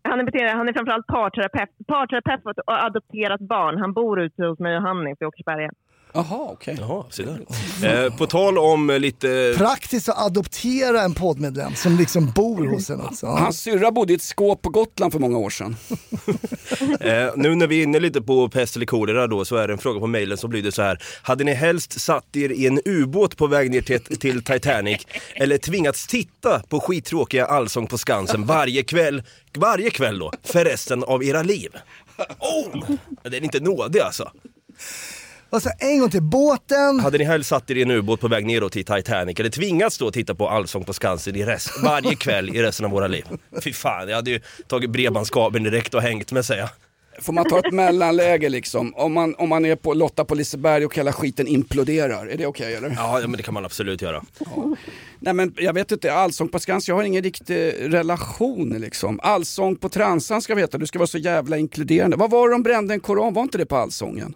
Han 0.02 0.20
är, 0.20 0.24
beteende, 0.24 0.52
han 0.52 0.68
är 0.68 0.72
framförallt 0.72 1.06
parterapeut, 1.06 1.68
parterapeut 1.86 2.58
ett 2.58 2.64
adopterat 2.66 3.40
barn. 3.40 3.78
Han 3.78 3.92
bor 3.92 4.20
ute 4.20 4.44
hos 4.44 4.58
mig 4.58 4.76
och 4.76 4.82
Hanif 4.82 5.22
i 5.22 5.24
Åkersberga. 5.24 5.70
Jaha, 6.12 6.48
okej. 6.52 6.76
Jaha, 6.80 7.04
se 7.10 7.22
där. 7.22 8.04
Eh, 8.04 8.16
på 8.16 8.26
tal 8.26 8.58
om 8.58 8.90
eh, 8.90 8.98
lite... 8.98 9.54
Praktiskt 9.56 10.08
att 10.08 10.18
adoptera 10.18 11.02
en 11.02 11.14
poddmedlem 11.14 11.74
som 11.74 11.96
liksom 11.96 12.30
bor 12.30 12.66
hos 12.66 12.90
en 12.90 13.00
också. 13.00 13.26
Ja. 13.26 13.38
Hans 13.38 13.60
syrra 13.60 13.90
bodde 13.90 14.12
i 14.12 14.16
ett 14.16 14.22
skåp 14.22 14.62
på 14.62 14.70
Gotland 14.70 15.12
för 15.12 15.20
många 15.20 15.38
år 15.38 15.50
sedan. 15.50 15.76
Eh, 17.00 17.30
nu 17.36 17.54
när 17.54 17.66
vi 17.66 17.78
är 17.78 17.82
inne 17.82 18.00
lite 18.00 18.22
på 18.22 18.48
pest 18.48 18.76
eller 18.76 18.86
kolera 18.86 19.26
då 19.26 19.44
så 19.44 19.56
är 19.56 19.68
det 19.68 19.74
en 19.74 19.78
fråga 19.78 20.00
på 20.00 20.06
mejlen 20.06 20.38
som 20.38 20.52
lyder 20.52 20.70
så 20.70 20.82
här. 20.82 21.02
Hade 21.22 21.44
ni 21.44 21.54
helst 21.54 22.00
satt 22.00 22.36
er 22.36 22.52
i 22.52 22.66
en 22.66 22.80
ubåt 22.84 23.36
på 23.36 23.46
väg 23.46 23.70
ner 23.70 23.80
till, 23.80 24.00
till 24.18 24.44
Titanic 24.44 25.06
eller 25.34 25.58
tvingats 25.58 26.06
titta 26.06 26.62
på 26.68 26.80
skittråkiga 26.80 27.46
Allsång 27.46 27.86
på 27.86 27.98
Skansen 27.98 28.46
varje 28.46 28.82
kväll, 28.82 29.22
varje 29.56 29.90
kväll 29.90 30.18
då, 30.18 30.32
för 30.42 30.64
resten 30.64 31.04
av 31.04 31.24
era 31.24 31.42
liv? 31.42 31.70
Oh! 32.38 32.90
Den 33.22 33.34
är 33.34 33.44
inte 33.44 33.60
nådig 33.60 34.00
alltså. 34.00 34.30
Och 35.50 35.62
så 35.62 35.70
en 35.78 36.00
gång 36.00 36.10
till, 36.10 36.22
båten. 36.22 37.00
Hade 37.00 37.18
ni 37.18 37.24
helst 37.24 37.48
satt 37.48 37.70
er 37.70 37.74
i 37.74 37.82
en 37.82 37.90
ubåt 37.90 38.20
på 38.20 38.28
väg 38.28 38.46
neråt 38.46 38.72
till 38.72 38.84
Titanic 38.84 39.40
eller 39.40 39.50
tvingats 39.50 39.98
då 39.98 40.10
titta 40.10 40.34
på 40.34 40.48
Allsång 40.48 40.84
på 40.84 40.92
Skansen 40.92 41.36
i 41.36 41.44
rest, 41.44 41.70
varje 41.84 42.14
kväll 42.14 42.56
i 42.56 42.62
resten 42.62 42.86
av 42.86 42.92
våra 42.92 43.06
liv? 43.06 43.24
Fy 43.64 43.72
fan, 43.72 44.08
jag 44.08 44.16
hade 44.16 44.30
ju 44.30 44.40
tagit 44.66 44.90
bredbandskabeln 44.90 45.64
direkt 45.64 45.94
och 45.94 46.02
hängt 46.02 46.32
med 46.32 46.44
säger 46.44 46.60
jag. 46.60 46.70
Får 47.20 47.32
man 47.32 47.44
ta 47.48 47.58
ett 47.58 47.72
mellanläge 47.72 48.48
liksom? 48.48 48.94
Om 48.94 49.12
man, 49.12 49.34
om 49.34 49.48
man 49.48 49.64
är 49.64 49.76
på 49.76 49.94
Lotta 49.94 50.24
på 50.24 50.34
Liseberg 50.34 50.84
och 50.84 50.96
hela 50.96 51.12
skiten 51.12 51.46
imploderar, 51.46 52.26
är 52.26 52.38
det 52.38 52.46
okej 52.46 52.74
eller? 52.74 52.90
Ja, 52.90 53.20
men 53.20 53.32
det 53.32 53.42
kan 53.42 53.54
man 53.54 53.64
absolut 53.64 54.02
göra. 54.02 54.24
Nej 55.20 55.34
men 55.34 55.54
jag 55.56 55.72
vet 55.72 55.92
inte, 55.92 56.12
Allsång 56.12 56.48
på 56.48 56.58
Skansen, 56.58 56.92
jag 56.92 56.96
har 56.96 57.04
ingen 57.04 57.22
riktig 57.22 57.74
relation 57.78 58.68
liksom. 58.68 59.20
Allsång 59.22 59.76
på 59.76 59.88
Transan 59.88 60.42
ska 60.42 60.54
veta, 60.54 60.78
du 60.78 60.86
ska 60.86 60.98
vara 60.98 61.06
så 61.06 61.18
jävla 61.18 61.56
inkluderande. 61.56 62.16
Vad 62.16 62.30
var 62.30 62.48
det 62.48 62.54
de 62.54 62.62
brände 62.62 62.94
en 62.94 63.00
koran, 63.00 63.34
var 63.34 63.42
inte 63.42 63.58
det 63.58 63.66
på 63.66 63.76
Allsången? 63.76 64.34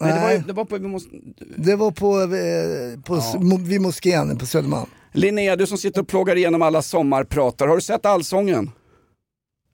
Nej, 0.00 0.12
det 0.12 0.20
var, 0.20 0.32
ju- 0.32 0.38
det 0.38 0.52
var 0.52 0.64
på, 0.64 0.76
vi 0.78 0.88
måste... 0.88 1.16
Det 1.56 1.76
var 1.76 1.90
på, 1.90 2.06
eh, 2.20 3.00
på 3.06 3.14
s- 3.14 3.36
mo- 3.36 3.68
vid 3.68 3.80
moskén 3.80 4.38
på 4.38 4.46
Södermalm. 4.46 4.90
Linnea, 5.12 5.56
du 5.56 5.66
som 5.66 5.78
sitter 5.78 6.00
och 6.00 6.08
plågar 6.08 6.36
igenom 6.36 6.62
alla 6.62 6.82
sommarpratar, 6.82 7.66
har 7.68 7.74
du 7.74 7.80
sett 7.80 8.06
Allsången? 8.06 8.70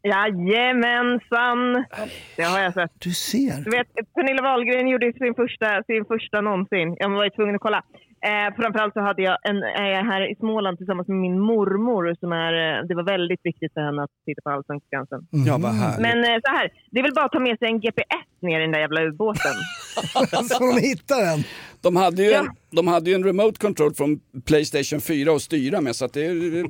Jajamensan! 0.03 1.85
Det 2.37 2.43
har 2.43 2.61
jag 2.61 2.75
sett. 2.75 2.91
Du 2.99 3.11
ser. 3.15 3.65
Du 3.65 3.71
vet, 3.71 3.87
Pernilla 4.15 4.43
Wahlgren 4.43 4.88
gjorde 4.88 5.12
sin 5.12 5.35
första, 5.35 5.83
sin 5.87 6.05
första 6.05 6.41
någonsin. 6.41 6.97
Jag 6.99 7.11
var 7.11 7.25
ju 7.25 7.31
tvungen 7.31 7.55
att 7.55 7.61
kolla. 7.61 7.83
Eh, 8.31 8.55
framförallt 8.57 8.95
så 8.95 9.01
hade 9.01 9.23
jag 9.23 9.37
en, 9.51 9.57
är 9.57 9.91
jag 9.91 10.05
här 10.05 10.33
i 10.33 10.35
Småland 10.37 10.79
tillsammans 10.79 11.09
med 11.09 11.17
min 11.17 11.39
mormor. 11.41 12.17
Som 12.21 12.33
är, 12.33 12.53
eh, 12.79 12.87
det 12.89 12.95
var 12.95 13.03
väldigt 13.03 13.41
viktigt 13.43 13.73
för 13.75 13.81
henne 13.81 14.03
att 14.03 14.11
titta 14.27 14.41
på 14.45 14.51
Allsång 14.51 14.81
på 14.81 14.87
Skansen. 14.87 15.21
Ja, 15.31 15.57
härligt. 15.69 16.01
Men 16.01 16.19
eh, 16.25 16.41
så 16.45 16.51
här, 16.57 16.71
det 16.91 16.99
är 16.99 17.03
väl 17.03 17.15
bara 17.15 17.25
att 17.25 17.33
ta 17.33 17.39
med 17.41 17.59
sig 17.59 17.69
en 17.69 17.81
GPS 17.81 18.27
ner 18.43 18.59
i 18.59 18.63
den 18.63 18.73
där 18.73 18.81
jävla 18.81 19.03
ubåten. 19.03 19.53
Så 20.49 20.59
de 20.75 20.81
hittar 20.81 21.21
den. 21.31 21.45
De 21.81 21.97
hade, 21.97 22.23
ju 22.23 22.31
Ja. 22.31 22.39
en, 22.39 22.49
de 22.71 22.89
hade 22.89 23.11
ju 23.11 23.15
en 23.17 23.25
remote 23.25 23.59
control 23.61 23.95
från 23.95 24.21
Playstation 24.47 25.01
4 25.01 25.33
att 25.33 25.43
styra 25.43 25.81
med 25.81 25.97
så 25.97 26.05
att 26.05 26.13
det, 26.13 26.21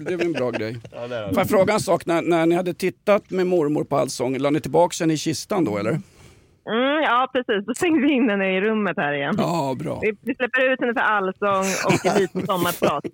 det 0.04 0.14
är 0.14 0.24
en 0.24 0.32
bra 0.32 0.50
grej. 0.50 0.74
Får 1.28 1.38
jag 1.38 1.48
fråga 1.48 1.74
en 1.74 1.80
sak, 1.80 2.06
när, 2.06 2.22
när 2.22 2.46
ni 2.46 2.54
hade 2.54 2.74
tittat 2.74 3.30
med 3.30 3.46
mormor 3.46 3.84
på 3.84 3.96
Allsång, 3.96 4.38
la 4.38 4.50
ni 4.50 4.60
tillbaka 4.60 4.94
den 4.98 5.10
i 5.10 5.16
kistan 5.16 5.64
då 5.64 5.78
eller? 5.78 5.98
Mm, 6.66 7.02
ja, 7.02 7.28
precis. 7.32 7.66
Då 7.66 7.74
stängde 7.74 8.00
vi 8.06 8.12
in 8.12 8.30
henne 8.30 8.56
i 8.56 8.60
rummet 8.60 8.96
här 8.96 9.12
igen. 9.12 9.34
Ja, 9.38 9.74
bra. 9.78 9.98
Vi, 10.02 10.12
vi 10.20 10.34
släpper 10.34 10.72
ut 10.72 10.80
henne 10.80 10.92
för 10.94 11.00
allsång 11.00 11.66
och 11.86 12.20
lite 12.20 12.46
sommarprat. 12.46 13.04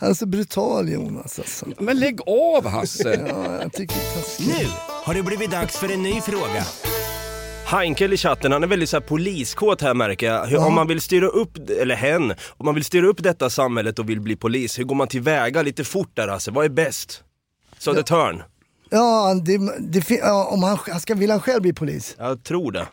Han 0.00 0.10
är 0.10 0.14
så 0.14 0.26
brutal 0.26 0.88
Jonas 0.88 1.38
alltså. 1.38 1.66
Men 1.78 1.98
lägg 2.00 2.20
av 2.26 2.66
Hasse! 2.66 3.26
Ja, 3.28 3.62
jag 3.62 3.72
tycker 3.72 3.94
det. 3.96 4.46
Nu 4.62 4.68
har 5.04 5.14
det 5.14 5.22
blivit 5.22 5.50
dags 5.50 5.78
för 5.78 5.92
en 5.92 6.02
ny 6.02 6.20
fråga. 6.20 6.62
Heinkel 7.66 8.12
i 8.12 8.16
chatten, 8.16 8.52
han 8.52 8.62
är 8.62 8.66
väldigt 8.66 8.88
så 8.88 8.96
här 8.96 9.06
poliskåt 9.06 9.82
här 9.82 9.94
märker 9.94 10.26
jag. 10.26 10.46
Hur, 10.46 10.58
Om 10.58 10.74
man 10.74 10.88
vill 10.88 11.00
styra 11.00 11.26
upp, 11.26 11.58
eller 11.80 11.94
hen, 11.94 12.30
om 12.56 12.64
man 12.64 12.74
vill 12.74 12.84
styra 12.84 13.06
upp 13.06 13.22
detta 13.22 13.50
samhället 13.50 13.98
och 13.98 14.10
vill 14.10 14.20
bli 14.20 14.36
polis, 14.36 14.78
hur 14.78 14.84
går 14.84 14.94
man 14.94 15.08
tillväga 15.08 15.62
lite 15.62 15.84
fort 15.84 16.10
där 16.14 16.28
alltså? 16.28 16.50
Vad 16.50 16.64
är 16.64 16.68
bäst? 16.68 17.24
Södertörn? 17.78 18.42
Ja, 18.92 19.34
det, 19.44 19.58
det, 19.78 20.10
ja, 20.10 20.44
om 20.50 20.62
han, 20.62 20.78
han 20.90 21.00
ska, 21.00 21.14
vill 21.14 21.30
han 21.30 21.40
själv 21.40 21.62
bli 21.62 21.72
polis? 21.72 22.14
Jag 22.18 22.42
tror 22.44 22.72
det. 22.72 22.86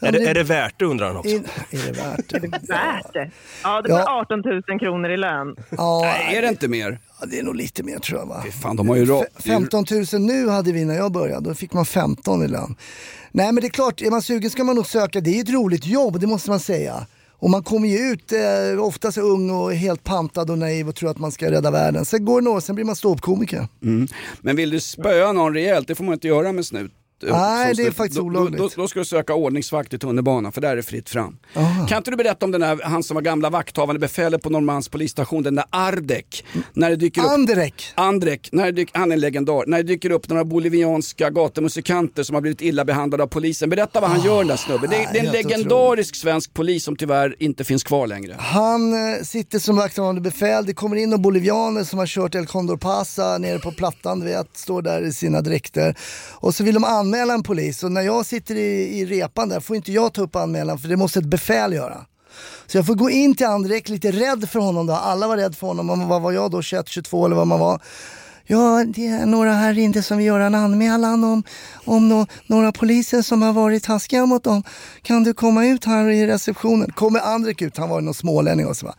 Ja, 0.00 0.08
är, 0.08 0.12
det, 0.12 0.24
är 0.28 0.34
det 0.34 0.42
värt 0.42 0.74
det 0.78 0.84
undrar 0.84 1.06
han 1.06 1.16
också. 1.16 1.30
In, 1.30 1.44
är 1.70 1.86
det 1.86 1.92
värt 1.92 2.28
det? 2.28 2.38
Värt 2.68 3.12
det. 3.12 3.30
Ja, 3.62 3.82
det 3.82 3.88
Ja. 3.88 3.96
blir 4.28 4.38
18 4.38 4.62
000 4.68 4.78
kronor 4.80 5.10
i 5.10 5.16
lön. 5.16 5.56
Ja, 5.70 6.00
Nej, 6.00 6.36
är 6.36 6.42
det 6.42 6.48
inte 6.48 6.68
mer? 6.68 6.98
ja, 7.20 7.26
det 7.26 7.38
är 7.38 7.42
nog 7.42 7.54
lite 7.56 7.82
mer 7.82 7.98
tror 7.98 8.18
jag 8.18 8.26
va? 8.26 8.44
Fan, 8.62 8.76
de 8.76 8.88
har 8.88 8.96
ju 8.96 9.04
ra- 9.04 9.24
F- 9.38 9.44
15 9.44 9.84
000 10.12 10.20
nu 10.22 10.48
hade 10.48 10.72
vi 10.72 10.84
när 10.84 10.94
jag 10.96 11.12
började, 11.12 11.48
då 11.48 11.54
fick 11.54 11.72
man 11.72 11.84
15 11.86 12.42
i 12.42 12.48
lön. 12.48 12.74
Nej 13.32 13.52
men 13.52 13.60
det 13.60 13.66
är 13.66 13.70
klart, 13.70 14.02
är 14.02 14.10
man 14.10 14.22
sugen 14.22 14.50
ska 14.50 14.64
man 14.64 14.76
nog 14.76 14.86
söka, 14.86 15.20
det 15.20 15.38
är 15.38 15.42
ett 15.42 15.50
roligt 15.50 15.86
jobb, 15.86 16.20
det 16.20 16.26
måste 16.26 16.50
man 16.50 16.60
säga. 16.60 17.06
Och 17.40 17.50
man 17.50 17.62
kommer 17.62 17.88
ju 17.88 17.98
ut 17.98 18.32
eh, 18.32 18.84
oftast 18.84 19.18
ung 19.18 19.50
och 19.50 19.74
helt 19.74 20.04
pantad 20.04 20.50
och 20.50 20.58
naiv 20.58 20.88
och 20.88 20.94
tror 20.94 21.10
att 21.10 21.18
man 21.18 21.32
ska 21.32 21.50
rädda 21.50 21.70
världen. 21.70 22.04
Sen 22.04 22.24
går 22.24 22.40
det 22.40 22.44
några 22.44 22.56
år, 22.56 22.60
sen 22.60 22.74
blir 22.74 22.84
man 22.84 22.96
ståuppkomiker. 22.96 23.68
Mm. 23.82 24.08
Men 24.40 24.56
vill 24.56 24.70
du 24.70 24.80
spöa 24.80 25.32
någon 25.32 25.54
rejält, 25.54 25.88
det 25.88 25.94
får 25.94 26.04
man 26.04 26.14
inte 26.14 26.28
göra 26.28 26.52
med 26.52 26.66
snut. 26.66 26.92
Nej, 27.22 27.74
det 27.74 27.82
är 27.82 27.90
faktiskt 27.90 28.20
olagligt. 28.20 28.58
Då, 28.58 28.68
då, 28.68 28.82
då 28.82 28.88
ska 28.88 28.98
du 28.98 29.04
söka 29.04 29.34
ordningsvakt 29.34 29.94
i 29.94 29.98
tunnelbanan, 29.98 30.52
för 30.52 30.60
där 30.60 30.70
är 30.70 30.76
det 30.76 30.82
fritt 30.82 31.08
fram. 31.10 31.36
Kan 31.88 31.98
inte 31.98 32.10
du 32.10 32.16
berätta 32.16 32.44
om 32.46 32.50
den 32.52 32.60
där, 32.60 32.80
han 32.84 33.02
som 33.02 33.14
var 33.14 33.22
gamla 33.22 33.50
vakthavande 33.50 33.98
befälet 34.00 34.42
på 34.42 34.50
Norrmalms 34.50 34.88
polisstation, 34.88 35.42
den 35.42 35.54
där 35.54 35.64
Ardek. 35.70 36.44
När 36.72 36.90
det 36.90 36.96
dyker 36.96 37.22
upp, 37.22 37.30
Andrek! 37.30 37.92
Andrek, 37.94 38.48
när 38.52 38.64
det 38.66 38.72
dyker, 38.72 38.98
han 38.98 39.10
är 39.10 39.14
en 39.16 39.20
legendar. 39.20 39.64
När 39.66 39.76
det 39.76 39.82
dyker 39.82 40.10
upp 40.10 40.28
några 40.28 40.44
bolivianska 40.44 41.30
gatumusikanter 41.30 42.22
som 42.22 42.34
har 42.34 42.40
blivit 42.40 42.60
illa 42.62 42.84
behandlade 42.84 43.22
av 43.22 43.26
polisen. 43.26 43.70
Berätta 43.70 44.00
vad 44.00 44.10
han 44.10 44.20
gör 44.24 44.38
den 44.38 44.46
där 44.46 44.56
snubben. 44.56 44.90
Det, 44.90 44.96
är- 44.96 45.12
det 45.12 45.18
är 45.18 45.22
en 45.22 45.28
Ah, 45.28 45.32
legendarisk 45.32 46.16
svensk 46.16 46.54
polis 46.54 46.84
som 46.84 46.96
tyvärr 46.96 47.36
inte 47.38 47.64
finns 47.64 47.84
kvar 47.84 48.06
längre. 48.06 48.36
Han 48.38 48.92
eh, 48.92 49.22
sitter 49.22 49.58
som 49.58 49.76
vakthavande 49.76 50.20
befäl, 50.20 50.66
det 50.66 50.74
kommer 50.74 50.96
in 50.96 51.10
några 51.10 51.22
bolivianer 51.22 51.84
som 51.84 51.98
har 51.98 52.06
kört 52.06 52.34
El 52.34 52.46
Condor 52.46 52.76
Pasa 52.76 53.38
nere 53.38 53.58
på 53.58 53.72
plattan, 53.72 54.20
du 54.20 54.26
vet, 54.26 54.56
står 54.56 54.82
där 54.82 55.02
i 55.02 55.12
sina 55.12 55.40
dräkter. 55.40 55.94
Och 56.34 56.54
så 56.54 56.64
vill 56.64 56.74
de 56.74 56.84
anmäla 57.08 57.34
en 57.34 57.42
polis 57.42 57.84
och 57.84 57.92
när 57.92 58.02
jag 58.02 58.26
sitter 58.26 58.54
i, 58.54 58.98
i 58.98 59.06
repan 59.06 59.48
där 59.48 59.60
får 59.60 59.76
inte 59.76 59.92
jag 59.92 60.12
ta 60.12 60.22
upp 60.22 60.36
anmälan 60.36 60.78
för 60.78 60.88
det 60.88 60.96
måste 60.96 61.18
ett 61.18 61.24
befäl 61.24 61.72
göra. 61.72 62.06
Så 62.66 62.78
jag 62.78 62.86
får 62.86 62.94
gå 62.94 63.10
in 63.10 63.34
till 63.34 63.46
Andrek, 63.46 63.88
lite 63.88 64.12
rädd 64.12 64.48
för 64.48 64.60
honom 64.60 64.86
då, 64.86 64.92
alla 64.92 65.28
var 65.28 65.36
rädda 65.36 65.54
för 65.54 65.66
honom, 65.66 65.90
Och 65.90 65.98
vad 65.98 66.22
var 66.22 66.32
jag 66.32 66.50
då, 66.50 66.62
21, 66.62 66.88
22 66.88 67.26
eller 67.26 67.36
vad 67.36 67.46
man 67.46 67.60
var. 67.60 67.82
Ja, 68.46 68.84
det 68.86 69.06
är 69.06 69.26
några 69.26 69.52
här 69.52 69.78
inne 69.78 70.02
som 70.02 70.16
vill 70.18 70.26
göra 70.26 70.46
en 70.46 70.54
anmälan 70.54 71.24
om, 71.24 71.42
om 71.84 72.08
no 72.08 72.26
några 72.46 72.72
poliser 72.72 73.22
som 73.22 73.42
har 73.42 73.52
varit 73.52 73.84
taskiga 73.84 74.26
mot 74.26 74.44
dem. 74.44 74.62
Kan 75.02 75.24
du 75.24 75.34
komma 75.34 75.66
ut 75.66 75.84
här 75.84 76.08
i 76.08 76.26
receptionen? 76.26 76.92
Kommer 76.92 77.20
Andrek 77.20 77.62
ut, 77.62 77.76
han 77.76 77.88
var 77.88 78.00
någon 78.00 78.14
smålänning 78.14 78.66
och 78.66 78.76
så 78.76 78.86
va. 78.86 78.94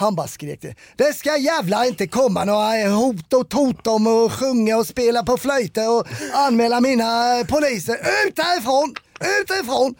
Han 0.00 0.14
bara 0.14 0.26
skrek 0.26 0.62
det. 0.62 0.74
Det 0.96 1.12
ska 1.12 1.36
jävla 1.36 1.86
inte 1.86 2.06
komma 2.06 2.44
några 2.44 2.88
hot 2.88 3.32
och 3.32 3.48
tot 3.48 3.86
om 3.86 4.06
att 4.06 4.32
sjunga 4.32 4.76
och 4.76 4.86
spela 4.86 5.22
på 5.22 5.36
flöjter 5.36 5.90
och 5.90 6.06
anmäla 6.34 6.80
mina 6.80 7.44
poliser. 7.48 7.94
Ut 8.26 8.36
därifrån! 8.36 8.94
Ut 9.40 9.48
därifrån! 9.48 9.94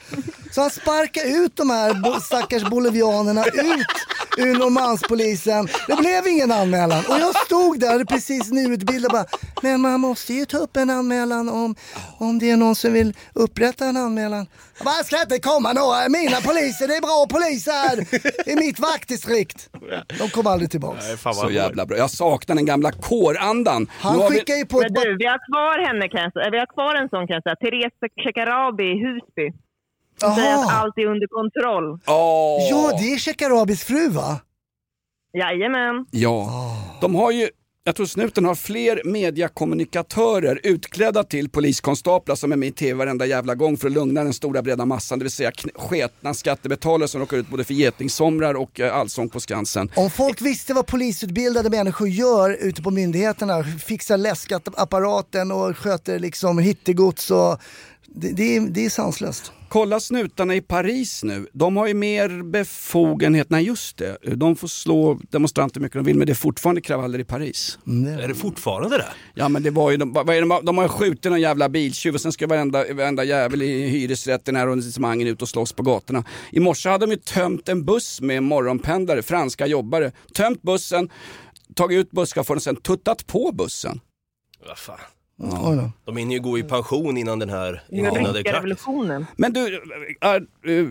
Så 0.52 0.60
han 0.60 0.70
sparkar 0.70 1.44
ut 1.44 1.56
de 1.56 1.70
här 1.70 1.94
bo- 1.94 2.20
stackars 2.20 2.62
bolivianerna 2.62 3.44
ut 3.44 3.86
ur 4.38 4.58
Norrmalmspolisen. 4.58 5.68
Det 5.88 5.96
blev 5.96 6.26
ingen 6.26 6.52
anmälan. 6.52 6.98
Och 7.08 7.18
jag 7.18 7.36
stod 7.36 7.80
där 7.80 8.04
precis 8.04 8.50
nyutbildad 8.50 9.04
och 9.06 9.12
bara, 9.12 9.26
men 9.62 9.80
man 9.80 10.00
måste 10.00 10.34
ju 10.34 10.44
ta 10.44 10.56
upp 10.58 10.76
en 10.76 10.90
anmälan 10.90 11.48
om, 11.48 11.74
om 12.18 12.38
det 12.38 12.50
är 12.50 12.56
någon 12.56 12.74
som 12.74 12.92
vill 12.92 13.16
upprätta 13.34 13.84
en 13.86 13.96
anmälan. 13.96 14.46
Jag 14.78 14.84
bara, 14.84 15.04
ska 15.04 15.20
inte 15.22 15.38
komma 15.38 15.72
några, 15.72 16.08
mina 16.08 16.36
poliser, 16.40 16.88
det 16.88 16.96
är 16.96 17.00
bra 17.00 17.26
poliser 17.30 17.72
här 17.72 17.96
i 18.52 18.56
mitt 18.56 18.78
vaktdistrikt. 18.78 19.68
De 20.18 20.28
kom 20.30 20.46
aldrig 20.46 20.70
tillbaks. 20.70 21.04
Så 21.34 21.50
jävla 21.50 21.86
bra. 21.86 21.96
Jag 21.98 22.10
saknar 22.10 22.56
den 22.56 22.66
gamla 22.66 22.92
kårandan. 22.92 23.86
Han 24.00 24.20
skickar 24.28 24.54
ju 24.54 24.66
på 24.66 24.80
ett... 24.82 24.92
Men 24.92 25.02
du, 25.02 25.16
vi 25.16 25.26
har 25.26 25.40
kvar 25.50 25.86
henne 25.86 26.08
kan 26.08 26.20
jag 26.22 26.32
säga. 26.32 26.50
Vi 26.50 26.58
har 26.58 26.66
kvar 26.74 26.94
en 27.02 27.08
sån 27.08 27.26
kan 27.26 27.34
jag 27.34 27.42
säga. 27.42 27.56
Therese 27.62 27.98
Shekarabi 28.24 28.88
Husby. 29.14 29.52
Som 30.20 30.34
säger 30.34 30.54
att 30.54 30.72
allt 30.72 30.98
är 30.98 31.06
under 31.06 31.26
kontroll. 31.26 32.00
Ja, 32.06 32.98
det 33.00 33.12
är 33.12 33.18
Shekarabis 33.18 33.84
fru 33.84 34.08
va? 34.08 34.40
Jajamän. 35.32 36.06
Ja, 36.10 36.50
de 37.00 37.14
har 37.14 37.30
ju 37.30 37.48
jag 37.84 37.96
tror 37.96 38.06
snuten 38.06 38.44
har 38.44 38.54
fler 38.54 39.00
mediakommunikatörer 39.04 40.60
utklädda 40.62 41.24
till 41.24 41.50
poliskonstaplar 41.50 42.34
som 42.34 42.52
är 42.52 42.56
med 42.56 42.68
i 42.68 42.72
tv 42.72 42.94
varenda 42.98 43.26
jävla 43.26 43.54
gång 43.54 43.76
för 43.76 43.86
att 43.86 43.92
lugna 43.92 44.24
den 44.24 44.32
stora 44.32 44.62
breda 44.62 44.86
massan, 44.86 45.18
det 45.18 45.24
vill 45.24 45.32
säga 45.32 45.52
sketna 45.74 46.34
skattebetalare 46.34 47.08
som 47.08 47.20
råkar 47.20 47.36
ut 47.36 47.48
både 47.48 47.64
för 47.64 47.74
getingsomrar 47.74 48.54
och 48.54 48.80
eh, 48.80 48.96
allsång 48.96 49.28
på 49.28 49.40
Skansen. 49.40 49.90
Om 49.96 50.10
folk 50.10 50.40
visste 50.40 50.74
vad 50.74 50.86
polisutbildade 50.86 51.70
människor 51.70 52.08
gör 52.08 52.50
ute 52.60 52.82
på 52.82 52.90
myndigheterna, 52.90 53.64
fixar 53.64 54.16
läskapparaten 54.16 55.52
och 55.52 55.76
sköter 55.76 56.18
liksom 56.18 56.58
hittegods 56.58 57.30
och 57.30 57.58
det, 58.14 58.32
det, 58.32 58.56
är, 58.56 58.60
det 58.60 58.84
är 58.84 58.90
sanslöst. 58.90 59.52
Kolla 59.68 60.00
snutarna 60.00 60.54
i 60.54 60.60
Paris 60.60 61.22
nu. 61.24 61.46
De 61.52 61.76
har 61.76 61.86
ju 61.86 61.94
mer 61.94 62.42
befogenhet. 62.42 63.50
Nej 63.50 63.64
just 63.64 63.96
det, 63.96 64.18
de 64.36 64.56
får 64.56 64.68
slå 64.68 65.20
demonstranter 65.30 65.80
hur 65.80 65.82
mycket 65.82 65.98
de 65.98 66.04
vill 66.04 66.16
men 66.16 66.26
det 66.26 66.32
är 66.32 66.34
fortfarande 66.34 66.80
kravaller 66.80 67.18
i 67.18 67.24
Paris. 67.24 67.78
Är 68.22 68.28
det 68.28 68.34
fortfarande 68.34 68.98
det? 68.98 69.08
Ja 69.34 69.48
men 69.48 69.62
det 69.62 69.70
var 69.70 69.90
ju, 69.90 69.96
de, 69.96 70.12
vad 70.12 70.30
är 70.30 70.42
det, 70.42 70.60
de 70.62 70.78
har 70.78 70.84
ju 70.84 70.88
skjutit 70.88 71.24
någon 71.24 71.40
jävla 71.40 71.68
biltjuv 71.68 72.14
och 72.14 72.20
sen 72.20 72.32
ska 72.32 72.46
varenda, 72.46 72.94
varenda 72.94 73.24
jävel 73.24 73.62
i 73.62 73.88
hyresrätten 73.88 74.56
här 74.56 74.66
och 74.66 74.72
etablissemangen 74.72 75.28
ut 75.28 75.42
och 75.42 75.48
slåss 75.48 75.72
på 75.72 75.82
gatorna. 75.82 76.24
I 76.52 76.60
morse 76.60 76.88
hade 76.88 77.06
de 77.06 77.12
ju 77.12 77.18
tömt 77.18 77.68
en 77.68 77.84
buss 77.84 78.20
med 78.20 78.42
morgonpendlare, 78.42 79.22
franska 79.22 79.66
jobbare. 79.66 80.12
Tömt 80.34 80.62
bussen, 80.62 81.10
tagit 81.74 81.98
ut 81.98 82.10
busschauffören 82.10 82.56
och 82.56 82.62
sen 82.62 82.76
tuttat 82.76 83.26
på 83.26 83.52
bussen. 83.52 84.00
Vad 84.66 84.78
fan. 84.78 84.98
Ja. 85.42 85.90
De 86.04 86.16
hinner 86.16 86.34
ju 86.34 86.40
gå 86.40 86.58
i 86.58 86.62
pension 86.62 87.16
innan 87.16 87.38
den 87.38 87.50
här 87.50 87.82
innan 87.88 88.16
är 88.16 88.42
klart. 88.42 88.54
revolutionen. 88.54 89.26
Men 89.36 89.52
du, 89.52 89.82
är, 90.20 90.36
eh, 90.36 90.86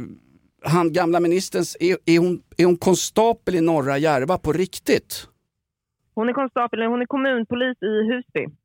han 0.64 0.94
gamla 0.94 1.20
ministerns, 1.20 1.78
är, 1.80 1.98
är, 2.06 2.20
hon, 2.20 2.42
är 2.58 2.66
hon 2.66 2.78
konstapel 2.78 3.56
i 3.56 3.62
norra 3.62 3.98
Järva 3.98 4.38
på 4.38 4.54
riktigt? 4.54 5.28
Hon 6.16 6.30
är 6.30 6.34
konstapel, 6.34 6.82
hon 6.82 7.02
är 7.02 7.06
kommunpolis 7.06 7.78
i 7.82 8.14
Husby. 8.14 8.56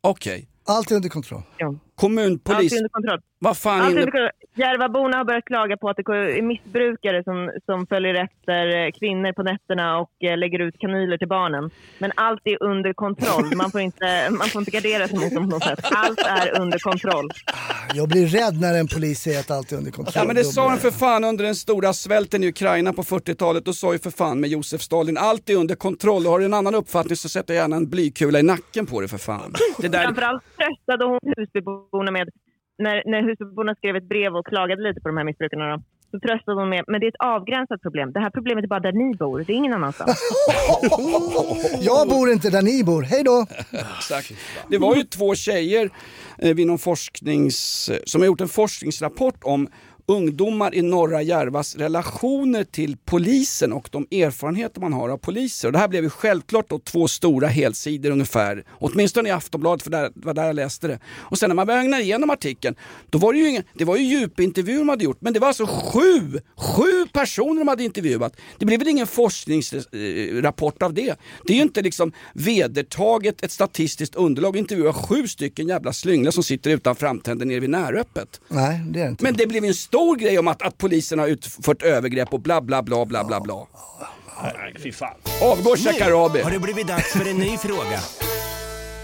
Okej. 0.00 0.48
Allt 0.64 0.90
är 0.90 0.96
under 0.96 1.08
kontroll. 1.08 1.42
Ja. 1.58 1.74
Kommunpolis. 1.94 2.58
Allt 2.58 2.72
är 2.72 2.76
under 2.76 2.88
kontroll. 2.88 3.20
Vad 3.38 3.56
fan 3.56 3.80
Allt 3.80 3.88
är 3.88 3.90
inne... 3.90 4.00
under 4.00 4.12
kontroll. 4.12 4.30
Järvaborna 4.54 5.16
har 5.16 5.24
börjat 5.24 5.44
klaga 5.44 5.76
på 5.76 5.88
att 5.88 5.96
det 5.96 6.12
är 6.12 6.42
missbrukare 6.42 7.24
som, 7.24 7.50
som 7.66 7.86
följer 7.86 8.14
efter 8.14 8.76
eh, 8.76 8.90
kvinnor 8.90 9.32
på 9.32 9.42
nätterna 9.42 9.98
och 9.98 10.24
eh, 10.24 10.38
lägger 10.38 10.58
ut 10.58 10.78
kanyler 10.78 11.18
till 11.18 11.28
barnen. 11.28 11.70
Men 11.98 12.12
allt 12.16 12.40
är 12.44 12.62
under 12.62 12.92
kontroll. 12.92 13.56
Man 13.56 13.70
får 13.70 13.80
inte, 13.80 14.30
man 14.38 14.48
får 14.48 14.60
inte 14.60 14.70
gardera 14.70 15.08
sig 15.08 15.18
mot 15.18 15.34
dem 15.34 15.44
på 15.44 15.50
något 15.50 15.64
sätt. 15.64 15.80
Allt 15.82 16.18
är 16.18 16.60
under 16.60 16.78
kontroll. 16.78 17.30
Jag 17.94 18.08
blir 18.08 18.26
rädd 18.26 18.60
när 18.60 18.74
en 18.80 18.88
polis 18.88 19.20
säger 19.20 19.40
att 19.40 19.50
allt 19.50 19.72
är 19.72 19.76
under 19.76 19.90
kontroll. 19.90 20.12
Ja 20.16 20.24
men 20.24 20.36
det 20.36 20.44
sa 20.44 20.68
han 20.68 20.78
för 20.78 20.90
fan 20.90 21.24
under 21.24 21.44
den 21.44 21.54
stora 21.54 21.92
svälten 21.92 22.44
i 22.44 22.48
Ukraina 22.48 22.92
på 22.92 23.02
40-talet. 23.02 23.64
Då 23.64 23.72
sa 23.72 23.92
ju 23.92 23.98
för 23.98 24.10
fan 24.10 24.40
med 24.40 24.50
Josef 24.50 24.80
Stalin, 24.80 25.18
allt 25.18 25.50
är 25.50 25.56
under 25.56 25.74
kontroll. 25.74 26.26
Och 26.26 26.32
har 26.32 26.38
du 26.38 26.44
en 26.44 26.54
annan 26.54 26.74
uppfattning 26.74 27.16
så 27.16 27.28
sätter 27.28 27.54
jag 27.54 27.62
gärna 27.62 27.76
en 27.76 27.90
blykula 27.90 28.38
i 28.38 28.42
nacken 28.42 28.86
på 28.86 29.00
dig 29.00 29.08
för 29.08 29.18
fan. 29.18 29.54
Det 29.78 29.88
där... 29.88 30.04
Framförallt 30.04 30.42
tröstade 30.56 31.04
hon 31.04 31.20
Husbyborna 31.36 32.10
med, 32.10 32.28
när, 32.78 33.02
när 33.06 33.22
Husbyborna 33.22 33.74
skrev 33.74 33.96
ett 33.96 34.08
brev 34.08 34.36
och 34.36 34.46
klagade 34.46 34.82
lite 34.82 35.00
på 35.00 35.08
de 35.08 35.16
här 35.16 35.24
missbrukarna, 35.24 35.76
då, 35.76 35.82
så 36.10 36.20
tröstade 36.20 36.60
hon 36.60 36.68
med, 36.68 36.84
men 36.86 37.00
det 37.00 37.06
är 37.06 37.08
ett 37.08 37.24
avgränsat 37.36 37.82
problem. 37.82 38.12
Det 38.12 38.20
här 38.20 38.30
problemet 38.30 38.64
är 38.64 38.68
bara 38.68 38.80
där 38.80 38.92
ni 38.92 39.16
bor, 39.16 39.44
det 39.46 39.52
är 39.52 39.56
ingen 39.56 39.72
annanstans. 39.72 40.18
Jag 41.80 42.08
bor 42.08 42.30
inte 42.30 42.50
där 42.50 42.62
ni 42.62 42.84
bor, 42.84 43.02
hej 43.02 43.24
då! 43.24 43.46
Exakt. 43.98 44.32
Det 44.68 44.78
var 44.78 44.96
ju 44.96 45.02
två 45.02 45.34
tjejer 45.34 45.90
eh, 46.38 46.54
vid 46.54 46.66
någon 46.66 46.78
forsknings, 46.78 47.90
som 48.04 48.20
har 48.20 48.26
gjort 48.26 48.40
en 48.40 48.48
forskningsrapport 48.48 49.38
om 49.42 49.68
ungdomar 50.12 50.74
i 50.74 50.82
norra 50.82 51.22
Järvas 51.22 51.76
relationer 51.76 52.64
till 52.64 52.96
polisen 53.04 53.72
och 53.72 53.88
de 53.92 54.06
erfarenheter 54.10 54.80
man 54.80 54.92
har 54.92 55.08
av 55.08 55.16
poliser. 55.16 55.68
Och 55.68 55.72
det 55.72 55.78
här 55.78 55.88
blev 55.88 56.04
ju 56.04 56.10
självklart 56.10 56.70
då 56.70 56.78
två 56.78 57.08
stora 57.08 57.48
helsidor 57.48 58.10
ungefär, 58.10 58.64
åtminstone 58.70 59.28
i 59.28 59.32
Aftonbladet 59.32 59.82
för 59.82 59.90
det 59.90 60.12
var 60.14 60.34
där 60.34 60.44
jag 60.44 60.56
läste 60.56 60.88
det. 60.88 60.98
Och 61.18 61.38
sen 61.38 61.50
när 61.50 61.54
man 61.54 61.66
började 61.66 61.84
ögna 61.84 62.00
igenom 62.00 62.30
artikeln, 62.30 62.74
då 63.10 63.18
var 63.18 63.32
det 63.32 63.38
ju, 63.38 63.48
ingen, 63.48 63.62
det 63.74 63.84
var 63.84 63.96
ju 63.96 64.02
djupintervjuer 64.02 64.78
de 64.78 64.88
hade 64.88 65.04
gjort, 65.04 65.20
men 65.20 65.32
det 65.32 65.40
var 65.40 65.48
alltså 65.48 65.66
sju, 65.66 66.40
sju 66.56 67.06
personer 67.12 67.58
de 67.58 67.68
hade 67.68 67.84
intervjuat. 67.84 68.36
Det 68.58 68.66
blev 68.66 68.78
väl 68.78 68.88
ingen 68.88 69.06
forskningsrapport 69.06 70.82
av 70.82 70.94
det. 70.94 71.16
Det 71.46 71.52
är 71.52 71.56
ju 71.56 71.62
inte 71.62 71.82
liksom 71.82 72.12
vedertaget 72.34 73.44
ett 73.44 73.52
statistiskt 73.52 74.14
underlag 74.14 74.50
att 74.50 74.58
intervjua 74.58 74.92
sju 74.92 75.28
stycken 75.28 75.68
jävla 75.68 75.92
slynglar 75.92 76.30
som 76.30 76.42
sitter 76.42 76.70
utan 76.70 76.96
framtänder 76.96 77.46
nere 77.46 77.60
vid 77.60 77.70
näröppet. 77.70 78.40
Nej, 78.48 78.80
det 78.86 79.00
är 79.00 79.08
inte. 79.08 79.24
Men 79.24 79.34
det 79.34 79.46
blev 79.46 79.64
en 79.64 79.74
stor 79.74 80.01
grej 80.10 80.38
om 80.38 80.48
att, 80.48 80.62
att 80.62 80.78
polisen 80.78 81.18
har 81.18 81.26
utfört 81.26 81.82
övergrepp 81.82 82.32
och 82.32 82.40
bla 82.40 82.60
bla 82.60 82.82
bla 82.82 83.06
bla 83.06 83.24
bla 83.24 83.40
bla. 83.40 83.66
Nej, 84.42 84.74
fy 84.82 84.92
fan. 84.92 85.14
Avgår 85.42 85.76
Shekarabi. 85.76 86.42
Har 86.42 86.50
det 86.50 86.58
blivit 86.58 86.86
dags 86.86 87.12
för 87.12 87.30
en 87.30 87.36
ny 87.36 87.56
fråga? 87.56 88.00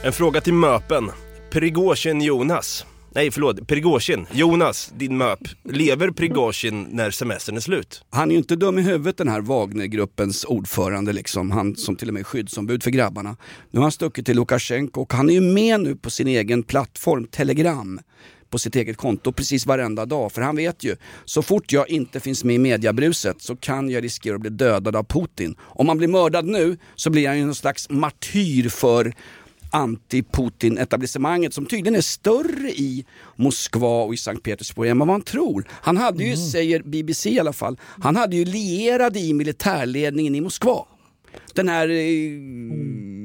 En 0.04 0.12
fråga 0.12 0.40
till 0.40 0.54
möpen. 0.54 1.10
Prigozjin 1.50 2.20
Jonas. 2.20 2.86
Nej 3.14 3.30
förlåt, 3.30 3.66
Prigozjin. 3.66 4.26
Jonas, 4.32 4.92
din 4.96 5.16
möp. 5.16 5.38
Lever 5.64 6.10
Prigozjin 6.10 6.86
när 6.90 7.10
semestern 7.10 7.56
är 7.56 7.60
slut? 7.60 8.04
Han 8.10 8.28
är 8.28 8.32
ju 8.32 8.38
inte 8.38 8.56
dum 8.56 8.78
i 8.78 8.82
huvudet 8.82 9.16
den 9.16 9.28
här 9.28 9.40
Wagnergruppens 9.40 10.44
ordförande 10.44 11.12
liksom. 11.12 11.50
Han 11.50 11.76
som 11.76 11.96
till 11.96 12.08
och 12.08 12.14
med 12.14 12.20
är 12.20 12.24
skyddsombud 12.24 12.82
för 12.82 12.90
grabbarna. 12.90 13.36
Nu 13.70 13.78
har 13.78 13.82
han 13.84 13.92
stuckit 13.92 14.26
till 14.26 14.36
Lukasjenko 14.36 15.00
och 15.02 15.12
han 15.12 15.30
är 15.30 15.34
ju 15.34 15.40
med 15.40 15.80
nu 15.80 15.96
på 15.96 16.10
sin 16.10 16.26
egen 16.28 16.62
plattform 16.62 17.26
Telegram 17.26 18.00
på 18.50 18.58
sitt 18.58 18.76
eget 18.76 18.96
konto 18.96 19.32
precis 19.32 19.66
varenda 19.66 20.06
dag. 20.06 20.32
För 20.32 20.42
han 20.42 20.56
vet 20.56 20.84
ju, 20.84 20.96
så 21.24 21.42
fort 21.42 21.72
jag 21.72 21.90
inte 21.90 22.20
finns 22.20 22.44
med 22.44 22.54
i 22.54 22.58
mediabruset 22.58 23.42
så 23.42 23.56
kan 23.56 23.90
jag 23.90 24.04
riskera 24.04 24.34
att 24.34 24.40
bli 24.40 24.50
dödad 24.50 24.96
av 24.96 25.04
Putin. 25.04 25.56
Om 25.60 25.86
man 25.86 25.98
blir 25.98 26.08
mördad 26.08 26.44
nu 26.44 26.76
så 26.94 27.10
blir 27.10 27.28
han 27.28 27.38
ju 27.38 27.44
någon 27.44 27.54
slags 27.54 27.90
martyr 27.90 28.68
för 28.68 29.14
anti-Putin-etablissemanget 29.70 31.54
som 31.54 31.66
tydligen 31.66 31.94
är 31.94 32.00
större 32.00 32.70
i 32.70 33.04
Moskva 33.36 34.02
och 34.02 34.14
i 34.14 34.16
Sankt 34.16 34.42
Petersburg 34.42 34.90
än 34.90 34.98
vad 34.98 35.08
man 35.08 35.22
tror. 35.22 35.64
Han 35.70 35.96
hade 35.96 36.24
ju, 36.24 36.36
säger 36.36 36.82
BBC 36.82 37.30
i 37.30 37.40
alla 37.40 37.52
fall, 37.52 37.78
han 38.02 38.16
hade 38.16 38.36
ju 38.36 38.44
lierade 38.44 39.20
i 39.20 39.34
militärledningen 39.34 40.34
i 40.34 40.40
Moskva. 40.40 40.84
Den 41.54 41.68
här... 41.68 41.88
Eh, 41.88 43.17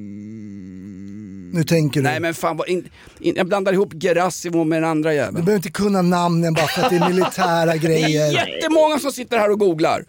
Nu 1.53 1.63
tänker 1.63 1.99
du. 1.99 2.03
nej 2.03 2.19
men 2.19 2.33
fan, 2.33 2.57
vad, 2.57 2.67
in, 2.69 2.89
in, 3.19 3.35
jag 3.35 3.47
blandar 3.47 3.73
ihop 3.73 3.93
Gerasimov 3.93 4.67
med 4.67 4.81
den 4.81 4.89
andra 4.89 5.09
Du 5.09 5.15
jäveln. 5.15 5.33
behöver 5.45 5.55
inte 5.55 5.71
kunna 5.71 6.01
namnen 6.01 6.53
bara 6.53 6.67
för 6.67 6.81
att 6.83 6.89
det 6.89 6.95
är 6.95 7.09
militära 7.13 7.65
Det 7.65 7.71
är 7.71 7.77
grejer. 7.77 8.31
jättemånga 8.47 8.99
som 8.99 9.11
sitter 9.11 9.37
här 9.37 9.51
och 9.51 9.59
googlar. 9.59 10.05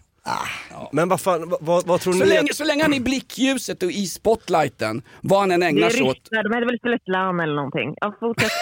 Men 0.93 1.09
vad 1.09 1.21
fan, 1.21 1.55
vad- 1.61 1.87
vad, 1.87 2.01
tror 2.01 2.13
Så 2.13 2.19
ni? 2.19 2.27
länge, 2.27 2.55
så 2.55 2.65
länge 2.65 2.83
han 2.83 2.93
är 2.93 2.97
i 2.97 3.01
blickljuset 3.01 3.83
och 3.83 3.91
i 3.91 4.07
spotlighten, 4.07 5.03
vad 5.21 5.41
han 5.41 5.51
än 5.51 5.63
ägnar 5.63 5.87
är 5.87 5.91
sig 5.91 6.03
åt. 6.03 6.17
de 6.31 6.37
hade 6.55 6.67
väl 6.67 6.79
Sletlan 6.79 7.41
eller 7.41 7.55
någonting. 7.55 7.95
Ja, 8.01 8.17
fortsätt. 8.21 8.53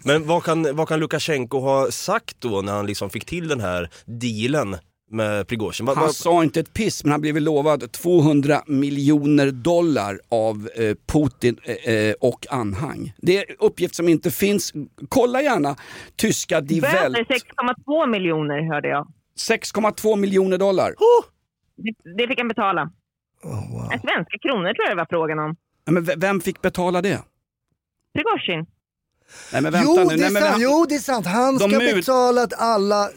Men 0.04 0.26
vad 0.26 0.42
kan, 0.44 0.76
vad 0.76 0.88
kan 0.88 1.00
Lukasjenko 1.00 1.60
ha 1.60 1.90
sagt 1.90 2.36
då 2.38 2.62
när 2.62 2.72
han 2.72 2.86
liksom 2.86 3.10
fick 3.10 3.24
till 3.24 3.48
den 3.48 3.60
här 3.60 3.90
dealen 4.04 4.76
med 5.12 5.46
Prigozjin? 5.48 5.88
Han 5.88 6.12
sa 6.12 6.42
inte 6.42 6.60
ett 6.60 6.72
piss, 6.74 7.04
men 7.04 7.10
han 7.12 7.20
blev 7.20 7.40
lovad 7.40 7.92
200 7.92 8.62
miljoner 8.66 9.50
dollar 9.50 10.20
av 10.28 10.68
eh, 10.76 10.94
Putin 11.06 11.58
eh, 11.62 11.94
eh, 11.94 12.14
och 12.20 12.46
anhang. 12.50 13.12
Det 13.16 13.38
är 13.38 13.44
uppgift 13.58 13.94
som 13.94 14.08
inte 14.08 14.30
finns. 14.30 14.72
Kolla 15.08 15.42
gärna 15.42 15.76
tyska 16.16 16.60
Die 16.60 16.80
Welt. 16.80 17.14
Böter 17.14 17.24
6,2 17.24 18.06
miljoner 18.10 18.72
hörde 18.72 18.88
jag. 18.88 19.06
6,2 19.50 20.16
miljoner 20.16 20.58
dollar. 20.58 20.94
Det, 21.76 22.12
det 22.18 22.28
fick 22.28 22.38
han 22.38 22.48
betala. 22.48 22.90
Oh, 23.42 23.72
Eh, 23.94 24.00
Svenska 24.00 24.38
kronor 24.42 24.74
tror 24.74 24.88
jag 24.88 24.90
det 24.90 25.00
var 25.00 25.06
frågan 25.10 25.38
om. 25.38 25.56
Men 25.90 26.04
vem 26.20 26.40
fick 26.40 26.62
betala 26.62 27.02
det? 27.02 27.22
Prigozjin. 28.14 28.66
Nej 29.52 29.62
men 29.62 29.72
vänta 29.72 29.90
Jo, 29.96 29.96
nu. 29.96 30.04
det 30.04 30.14
är 30.14 30.18
Nej, 30.18 30.30
men, 30.30 30.42
sant. 30.42 30.52
han- 30.52 30.60
jo, 30.62 30.86
det 30.88 30.94
är 30.94 30.98
sant. 30.98 31.26
Han 31.26 31.58
De 31.58 31.70
ska 31.70 31.78
mut- 31.78 31.94
betala 31.94 32.42
att 32.42 32.52
alla 32.60 33.10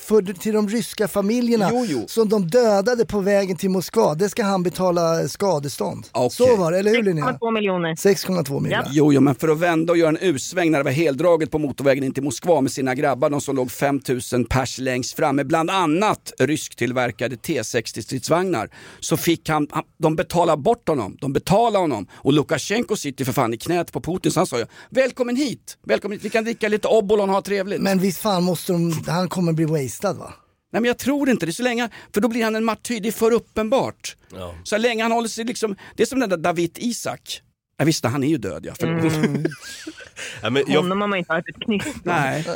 för, 0.00 0.32
till 0.38 0.52
de 0.54 0.68
ryska 0.68 1.08
familjerna 1.08 1.68
Jo, 1.72 1.86
jo. 1.88 2.04
som 2.08 2.28
de 2.28 2.46
dödade 2.46 3.06
på 3.06 3.20
vägen 3.20 3.56
till 3.56 3.70
Moskva. 3.70 4.14
Det 4.14 4.28
ska 4.28 4.42
han 4.44 4.62
betala 4.62 5.28
skadestånd. 5.28 6.06
Okej. 6.12 6.30
Så 6.30 6.56
var 6.56 6.72
det, 6.72 6.78
eller 6.78 6.90
hur 6.90 7.02
Linnea? 7.02 7.24
6,2 7.24 7.50
miljoner. 7.54 7.94
6,2 7.94 8.60
miljoner. 8.60 8.86
Jo, 8.90 9.12
jo, 9.12 9.20
men 9.20 9.34
för 9.34 9.48
att 9.48 9.58
vända 9.58 9.92
och 9.92 9.98
göra 9.98 10.08
en 10.08 10.18
U-sväng 10.20 10.70
när 10.70 10.78
det 10.78 10.84
var 10.84 10.90
heldraget 10.90 11.50
på 11.50 11.58
motorvägen 11.58 12.04
in 12.04 12.14
till 12.14 12.22
Moskva 12.22 12.60
med 12.60 12.72
sina 12.72 12.94
grabbar, 12.94 13.30
de 13.30 13.40
som 13.40 13.56
låg 13.56 13.70
5000 13.70 14.44
pers 14.44 14.78
längst 14.78 15.16
fram 15.16 15.36
med 15.36 15.46
bland 15.46 15.70
annat 15.70 16.32
rysktillverkade 16.38 17.36
T60 17.36 18.00
stridsvagnar, 18.02 18.70
så 19.00 19.16
fick 19.16 19.48
han, 19.48 19.66
han, 19.70 19.82
de 19.98 20.16
betala 20.16 20.56
bort 20.56 20.88
honom, 20.88 21.16
de 21.20 21.32
betalade 21.32 21.78
honom 21.78 22.06
och 22.12 22.32
Lukasjenko 22.32 22.96
sitter 22.96 23.24
för 23.24 23.32
fan 23.32 23.54
i 23.54 23.56
knät 23.56 23.92
på 23.92 24.00
Putin 24.00 24.32
så 24.32 24.40
han 24.40 24.46
sa 24.46 24.58
ju 24.58 24.66
välkommen 24.90 25.36
hit, 25.36 25.61
välkommen 25.86 26.18
hit, 26.18 26.24
vi 26.24 26.30
kan 26.30 26.44
dricka 26.44 26.68
lite 26.68 26.88
Obolon 26.88 27.28
och 27.28 27.34
ha 27.34 27.42
trevligt. 27.42 27.80
Men 27.80 27.98
visst 27.98 28.18
fan 28.18 28.42
måste 28.44 28.72
de, 28.72 28.92
han 29.06 29.28
kommer 29.28 29.52
bli 29.52 29.64
wasted 29.64 30.16
va? 30.16 30.34
Nej 30.72 30.82
men 30.82 30.84
jag 30.84 30.98
tror 30.98 31.28
inte 31.30 31.46
det, 31.46 31.52
så 31.52 31.62
länge, 31.62 31.88
för 32.14 32.20
då 32.20 32.28
blir 32.28 32.44
han 32.44 32.56
en 32.56 32.64
martyr, 32.64 33.00
det 33.00 33.08
är 33.08 33.12
för 33.12 33.30
uppenbart. 33.30 34.16
Ja. 34.34 34.54
Så 34.64 34.78
länge 34.78 35.02
han 35.02 35.12
håller 35.12 35.28
sig 35.28 35.44
liksom, 35.44 35.76
det 35.96 36.02
är 36.02 36.06
som 36.06 36.20
den 36.20 36.28
där 36.30 36.36
David 36.36 36.78
Isak. 36.80 37.42
Ja, 37.78 37.84
visst, 37.84 38.04
han 38.04 38.24
är 38.24 38.28
ju 38.28 38.38
död 38.38 38.66
ja. 38.66 38.72
Förlåt. 38.80 39.46
Ja, 40.42 40.50
men 40.50 40.64
jag, 40.66 40.82
Honom 40.82 41.00
har 41.00 41.08
man 41.08 41.18
inte 41.18 41.32
hört 41.32 41.48
ett 41.48 41.62
knyst. 41.64 41.96
Nej, 42.04 42.46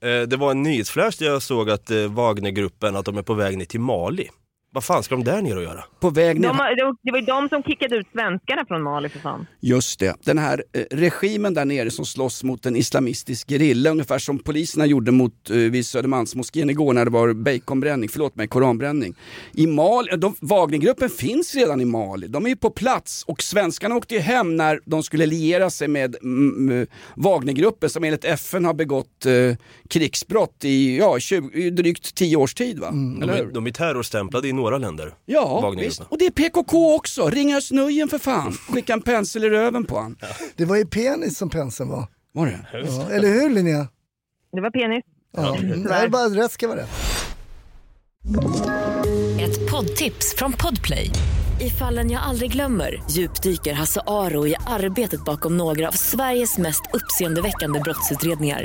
nej. 0.00 0.20
eh, 0.20 0.28
det 0.28 0.36
var 0.36 0.50
en 0.50 0.62
nyhetsflash 0.62 1.18
där 1.18 1.26
jag 1.26 1.42
såg 1.42 1.70
att 1.70 1.90
eh, 1.90 2.06
Wagnergruppen, 2.12 2.96
att 2.96 3.04
de 3.04 3.18
är 3.18 3.22
på 3.22 3.34
väg 3.34 3.58
ner 3.58 3.64
till 3.64 3.80
Mali. 3.80 4.28
Vad 4.72 4.84
fan 4.84 5.02
ska 5.02 5.14
de 5.14 5.24
där 5.24 5.42
ner 5.42 5.56
och 5.56 5.62
göra? 5.62 5.84
På 6.00 6.10
väg 6.10 6.40
ner. 6.40 6.48
De, 6.48 6.56
det 7.02 7.10
var- 7.12 7.18
ju 7.18 7.24
de 7.26 7.48
som 7.48 7.62
kickade 7.62 7.96
ut 7.96 8.06
svenskarna 8.12 8.64
från 8.68 8.82
Mali 8.82 9.08
för 9.08 9.18
fan. 9.18 9.46
Just 9.60 10.00
det, 10.00 10.16
den 10.24 10.38
här 10.38 10.64
eh, 10.72 10.82
regimen 10.90 11.54
där 11.54 11.64
nere 11.64 11.90
som 11.90 12.04
slåss 12.04 12.44
mot 12.44 12.66
en 12.66 12.76
islamistisk 12.76 13.50
gerilla, 13.50 13.90
ungefär 13.90 14.18
som 14.18 14.38
poliserna 14.38 14.86
gjorde 14.86 15.12
mot 15.12 15.50
eh, 15.50 15.56
vid 15.56 15.86
Södermalmsmoskén 15.86 16.70
igår 16.70 16.92
när 16.92 17.04
det 17.04 17.10
var 17.10 17.32
baconbränning, 17.32 18.08
förlåt 18.08 18.36
mig, 18.36 18.48
koranbränning. 18.48 19.14
I 19.52 19.66
Mali, 19.66 20.16
de, 20.16 20.34
Wagnergruppen 20.40 21.08
finns 21.10 21.54
redan 21.54 21.80
i 21.80 21.84
Mali, 21.84 22.26
de 22.28 22.44
är 22.44 22.48
ju 22.50 22.56
på 22.56 22.70
plats 22.70 23.22
och 23.26 23.42
svenskarna 23.42 23.94
åkte 23.96 24.14
ju 24.14 24.20
hem 24.20 24.56
när 24.56 24.80
de 24.84 25.02
skulle 25.02 25.26
liera 25.26 25.70
sig 25.70 25.88
med 25.88 26.16
mm, 26.22 26.80
eh, 26.80 26.88
Wagnergruppen 27.14 27.90
som 27.90 28.04
enligt 28.04 28.24
FN 28.24 28.64
har 28.64 28.74
begått 28.74 29.26
eh, 29.26 29.32
krigsbrott 29.90 30.64
i, 30.64 30.98
ja, 30.98 31.18
20, 31.18 31.58
i 31.58 31.70
drygt 31.70 32.14
10 32.14 32.36
års 32.36 32.54
tid 32.54 32.78
va? 32.78 32.90
De 32.90 33.22
Eller 33.22 33.34
är, 33.34 33.46
de 33.46 33.66
är 33.66 33.70
terrorstämplade 33.70 34.48
i 34.48 34.52
några 34.52 34.65
länder. 34.78 35.14
Ja, 35.24 35.44
Wagnergruppen. 35.48 35.84
visst. 35.84 36.00
Och 36.08 36.18
det 36.18 36.26
är 36.26 36.30
PKK 36.30 36.94
också. 36.94 37.30
Ring 37.30 37.54
Özz 37.54 37.70
Nujen 37.72 38.08
för 38.08 38.18
fan. 38.18 38.52
Skicka 38.52 38.92
en 38.92 39.02
pensel 39.02 39.44
i 39.44 39.50
röven 39.50 39.84
på 39.84 39.98
han. 39.98 40.16
Det 40.56 40.64
var 40.64 40.76
ju 40.76 40.86
penis 40.86 41.38
som 41.38 41.50
penseln 41.50 41.90
var. 41.90 42.06
Var 42.32 42.46
det? 42.46 42.66
Ja, 42.72 43.10
eller 43.10 43.28
hur 43.28 43.50
Linnea? 43.50 43.88
Det 44.52 44.60
var 44.60 44.70
penis. 44.70 45.04
Ja. 45.36 45.56
Mm, 45.56 45.82
det 45.82 45.94
är 45.94 46.08
bara 46.08 46.28
rätt 46.28 46.52
ska 46.52 46.68
vara 46.68 46.78
rätt. 46.78 46.90
Ett 49.40 49.70
poddtips 49.70 50.34
från 50.36 50.52
Podplay. 50.52 51.10
I 51.60 51.70
fallen 51.70 52.10
jag 52.10 52.22
aldrig 52.22 52.52
glömmer 52.52 53.02
djupdyker 53.10 53.72
Hasse 53.74 54.00
Aro 54.06 54.46
i 54.46 54.54
arbetet 54.66 55.24
bakom 55.24 55.56
några 55.56 55.88
av 55.88 55.92
Sveriges 55.92 56.58
mest 56.58 56.82
uppseendeväckande 56.92 57.80
brottsutredningar. 57.80 58.64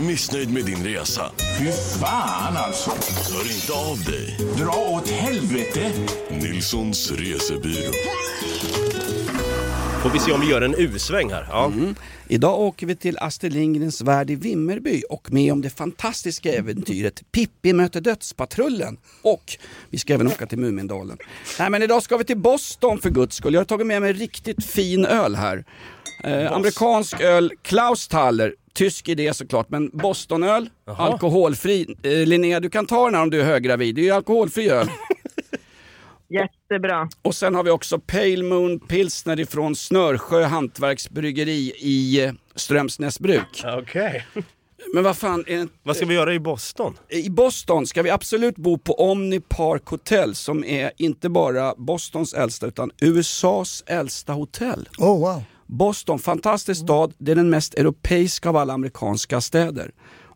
Du 0.00 0.06
missnöjd 0.06 0.52
med 0.52 0.64
din 0.64 0.84
resa? 0.84 1.30
Fy 1.58 1.70
fan 2.00 2.56
alltså. 2.56 2.90
Hör 3.32 3.54
inte 3.54 3.72
av 3.72 4.04
dig. 4.04 4.38
Dra 4.56 4.96
åt 4.96 5.08
helvete. 5.08 5.92
Nilssons 6.30 7.12
resebyrå. 7.12 7.92
Får 10.02 10.10
vi 10.10 10.18
se 10.18 10.32
om 10.32 10.40
vi 10.40 10.50
gör 10.50 10.62
en 10.62 10.74
U-sväng 10.74 11.30
här. 11.30 11.46
Ja. 11.50 11.66
Mm. 11.66 11.94
Idag 12.28 12.60
åker 12.60 12.86
vi 12.86 12.96
till 12.96 13.18
Astrid 13.18 13.52
Lindgrens 13.52 14.00
värld 14.00 14.30
i 14.30 14.34
Vimmerby 14.34 15.02
och 15.10 15.32
med 15.32 15.52
om 15.52 15.62
det 15.62 15.70
fantastiska 15.70 16.52
äventyret 16.52 17.22
Pippi 17.32 17.72
möter 17.72 18.00
dödspatrullen. 18.00 18.96
Och 19.22 19.58
vi 19.90 19.98
ska 19.98 20.14
även 20.14 20.26
åka 20.26 20.46
till 20.46 20.58
Mumindalen. 20.58 21.18
Nej 21.58 21.70
men 21.70 21.82
idag 21.82 22.02
ska 22.02 22.16
vi 22.16 22.24
till 22.24 22.38
Boston 22.38 22.98
för 22.98 23.10
guds 23.10 23.36
skull. 23.36 23.54
Jag 23.54 23.60
har 23.60 23.64
tagit 23.64 23.86
med 23.86 24.02
mig 24.02 24.12
riktigt 24.12 24.64
fin 24.64 25.06
öl 25.06 25.36
här. 25.36 25.64
Eh, 26.24 26.52
amerikansk 26.52 27.20
öl, 27.20 27.52
Klausthaler. 27.62 28.54
Tysk 28.72 29.08
idé 29.08 29.34
såklart, 29.34 29.70
men 29.70 29.90
Bostonöl, 29.92 30.70
alkoholfri. 30.84 31.96
Eh, 32.02 32.10
Linnea, 32.10 32.60
du 32.60 32.70
kan 32.70 32.86
ta 32.86 33.04
den 33.04 33.14
här 33.14 33.22
om 33.22 33.30
du 33.30 33.40
är 33.40 33.44
höggravid. 33.44 33.94
Det 33.94 34.00
är 34.00 34.04
ju 34.04 34.10
alkoholfri 34.10 34.68
öl. 34.68 34.88
Jättebra. 36.30 37.08
Och 37.22 37.34
sen 37.34 37.54
har 37.54 37.62
vi 37.62 37.70
också 37.70 37.98
Pale 37.98 38.42
Moon 38.42 38.80
Pilsner 38.80 39.40
ifrån 39.40 39.76
Snörsjö 39.76 40.44
Hantverksbryggeri 40.44 41.72
i 41.78 42.24
eh, 42.24 42.32
Strömsnäsbruk. 42.54 43.64
Okej. 43.78 44.26
Men 44.94 45.04
vad 45.04 45.16
fan, 45.16 45.44
är 45.46 45.56
det... 45.56 45.68
Vad 45.82 45.96
ska 45.96 46.06
vi 46.06 46.14
göra 46.14 46.34
i 46.34 46.40
Boston? 46.40 46.98
I 47.08 47.30
Boston 47.30 47.86
ska 47.86 48.02
vi 48.02 48.10
absolut 48.10 48.56
bo 48.56 48.78
på 48.78 48.92
Omni 48.94 49.40
Park 49.40 49.86
Hotel 49.86 50.34
som 50.34 50.64
är 50.64 50.92
inte 50.96 51.28
bara 51.28 51.74
Bostons 51.76 52.34
äldsta 52.34 52.66
utan 52.66 52.90
USAs 53.00 53.84
äldsta 53.86 54.32
hotell. 54.32 54.88
Oh, 54.98 55.20
wow. 55.20 55.42
Boston, 55.66 56.18
fantastisk 56.18 56.80
stad, 56.80 57.14
det 57.18 57.32
är 57.32 57.36
den 57.36 57.50
mest 57.50 57.74
europeiska 57.74 58.48
av 58.48 58.56
alla 58.56 58.72
amerikanska 58.72 59.40
städer. 59.40 59.90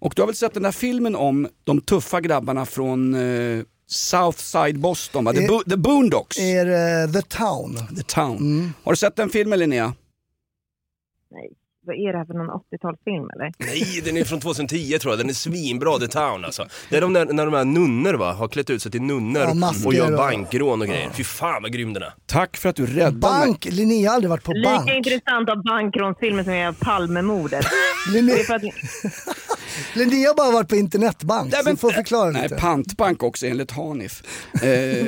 Och 0.05 0.13
du 0.17 0.23
har 0.23 0.27
väl 0.27 0.37
sett 0.37 0.55
den 0.55 0.63
där 0.63 0.73
filmen 0.73 1.17
om 1.17 1.49
de 1.65 1.81
tuffa 1.81 2.21
grabbarna 2.21 2.67
från 2.67 3.15
eh, 3.15 3.65
Southside 3.87 4.79
Boston, 4.79 5.25
va? 5.25 5.33
The, 5.33 5.47
Bo- 5.49 5.63
The 5.63 5.77
Boondocks. 5.77 6.39
Är 6.39 6.67
eh, 6.67 7.13
The 7.13 7.23
Town. 7.23 7.75
The 7.97 8.03
Town. 8.03 8.73
Har 8.85 8.93
du 8.93 8.97
sett 8.97 9.17
den 9.17 9.31
filmen 9.31 9.59
Linnea? 9.59 9.95
Nej, 11.31 11.53
vad 11.87 11.97
är 11.97 12.13
det 12.13 12.19
här 12.19 12.25
för 12.25 12.35
någon 12.35 12.51
80-talsfilm 12.51 13.27
eller? 13.35 13.53
Nej, 13.59 14.03
den 14.05 14.17
är 14.17 14.25
från 14.25 14.41
2010 14.41 14.99
tror 14.99 15.13
jag. 15.13 15.19
Den 15.19 15.29
är 15.29 15.33
svinbra, 15.33 15.99
The 15.99 16.07
Town 16.09 16.45
alltså. 16.45 16.67
Det 16.91 16.97
är 16.97 17.01
de 17.01 17.13
där, 17.13 17.25
när 17.25 17.45
de 17.47 17.55
här 17.55 17.65
nunnor 17.65 18.15
va, 18.15 18.33
har 18.33 18.49
klätt 18.49 18.71
ut 18.71 18.83
sig 18.83 18.93
till 18.93 19.03
nunnor 19.03 19.43
Ja, 19.43 19.55
masker 19.55 19.87
och 19.87 19.95
gör 19.95 20.11
och- 20.13 20.19
bankrån 20.19 20.81
och 20.81 20.87
grejer. 20.89 21.11
Fy 21.15 21.25
fan 21.25 21.63
vad 21.63 21.73
grym 21.73 21.93
den 21.93 22.03
är. 22.03 22.13
Tack 22.27 22.57
för 22.57 22.69
att 22.69 22.77
du 22.77 22.87
räddade 22.87 23.17
Bank! 23.19 23.65
Linnea 23.71 24.11
har 24.11 24.15
aldrig 24.15 24.31
varit 24.31 24.45
på 24.45 24.53
Lika 24.53 24.71
bank. 24.71 24.91
intressant 24.91 25.49
av 25.51 25.63
bankrånsfilmen 25.63 26.45
som 26.45 26.53
är 26.53 26.73
Palmemordet. 26.73 27.67
Linnea, 28.13 28.35
Det 28.37 28.41
är 28.41 28.45
för 28.45 28.55
att 28.55 28.63
Linnea 29.95 30.29
har 30.29 30.35
bara 30.35 30.51
varit 30.51 30.69
på 30.69 30.77
internetbank, 30.77 31.53
Nej, 31.53 31.61
så 31.61 31.65
men- 31.65 31.75
du 31.75 31.79
får 31.81 31.91
förklara 31.91 32.31
Nej, 32.31 32.43
lite. 32.43 32.55
pantbank 32.57 33.23
också 33.23 33.47
enligt 33.47 33.71
Hanif. 33.71 34.23
Eh, 34.55 34.61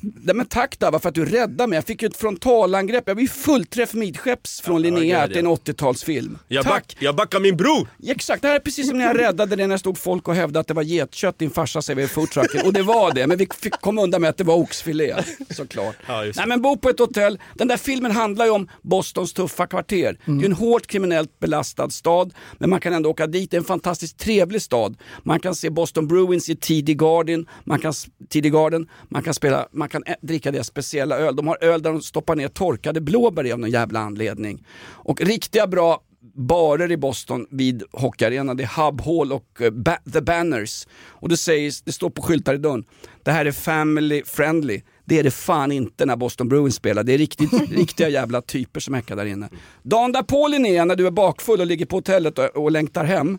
nej, 0.00 0.34
men 0.34 0.46
tack 0.46 0.78
Dabba 0.78 0.98
för 0.98 1.08
att 1.08 1.14
du 1.14 1.24
räddade 1.24 1.66
mig. 1.70 1.76
Jag 1.76 1.84
fick 1.84 2.02
ju 2.02 2.06
ett 2.08 2.16
frontalangrepp. 2.16 3.04
Jag 3.06 3.16
blev 3.16 3.26
fullträff 3.26 3.94
midskepps 3.94 4.60
från 4.60 4.82
Linnea 4.82 5.02
gud, 5.02 5.14
att 5.24 5.28
det 5.30 5.36
är 5.36 5.40
en 5.40 5.46
80-talsfilm. 5.86 6.38
Jag, 6.48 6.64
Tack! 6.64 6.72
back, 6.72 6.96
jag 6.98 7.16
backar 7.16 7.40
min 7.40 7.56
bror! 7.56 7.88
Exakt, 8.06 8.42
det 8.42 8.48
här 8.48 8.54
är 8.54 8.60
precis 8.60 8.88
som 8.88 8.98
när 8.98 9.04
jag 9.04 9.18
räddade 9.18 9.56
det 9.56 9.66
när 9.66 9.76
stod 9.76 9.98
folk 9.98 10.28
och 10.28 10.34
hävdade 10.34 10.60
att 10.60 10.66
det 10.66 10.74
var 10.74 10.82
getkött 10.82 11.38
din 11.38 11.50
farsa 11.50 11.82
serverade 11.82 12.12
i 12.12 12.14
foodtrucken. 12.14 12.66
Och 12.66 12.72
det 12.72 12.82
var 12.82 13.14
det, 13.14 13.26
men 13.26 13.38
vi 13.38 13.48
fick 13.60 13.72
komma 13.80 14.02
undan 14.02 14.20
med 14.20 14.30
att 14.30 14.36
det 14.36 14.44
var 14.44 14.54
oxfilé. 14.54 15.14
Såklart. 15.50 15.96
Ja. 16.06 16.22
Nej 16.36 16.46
men 16.46 16.62
bo 16.62 16.76
på 16.76 16.88
ett 16.88 16.98
hotell. 16.98 17.38
Den 17.54 17.68
där 17.68 17.76
filmen 17.76 18.12
handlar 18.12 18.44
ju 18.44 18.50
om 18.50 18.68
Bostons 18.82 19.32
tuffa 19.32 19.66
kvarter. 19.66 20.18
Det 20.24 20.32
är 20.32 20.44
en 20.44 20.52
hårt 20.52 20.86
kriminellt 20.86 21.38
belastad 21.38 21.90
stad, 21.90 22.34
men 22.58 22.70
man 22.70 22.80
kan 22.80 22.92
ändå 22.92 23.10
åka 23.10 23.26
dit. 23.26 23.50
Det 23.50 23.56
är 23.56 23.58
en 23.58 23.64
fantastiskt 23.64 24.18
trevlig 24.18 24.62
stad. 24.62 24.96
Man 25.22 25.40
kan 25.40 25.54
se 25.54 25.70
Boston 25.70 26.08
Bruins 26.08 26.48
i 26.48 26.56
TD 26.56 26.94
Garden, 26.94 27.46
man 27.64 27.78
kan, 27.78 27.92
TD 28.28 28.50
Garden, 28.50 28.88
man 29.08 29.22
kan, 29.22 29.34
spela, 29.34 29.68
man 29.72 29.88
kan 29.88 30.02
dricka 30.22 30.50
deras 30.50 30.66
speciella 30.66 31.18
öl. 31.18 31.36
De 31.36 31.46
har 31.46 31.58
öl 31.60 31.82
där 31.82 31.92
de 31.92 32.02
stoppar 32.02 32.36
ner 32.36 32.48
torkade 32.48 33.00
blåbär 33.00 33.46
i 33.46 33.52
av 33.52 33.58
någon 33.58 33.70
jävla 33.70 34.00
anledning. 34.00 34.66
Och 35.06 35.20
riktiga 35.20 35.66
bra 35.76 36.00
barer 36.48 36.92
i 36.92 36.96
Boston 36.96 37.46
vid 37.50 37.82
hockeyarenan. 37.92 38.56
Det 38.56 38.62
är 38.62 38.86
Hub 38.86 39.00
Hall 39.00 39.32
och 39.32 39.60
eh, 39.62 39.70
ba- 39.70 39.98
The 40.12 40.20
Banners. 40.20 40.86
Och 41.06 41.28
det, 41.28 41.36
sägs, 41.36 41.82
det 41.82 41.92
står 41.92 42.10
på 42.10 42.22
skyltar 42.22 42.54
i 42.54 42.58
dörren, 42.58 42.84
det 43.22 43.30
här 43.32 43.46
är 43.46 43.52
family 43.52 44.22
friendly. 44.26 44.80
Det 45.04 45.18
är 45.18 45.22
det 45.22 45.30
fan 45.30 45.72
inte 45.72 46.06
när 46.06 46.16
Boston 46.16 46.48
Bruins 46.48 46.74
spelar. 46.74 47.02
Det 47.04 47.12
är 47.14 47.18
riktigt, 47.18 47.52
riktiga 47.70 48.08
jävla 48.08 48.42
typer 48.42 48.80
som 48.80 48.94
häckar 48.94 49.16
där 49.16 49.24
inne. 49.26 49.48
Dagen 49.82 50.12
därpå 50.12 50.48
Linnea, 50.48 50.84
när 50.84 50.96
du 50.96 51.06
är 51.06 51.10
bakfull 51.10 51.60
och 51.60 51.66
ligger 51.66 51.86
på 51.86 51.96
hotellet 51.96 52.38
och, 52.38 52.44
och 52.56 52.70
längtar 52.70 53.04
hem, 53.04 53.38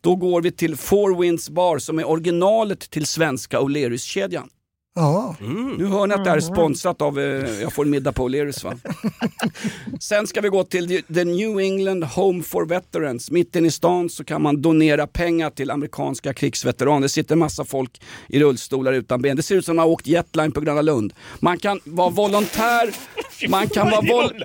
då 0.00 0.16
går 0.16 0.42
vi 0.42 0.50
till 0.52 0.76
Four 0.76 1.20
Winds 1.22 1.50
Bar 1.50 1.78
som 1.78 1.98
är 1.98 2.08
originalet 2.08 2.90
till 2.90 3.06
svenska 3.06 3.58
O'Learys-kedjan. 3.60 4.48
Ja. 5.00 5.36
Nu 5.78 5.86
hör 5.86 6.06
ni 6.06 6.14
att 6.14 6.24
det 6.24 6.30
här 6.30 6.36
är 6.36 6.40
sponsrat 6.40 7.02
av, 7.02 7.18
eh, 7.20 7.60
jag 7.62 7.72
får 7.72 7.84
en 7.84 7.90
middag 7.90 8.12
på 8.12 8.28
O'Learys 8.28 8.64
va? 8.64 8.74
Sen 10.00 10.26
ska 10.26 10.40
vi 10.40 10.48
gå 10.48 10.64
till 10.64 11.02
The 11.14 11.24
New 11.24 11.58
England 11.58 12.04
Home 12.04 12.42
for 12.42 12.66
Veterans. 12.66 13.30
Mitt 13.30 13.56
inne 13.56 13.68
i 13.68 13.70
stan 13.70 14.08
så 14.10 14.24
kan 14.24 14.42
man 14.42 14.62
donera 14.62 15.06
pengar 15.06 15.50
till 15.50 15.70
amerikanska 15.70 16.34
krigsveteraner. 16.34 17.00
Det 17.02 17.08
sitter 17.08 17.32
en 17.34 17.38
massa 17.38 17.64
folk 17.64 18.02
i 18.28 18.40
rullstolar 18.40 18.92
utan 18.92 19.22
ben. 19.22 19.36
Det 19.36 19.42
ser 19.42 19.56
ut 19.56 19.64
som 19.64 19.72
att 19.72 19.76
man 19.76 19.82
har 19.86 19.92
åkt 19.92 20.06
jetline 20.06 20.52
på 20.52 20.60
Gröna 20.60 20.82
Lund. 20.82 21.12
Man 21.40 21.58
kan 21.58 21.80
vara 21.84 22.10
volontär, 22.10 22.94
man 23.48 23.68
kan 23.68 23.90
vara 23.90 24.00
vol- 24.00 24.44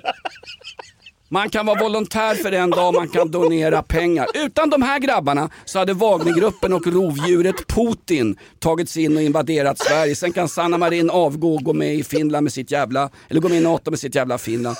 man 1.28 1.50
kan 1.50 1.66
vara 1.66 1.82
volontär 1.82 2.34
för 2.34 2.52
en 2.52 2.70
dag, 2.70 2.94
man 2.94 3.08
kan 3.08 3.30
donera 3.30 3.82
pengar. 3.82 4.26
Utan 4.34 4.70
de 4.70 4.82
här 4.82 4.98
grabbarna 4.98 5.50
så 5.64 5.78
hade 5.78 5.92
Wagnergruppen 5.92 6.72
och 6.72 6.86
rovdjuret 6.86 7.66
Putin 7.66 8.36
tagit 8.58 8.88
sig 8.90 9.04
in 9.04 9.16
och 9.16 9.22
invaderat 9.22 9.78
Sverige. 9.78 10.16
Sen 10.16 10.32
kan 10.32 10.48
Sanna 10.48 10.78
Marin 10.78 11.10
avgå 11.10 11.54
och 11.54 11.62
gå 11.62 11.72
med 11.72 11.94
i 11.94 12.04
Finland 12.04 12.44
med 12.44 12.52
sitt 12.52 12.70
jävla, 12.70 13.10
eller 13.28 13.40
gå 13.40 13.48
med 13.48 13.58
i 13.58 13.60
NATO 13.60 13.90
med 13.90 14.00
sitt 14.00 14.14
jävla 14.14 14.38
Finland. 14.38 14.76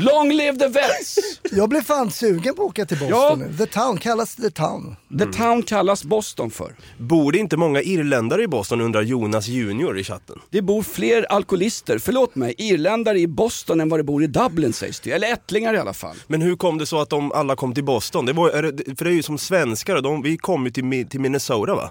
Long 0.00 0.32
live 0.32 0.58
the 0.58 0.68
vets! 0.68 1.16
Jag 1.50 1.68
blev 1.68 1.82
fan 1.82 2.10
sugen 2.10 2.54
på 2.54 2.62
att 2.62 2.68
åka 2.68 2.86
till 2.86 2.98
Boston 2.98 3.18
Ja. 3.20 3.36
nu. 3.36 3.56
The 3.56 3.66
Town 3.66 3.96
kallas 3.98 4.36
The 4.36 4.50
Town. 4.50 4.96
The 5.18 5.24
town 5.26 5.62
kallas 5.62 6.04
Boston 6.04 6.50
för. 6.50 6.74
Bor 6.98 7.32
det 7.32 7.38
inte 7.38 7.56
många 7.56 7.82
irländare 7.82 8.42
i 8.42 8.48
Boston 8.48 8.80
undrar 8.80 9.02
Jonas 9.02 9.48
Junior 9.48 9.98
i 9.98 10.04
chatten. 10.04 10.38
Det 10.50 10.62
bor 10.62 10.82
fler 10.82 11.32
alkoholister, 11.32 11.98
förlåt 11.98 12.34
mig, 12.34 12.54
irländare 12.58 13.18
i 13.20 13.26
Boston 13.26 13.80
än 13.80 13.88
vad 13.88 13.98
det 14.00 14.04
bor 14.04 14.22
i 14.24 14.26
Dublin 14.26 14.72
sägs 14.72 15.00
det. 15.00 15.10
Eller 15.12 15.32
ättlingar 15.32 15.74
i 15.74 15.78
alla 15.78 15.87
fall. 15.92 16.16
Men 16.26 16.42
hur 16.42 16.56
kom 16.56 16.78
det 16.78 16.86
så 16.86 17.00
att 17.00 17.10
de 17.10 17.32
alla 17.32 17.56
kom 17.56 17.74
till 17.74 17.84
Boston? 17.84 18.26
Det 18.26 18.32
var, 18.32 18.50
är 18.50 18.62
det, 18.62 18.98
för 18.98 19.04
det 19.04 19.10
är 19.10 19.14
ju 19.14 19.22
som 19.22 19.38
svenskar, 19.38 20.00
de, 20.00 20.22
vi 20.22 20.36
kom 20.36 20.64
ju 20.64 20.70
till, 20.70 21.06
till 21.08 21.20
Minnesota 21.20 21.74
va? 21.74 21.90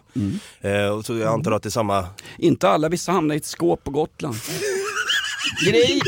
Eh, 0.61 0.87
och 0.87 1.05
så 1.05 1.17
jag 1.17 1.33
antar 1.33 1.51
att 1.51 1.63
det 1.63 1.69
är 1.69 1.71
samma... 1.71 2.05
Inte 2.37 2.69
alla, 2.69 2.89
vissa 2.89 3.11
hamnar 3.11 3.35
i 3.35 3.37
ett 3.37 3.45
skåp 3.45 3.83
på 3.83 3.91
Gotland. 3.91 4.35
Grej, 5.65 6.01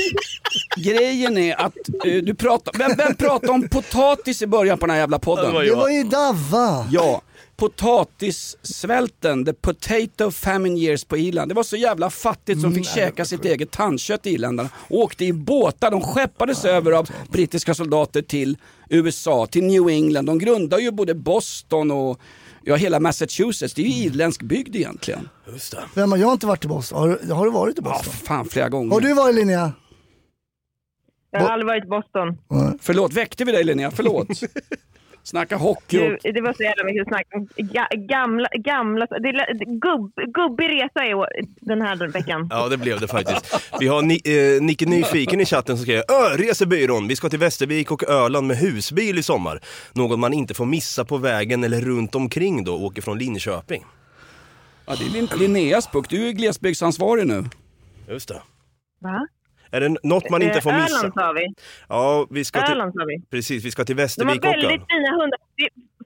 grejen 0.78 1.38
är 1.38 1.56
att 1.62 1.74
eh, 2.06 2.14
du 2.24 2.36
pratar, 2.36 2.74
vem, 2.78 2.92
vem 2.98 3.16
pratade 3.16 3.52
om 3.52 3.70
potatis 3.70 4.42
i 4.42 4.48
början 4.48 4.78
på 4.78 4.86
den 4.86 4.94
här 4.94 5.00
jävla 5.00 5.20
podden? 5.20 5.54
Det 5.66 5.76
var 5.76 5.90
ju 5.90 6.04
Davva. 6.04 6.88
Ja, 6.92 7.22
potatissvälten, 7.60 9.46
the 9.46 9.54
potato 9.54 10.32
famine 10.32 10.78
years 10.80 11.04
på 11.06 11.18
Irland. 11.18 11.52
Det 11.52 11.56
var 11.56 11.64
så 11.64 11.76
jävla 11.78 12.10
fattigt 12.10 12.62
som 12.62 12.76
fick 12.76 12.86
käka 12.88 13.26
sitt 13.26 13.46
eget 13.46 13.72
tandkött 13.72 14.26
i 14.28 14.30
Irländarna. 14.34 14.70
Och 14.76 14.98
åkte 15.00 15.26
i 15.26 15.34
båtar, 15.34 15.92
de 15.92 16.02
skeppades 16.02 16.66
över 16.66 16.92
av 16.92 17.10
brittiska 17.32 17.74
soldater 17.74 18.22
till 18.22 18.58
USA, 18.90 19.46
till 19.46 19.64
New 19.64 19.90
England. 19.90 20.26
De 20.26 20.40
grundade 20.40 20.82
ju 20.84 20.92
både 20.92 21.16
Boston 21.16 21.92
och 21.92 22.20
ja, 22.64 22.76
hela 22.76 23.00
Massachusetts. 23.00 23.74
Det 23.74 23.82
är 23.82 23.86
ju 23.86 24.04
irländsk 24.04 24.42
bygd 24.42 24.76
egentligen. 24.76 25.30
Just 25.52 25.72
det. 25.72 25.84
Vem 25.94 26.12
har 26.12 26.20
jag 26.20 26.32
inte 26.34 26.48
varit 26.48 26.66
i 26.66 26.68
Boston? 26.68 27.00
Har, 27.00 27.20
du- 27.28 27.34
har 27.34 27.46
du 27.46 27.52
varit 27.52 27.78
i 27.78 27.82
Ja, 27.86 27.90
Boston? 27.92 28.14
fan 28.14 28.46
flera 28.46 28.70
gånger. 28.70 28.92
Har 28.94 29.02
du 29.02 29.14
varit 29.14 29.36
Linnea? 29.36 29.72
Jag 31.32 31.40
har 31.40 31.50
aldrig 31.50 31.68
varit 31.68 31.84
i 31.84 31.88
Boston. 31.88 32.38
Förlåt, 32.82 33.14
väckte 33.14 33.46
vi 33.46 33.52
dig 33.52 33.64
Linnea? 33.64 33.92
Förlåt. 33.92 34.28
Snacka 35.30 35.56
hockey 35.56 35.98
och... 36.00 36.18
Du, 36.24 36.32
det 36.32 36.42
var 36.42 36.54
så 36.54 36.64
jävla 36.64 36.84
mycket 36.84 37.08
snack. 37.08 37.28
Ga, 37.58 37.88
gamla, 38.08 38.48
gamla, 38.54 39.06
det, 39.06 39.30
är- 39.30 39.80
gubb, 39.80 40.14
gubbig 40.34 40.66
resa 40.70 41.06
i 41.08 41.14
år, 41.14 41.28
den 41.62 41.82
här 41.82 42.08
veckan. 42.08 42.48
Ja 42.52 42.68
det 42.70 42.78
blev 42.78 43.00
det 43.00 43.08
faktiskt. 43.08 43.62
Vi 43.80 43.88
har 43.88 44.02
Ni, 44.02 44.22
eh, 44.26 44.62
Nicke 44.64 44.86
Nyfiken 44.86 45.42
i 45.42 45.46
chatten 45.46 45.78
som 45.78 45.84
skriver 45.84 46.04
Ö, 46.12 46.38
resebyrån, 46.38 47.08
vi 47.08 47.16
ska 47.16 47.30
till 47.30 47.40
Västervik 47.40 47.92
och 47.92 48.04
Öland 48.10 48.48
med 48.48 48.58
husbil 48.58 49.20
i 49.20 49.24
sommar. 49.24 49.60
Något 49.94 50.20
man 50.20 50.34
inte 50.34 50.54
får 50.54 50.66
missa 50.66 51.06
på 51.06 51.18
vägen 51.18 51.64
eller 51.64 51.82
runt 51.82 52.16
omkring 52.16 52.64
då, 52.64 52.76
åker 52.86 53.02
från 53.02 53.18
Linköping. 53.18 53.86
Ja, 54.86 54.94
det 55.00 55.06
är 55.06 55.10
Lin- 55.10 55.40
Linneas 55.40 55.88
puck, 55.88 56.10
du 56.10 56.28
är 56.28 56.32
glesbygdsansvarig 56.32 57.28
nu. 57.28 57.44
Just 58.10 58.28
det. 58.28 58.42
Va? 59.02 59.28
Är 59.72 59.82
det 59.82 59.96
något 60.04 60.30
man 60.30 60.42
inte 60.42 60.62
får 60.62 60.72
Eh, 60.72 60.82
missa? 60.82 60.98
Öland 60.98 61.14
sa 61.14 61.32
vi. 61.32 61.54
Ja, 61.90 62.28
vi 62.30 62.46
ska 62.46 62.62
till... 62.62 62.74
Öland 62.76 62.94
sa 62.94 63.06
vi. 63.08 63.22
Precis, 63.30 63.66
vi 63.66 63.72
ska 63.72 63.86
till 63.86 63.96
De 63.96 64.02
har 64.02 64.06
Västervik 64.06 64.44
väldigt 64.44 64.82
fina 64.90 65.12
hundar. 65.12 65.40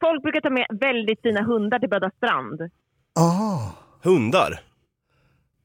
Folk 0.02 0.24
brukar 0.24 0.42
ta 0.42 0.50
med 0.50 0.68
väldigt 0.72 1.22
fina 1.22 1.42
hundar 1.44 1.80
till 1.80 1.90
Böda 1.90 2.12
strand. 2.18 2.62
Ah. 3.20 3.70
Hundar? 4.04 4.60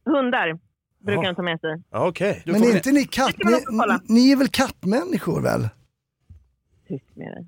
Hundar 0.05 0.59
brukar 0.99 1.23
de 1.23 1.35
ta 1.35 1.43
med 1.43 1.61
sig. 1.61 1.83
Ja, 1.91 2.07
Okej. 2.09 2.43
Men 2.47 2.63
är 2.63 2.77
inte 2.77 2.93
ni 2.93 3.05
katt... 3.05 3.35
Ni, 3.39 4.15
ni 4.15 4.33
är 4.33 4.37
väl 4.37 4.49
kattmänniskor 4.49 5.41
väl? 5.41 5.69
Tyst 6.89 7.05
med 7.19 7.27
dig. 7.33 7.45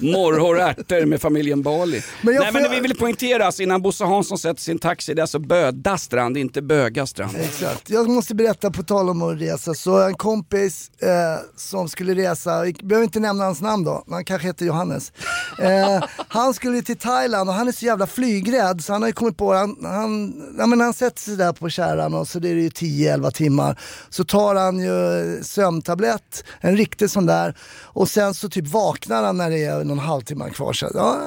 Morrhår 0.12 0.54
och 0.54 0.60
ärtor 0.62 1.04
med 1.06 1.20
familjen 1.20 1.62
Bali. 1.62 2.02
Men 2.22 2.34
jag 2.34 2.42
Nej 2.42 2.52
får- 2.52 2.60
men 2.60 2.70
vi 2.70 2.80
vill 2.80 2.96
poängtera 2.98 3.46
alltså, 3.46 3.62
innan 3.62 3.82
Bosse 3.82 4.04
Hansson 4.04 4.38
sätter 4.38 4.60
sin 4.60 4.78
taxi, 4.78 5.14
det 5.14 5.20
är 5.20 5.22
alltså 5.22 5.38
Böda 5.38 5.98
strand, 5.98 6.36
inte 6.36 6.62
Böga 6.62 7.06
strand. 7.06 7.36
Exakt. 7.40 7.90
Jag 7.90 8.08
måste 8.08 8.34
berätta 8.34 8.70
på 8.70 8.82
tal 8.82 9.10
om 9.10 9.22
att 9.22 9.40
resa, 9.40 9.74
så 9.74 10.02
en 10.06 10.14
kompis 10.14 10.90
eh, 11.02 11.08
som 11.56 11.88
skulle 11.88 12.14
resa, 12.14 12.62
vi 12.62 12.72
behöver 12.72 13.04
inte 13.04 13.20
nämna 13.20 13.44
hans 13.44 13.60
namn 13.60 13.84
då, 13.84 14.02
men 14.06 14.14
han 14.14 14.24
kanske 14.24 14.46
heter 14.48 14.66
Johannes. 14.66 15.12
Eh, 15.58 16.04
han 16.28 16.54
skulle 16.54 16.82
till 16.82 16.96
Thailand 16.98 17.50
och 17.50 17.56
han 17.56 17.68
är 17.68 17.72
så 17.72 17.86
jävla 17.86 18.06
flygrädd 18.06 18.84
så 18.84 18.92
han 18.92 19.02
har 19.02 19.08
ju 19.08 19.12
kommit 19.12 19.36
på, 19.36 19.54
han, 19.54 19.76
han, 19.82 20.34
ja, 20.58 20.66
men 20.66 20.80
han 20.80 20.92
sätter 20.92 21.20
sig 21.20 21.36
där 21.36 21.52
på 21.52 21.68
kärran 21.68 22.14
och 22.14 22.28
så 22.28 22.38
det 22.38 22.48
är 22.50 22.54
det 22.54 22.60
ju 22.60 22.68
10-11 22.68 23.30
timmar. 23.30 23.80
Så 24.10 24.24
tar 24.24 24.54
han 24.54 24.78
ju 24.80 25.42
sömntablett, 25.44 26.44
en 26.60 26.76
riktig 26.76 27.10
sån 27.10 27.26
där 27.26 27.54
och 27.80 28.08
sen 28.08 28.34
så 28.34 28.48
typ 28.48 28.66
vaknar 28.66 29.22
han 29.22 29.36
när 29.36 29.50
det 29.50 29.64
är 29.64 29.84
någon 29.84 29.98
halvtimme 29.98 30.50
kvar. 30.50 30.72
Så, 30.72 30.90
ja, 30.94 31.20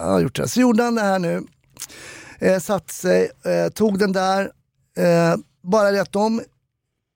han 0.00 0.12
har 0.12 0.20
gjort 0.20 0.36
det. 0.36 0.48
Så 0.48 0.60
gjorde 0.60 0.82
han 0.82 0.94
det 0.94 1.02
här 1.02 1.18
nu 1.18 1.42
eh, 2.38 2.60
satte 2.60 2.94
sig, 2.94 3.30
eh, 3.44 3.72
tog 3.72 3.98
den 3.98 4.12
där, 4.12 4.50
eh, 4.98 5.36
bara 5.62 5.90
det 5.90 6.02
att 6.02 6.12
de 6.12 6.42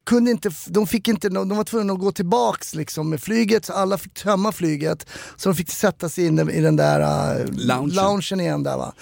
kunde 0.07 0.31
inte, 0.31 0.51
de 0.67 0.87
fick 0.87 1.09
inte, 1.09 1.29
de 1.29 1.49
var 1.49 1.65
tvungna 1.65 1.93
att 1.93 1.99
gå 1.99 2.13
tillbaks 2.13 2.75
liksom 2.75 3.11
med 3.11 3.23
flyget, 3.23 3.65
så 3.65 3.73
alla 3.73 3.99
fick 3.99 4.15
tömma 4.15 4.53
flyget. 4.53 5.07
Så 5.37 5.49
de 5.49 5.55
fick 5.55 5.71
sätta 5.71 6.09
sig 6.09 6.27
in 6.27 6.51
i 6.51 6.61
den 6.61 6.77
där 6.77 7.01
uh, 7.01 7.47
Loungen. 7.53 7.95
loungen 7.95 8.41
igen 8.41 8.63
där 8.63 8.77
va. 8.77 8.93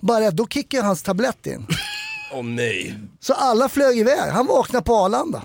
Bara 0.00 0.20
det 0.20 0.28
att 0.28 0.36
då 0.36 0.46
kickade 0.46 0.82
hans 0.82 1.02
tablett 1.02 1.46
in. 1.46 1.66
Åh 2.32 2.44
nej. 2.44 2.98
Så 3.20 3.32
alla 3.32 3.68
flög 3.68 3.98
iväg, 3.98 4.30
han 4.32 4.46
vaknade 4.46 4.84
på 4.84 4.96
Arlanda. 4.96 5.42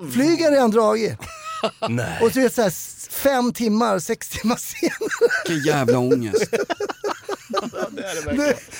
Flygen 0.12 0.50
redan 0.50 0.70
dragit. 0.70 1.18
Nej. 1.88 2.18
Och 2.22 2.32
så 2.32 2.38
är 2.38 2.42
det 2.42 2.50
så 2.50 2.62
här, 2.62 2.72
fem 3.10 3.52
timmar, 3.52 3.98
sex 3.98 4.28
timmar 4.28 4.56
senare. 4.56 5.30
Vilken 5.48 5.72
jävla 5.74 5.98
ångest. 5.98 6.44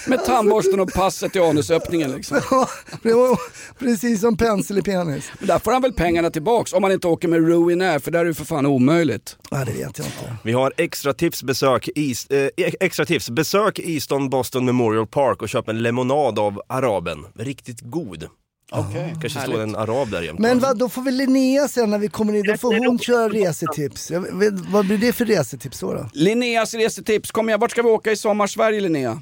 Med 0.07 0.25
tandborsten 0.25 0.81
och 0.81 0.93
passet 0.93 1.37
i 1.37 1.39
anusöppningen 1.39 2.13
liksom. 2.13 2.41
Det 3.03 3.13
var 3.13 3.39
precis 3.79 4.21
som 4.21 4.37
pensel 4.37 4.79
i 4.79 4.83
penis. 4.83 5.31
Men 5.39 5.49
där 5.49 5.59
får 5.59 5.73
han 5.73 5.83
väl 5.83 5.93
pengarna 5.93 6.31
tillbaks 6.31 6.73
om 6.73 6.83
man 6.83 6.93
inte 6.93 7.07
åker 7.07 7.29
med 7.29 7.47
Ruinair 7.47 7.99
för 7.99 8.11
där 8.11 8.21
är 8.21 8.25
det 8.25 8.35
för 8.35 8.45
fan 8.45 8.67
omöjligt. 8.67 9.37
Ja, 9.51 9.57
det 9.65 9.73
vet 9.73 9.99
jag 9.99 10.07
inte. 10.07 10.37
Vi 10.45 10.53
har 10.53 10.73
extra 10.77 11.15
tips, 11.15 11.43
besök, 11.43 11.89
East, 11.95 12.33
eh, 12.33 12.47
extra 12.81 13.05
tips. 13.05 13.31
Besök 13.31 13.79
Easton 13.79 14.31
Boston 14.31 14.65
Memorial 14.65 15.07
Park 15.07 15.43
och 15.43 15.49
köp 15.49 15.69
en 15.69 15.83
lemonad 15.83 16.39
av 16.39 16.63
araben. 16.69 17.25
Riktigt 17.39 17.81
god. 17.81 18.29
Okej. 18.73 19.15
Kanske 19.21 19.41
står 19.41 19.61
en 19.61 19.77
arab 19.77 20.11
där 20.11 20.23
jämt. 20.23 20.39
Men 20.39 20.59
vad, 20.59 20.79
då 20.79 20.89
får 20.89 21.03
väl 21.03 21.15
Linnea 21.15 21.69
sen 21.69 21.91
när 21.91 21.99
vi 21.99 22.09
kommer 22.09 22.35
in, 22.35 22.43
då 22.47 22.57
får 22.57 22.87
hon 22.87 22.99
köra 22.99 23.29
resetips. 23.29 24.11
Jag 24.11 24.39
vet, 24.39 24.55
vad 24.55 24.87
blir 24.87 24.99
det 24.99 25.13
för 25.13 25.25
resetips 25.25 25.81
då? 25.81 25.93
då? 25.93 26.09
Linneas 26.13 26.75
resetips, 26.75 27.31
kom 27.31 27.49
igen, 27.49 27.61
vart 27.61 27.71
ska 27.71 27.83
vi 27.83 27.89
åka 27.89 28.13
i 28.13 28.17
sommar 28.17 28.47
Sverige 28.47 28.81
Linnea? 28.81 29.21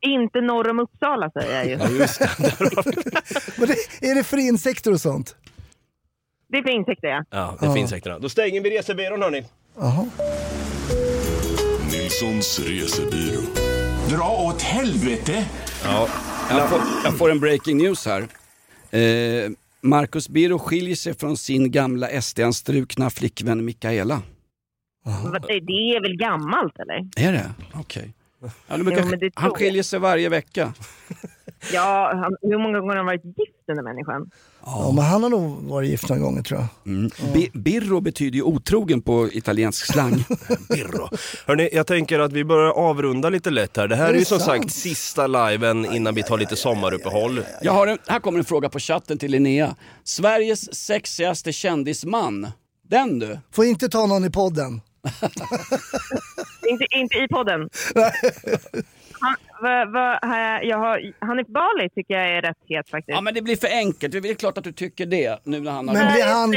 Inte 0.00 0.40
norr 0.40 0.70
om 0.70 0.78
Uppsala 0.80 1.30
säger 1.30 1.78
jag 1.78 1.90
ju. 1.92 1.98
Vad 3.58 3.68
det, 3.68 4.08
är 4.10 4.14
det 4.14 4.24
för 4.24 4.36
insekter 4.36 4.92
och 4.92 5.00
sånt? 5.00 5.36
Det 6.48 6.58
är 6.58 6.62
för 6.62 6.70
insekter 6.70 7.08
ja. 7.08 7.24
Ja, 7.30 7.56
det 7.60 7.66
Ja. 7.66 7.74
finns 7.74 7.90
säkert. 7.90 8.20
Då 8.22 8.28
stänger 8.28 8.60
vi 8.60 8.70
resebyrån 8.78 9.22
hörni. 9.22 9.44
Jaha. 9.78 10.06
Nilssons 11.92 12.58
resebyrå. 12.60 13.40
Dra 14.08 14.30
åt 14.48 14.62
helvete! 14.62 15.44
Ja. 15.84 16.08
Jag 16.50 16.68
får, 16.70 16.80
jag 17.04 17.18
får 17.18 17.30
en 17.30 17.40
breaking 17.40 17.76
news 17.78 18.06
här. 18.06 18.28
Eh, 18.92 19.50
Marcus 19.80 20.28
Birro 20.28 20.58
skiljer 20.58 20.96
sig 20.96 21.14
från 21.14 21.36
sin 21.36 21.70
gamla 21.70 22.08
SD-anstrukna 22.08 23.10
flickvän 23.10 23.64
Mikaela. 23.64 24.22
Det 25.48 25.72
är 25.72 26.02
väl 26.02 26.16
gammalt 26.16 26.78
eller? 26.78 27.08
Är 27.28 27.32
det? 27.32 27.50
Okej. 27.74 28.12
Ja, 28.40 28.76
de 28.76 28.82
brukar- 28.84 29.00
Jo, 29.02 29.08
men 29.10 29.18
det 29.18 29.30
tror 29.30 29.42
han 29.42 29.50
skiljer 29.50 29.82
sig 29.82 29.98
varje 29.98 30.28
vecka. 30.28 30.74
Ja, 31.72 32.12
han, 32.14 32.36
hur 32.42 32.58
många 32.58 32.78
gånger 32.80 32.90
har 32.92 32.96
han 32.96 33.06
varit 33.06 33.24
gift 33.24 33.66
den 33.66 33.76
där 33.76 33.82
människan? 33.82 34.30
Ja, 34.66 34.92
men 34.94 35.04
han 35.04 35.22
har 35.22 35.30
nog 35.30 35.62
varit 35.62 35.90
gift 35.90 36.08
några 36.08 36.22
gånger 36.22 36.42
tror 36.42 36.60
jag. 36.60 36.92
Mm. 36.92 37.10
Bi- 37.34 37.50
Birro 37.54 38.00
betyder 38.00 38.36
ju 38.36 38.42
otrogen 38.42 39.02
på 39.02 39.28
italiensk 39.32 39.86
slang. 39.92 40.24
Birro. 40.68 41.08
Hörni, 41.46 41.68
jag 41.72 41.86
tänker 41.86 42.18
att 42.18 42.32
vi 42.32 42.44
börjar 42.44 42.70
avrunda 42.70 43.28
lite 43.30 43.50
lätt 43.50 43.76
här. 43.76 43.88
Det 43.88 43.96
här 43.96 44.04
Är 44.04 44.08
är, 44.08 44.12
det 44.12 44.18
ju 44.18 44.24
som 44.24 44.38
sant? 44.40 44.62
sagt 44.62 44.72
sista 44.74 45.26
liven 45.26 45.94
innan 45.94 46.14
vi 46.14 46.22
tar 46.22 46.38
lite 46.38 46.56
sommaruppehåll. 46.56 47.40
Jag 47.62 47.72
har 47.72 47.86
en, 47.86 47.98
här 48.06 48.20
kommer 48.20 48.38
en 48.38 48.44
fråga 48.44 48.68
på 48.68 48.78
chatten 48.78 49.18
till 49.18 49.30
Linnea. 49.30 49.76
Sveriges 50.04 50.74
sexigaste 50.74 51.52
kändisman. 51.52 52.50
Den 52.88 53.18
du. 53.18 53.38
Får 53.52 53.64
inte 53.64 53.88
ta 53.88 54.06
någon 54.06 54.24
i 54.24 54.30
podden. 54.30 54.80
Inte, 56.70 56.84
inte 56.96 57.14
i 57.18 57.28
podden. 57.30 57.68
Han, 59.22 59.34
va, 59.62 59.84
va, 59.84 60.18
jag 60.62 60.78
har, 60.78 61.12
Hanif 61.26 61.46
Bali 61.46 61.88
tycker 61.94 62.14
jag 62.14 62.28
är 62.28 62.42
rätt 62.42 62.58
het 62.68 62.90
faktiskt. 62.90 63.14
Ja 63.16 63.20
men 63.20 63.34
det 63.34 63.42
blir 63.42 63.56
för 63.56 63.68
enkelt, 63.68 64.12
det 64.12 64.18
är 64.30 64.34
klart 64.34 64.58
att 64.58 64.64
du 64.64 64.72
tycker 64.72 65.06
det 65.06 65.40
nu 65.44 65.60
när 65.60 65.70
han 65.70 65.88
har... 65.88 65.94
Men 65.94 66.12
blir 66.12 66.24
han... 66.24 66.50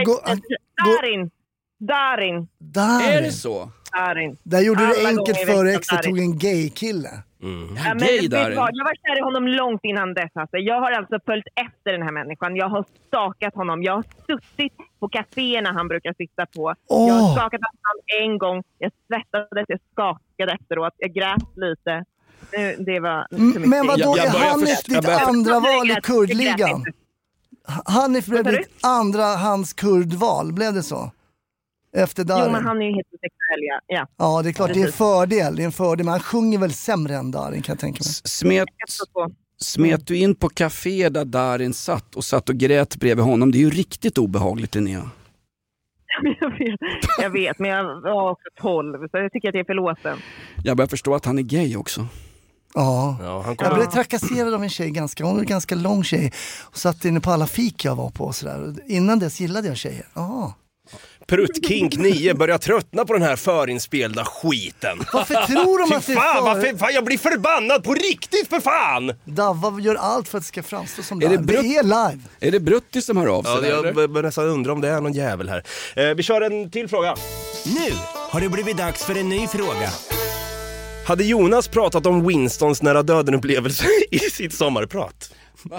Darin! 0.85 1.31
Darin! 1.79 2.47
där. 2.57 3.17
Är 3.17 3.21
det 3.21 3.31
så? 3.31 3.69
Darin. 3.91 4.37
Där 4.43 4.61
gjorde 4.61 4.79
du 4.79 4.85
Alla 4.85 4.95
det 4.95 5.07
enkelt 5.07 5.37
för 5.37 5.65
exet 5.65 5.97
Darin. 5.97 6.11
tog 6.11 6.19
en 6.19 6.37
gay-kille. 6.37 7.09
Mm. 7.43 7.75
Ja, 7.75 7.83
men 7.93 7.97
gay 7.97 8.27
Darin. 8.27 8.57
vad? 8.57 8.69
Jag 8.73 8.85
var 8.85 8.95
kär 9.03 9.17
i 9.19 9.21
honom 9.21 9.47
långt 9.47 9.83
innan 9.83 10.13
dess. 10.13 10.31
Alltså. 10.33 10.57
Jag 10.57 10.79
har 10.79 10.91
alltså 10.91 11.19
följt 11.25 11.47
efter 11.55 11.91
den 11.91 12.01
här 12.01 12.11
människan. 12.11 12.55
Jag 12.55 12.69
har 12.69 12.85
stakat 13.07 13.55
honom. 13.55 13.83
Jag 13.83 13.93
har 13.93 14.03
suttit 14.27 14.73
på 14.99 15.09
kaféerna 15.09 15.71
han 15.73 15.87
brukar 15.87 16.13
sitta 16.13 16.45
på. 16.45 16.75
Jag 16.87 16.97
Åh. 16.97 17.21
har 17.21 17.35
stakat 17.35 17.61
honom 17.61 17.97
en 18.21 18.37
gång. 18.37 18.63
Jag 18.77 18.91
svettades, 19.07 19.65
jag 19.67 19.79
skakade 19.91 20.51
efteråt. 20.61 20.93
Jag 20.97 21.13
grät 21.13 21.49
lite. 21.55 22.05
Nu, 22.53 22.75
Det 22.79 22.99
var 22.99 23.27
mycket. 23.31 23.55
Mm, 23.57 23.69
Men 23.69 23.87
vadå, 23.87 24.15
är 24.15 24.27
Hanif 24.27 24.83
ditt 24.83 25.05
andra 25.09 25.59
val 25.59 25.91
i 25.91 25.95
kurdligan? 26.03 26.85
Hanif 27.85 28.25
blev 28.25 28.43
ditt 28.43 28.69
andra 28.83 29.23
hans 29.23 29.73
kurdval, 29.73 30.53
blev 30.53 30.73
det 30.73 30.83
så? 30.83 31.11
Efter 31.97 32.23
Jo, 32.23 32.27
Darin? 32.27 32.51
men 32.51 32.65
han 32.65 32.81
är 32.81 32.85
ju 32.85 32.91
heterosexuell, 32.91 33.61
ja. 33.61 33.79
ja. 33.87 34.07
Ja, 34.17 34.41
det 34.41 34.49
är 34.49 34.53
klart, 34.53 34.67
det 34.73 34.73
är 34.73 34.77
en 34.77 34.83
Precis. 34.83 34.97
fördel. 34.97 35.55
Det 35.55 35.63
är 35.63 35.65
en 35.65 35.71
fördel, 35.71 36.05
men 36.05 36.11
han 36.11 36.19
sjunger 36.21 36.57
väl 36.59 36.73
sämre 36.73 37.15
än 37.15 37.31
Darin 37.31 37.61
kan 37.61 37.73
jag 37.73 37.79
tänka 37.79 37.97
mig. 38.05 38.13
Smet, 38.23 38.67
smet 39.61 40.07
du 40.07 40.17
in 40.17 40.35
på 40.35 40.49
café 40.49 41.09
där 41.09 41.25
Darin 41.25 41.73
satt 41.73 42.15
och 42.15 42.23
satt 42.25 42.49
och 42.49 42.55
grät 42.55 42.95
bredvid 42.95 43.25
honom? 43.25 43.51
Det 43.51 43.57
är 43.57 43.59
ju 43.59 43.69
riktigt 43.69 44.17
obehagligt 44.17 44.75
Linnea. 44.75 45.09
Jag 46.39 46.49
vet, 46.59 46.79
jag 47.21 47.29
vet, 47.29 47.59
men 47.59 47.69
jag 47.69 48.01
var 48.01 48.29
också 48.31 48.47
12, 48.61 48.97
så 48.99 49.17
jag 49.17 49.31
tycker 49.31 49.49
att 49.49 49.55
jag 49.55 49.59
är 49.61 49.65
förlåten. 49.65 50.17
Jag 50.63 50.77
börjar 50.77 50.87
förstå 50.87 51.15
att 51.15 51.25
han 51.25 51.37
är 51.37 51.41
gay 51.43 51.75
också. 51.77 52.07
Ja. 52.75 53.17
Ja, 53.23 53.41
han 53.45 53.55
Jag 53.59 53.75
blev 53.75 53.85
trakasserad 53.91 54.53
av 54.53 54.63
en 54.63 54.69
tjej, 54.69 54.89
ganska, 54.89 55.23
hon 55.23 55.33
var 55.33 55.41
en 55.41 55.47
ganska 55.47 55.75
lång 55.75 56.03
tjej. 56.03 56.33
Och 56.61 56.77
satt 56.77 57.05
inne 57.05 57.19
på 57.19 57.31
alla 57.31 57.47
fik 57.47 57.85
jag 57.85 57.95
var 57.95 58.09
på 58.09 58.23
och 58.25 58.35
sådär. 58.35 58.73
Innan 58.87 59.19
dess 59.19 59.39
gillade 59.39 59.67
jag 59.67 59.77
tjejer. 59.77 60.07
Ja. 60.13 60.53
Pruttkink 61.27 61.97
9 61.97 62.33
börjar 62.33 62.57
tröttna 62.57 63.05
på 63.05 63.13
den 63.13 63.21
här 63.21 63.35
förinspelda 63.35 64.25
skiten. 64.25 64.97
Varför 65.13 65.33
tror 65.33 65.79
de 65.89 65.95
att 65.97 66.05
det 66.05 66.13
är 66.13 66.15
fan, 66.15 66.35
för- 66.35 66.41
varför, 66.41 66.77
fan, 66.77 66.93
jag 66.93 67.05
blir 67.05 67.17
förbannad 67.17 67.83
på 67.83 67.93
riktigt 67.93 68.47
för 68.49 68.59
fan! 68.59 69.13
Davva 69.25 69.79
gör 69.79 69.95
allt 69.95 70.27
för 70.27 70.37
att 70.37 70.43
det 70.43 70.47
ska 70.47 70.63
framstå 70.63 71.03
som 71.03 71.17
Är 71.21 71.29
live. 71.29 71.37
det 71.37 71.41
Det, 71.41 71.53
brut- 71.61 71.77
är 71.77 71.83
live. 71.83 72.19
Är 72.39 72.51
det 72.51 72.59
Brutti 72.59 73.01
som 73.01 73.17
hör 73.17 73.27
av 73.27 73.43
sig? 73.43 73.53
Ja, 73.69 73.81
där, 73.81 73.93
jag 73.99 74.09
börjar 74.11 74.23
nästan 74.23 74.45
undra 74.45 74.71
om 74.71 74.81
det 74.81 74.89
är 74.89 75.01
någon 75.01 75.13
jävel 75.13 75.49
här. 75.49 75.63
Eh, 75.95 76.15
vi 76.15 76.23
kör 76.23 76.41
en 76.41 76.71
till 76.71 76.87
fråga. 76.87 77.15
Nu 77.65 77.91
har 78.29 78.41
det 78.41 78.49
blivit 78.49 78.77
dags 78.77 79.03
för 79.05 79.17
en 79.17 79.29
ny 79.29 79.47
fråga. 79.47 79.89
Hade 81.05 81.23
Jonas 81.23 81.67
pratat 81.67 82.05
om 82.05 82.27
Winstons 82.27 82.81
nära 82.81 83.03
döden-upplevelse 83.03 83.85
i 84.11 84.19
sitt 84.19 84.53
sommarprat? 84.53 85.33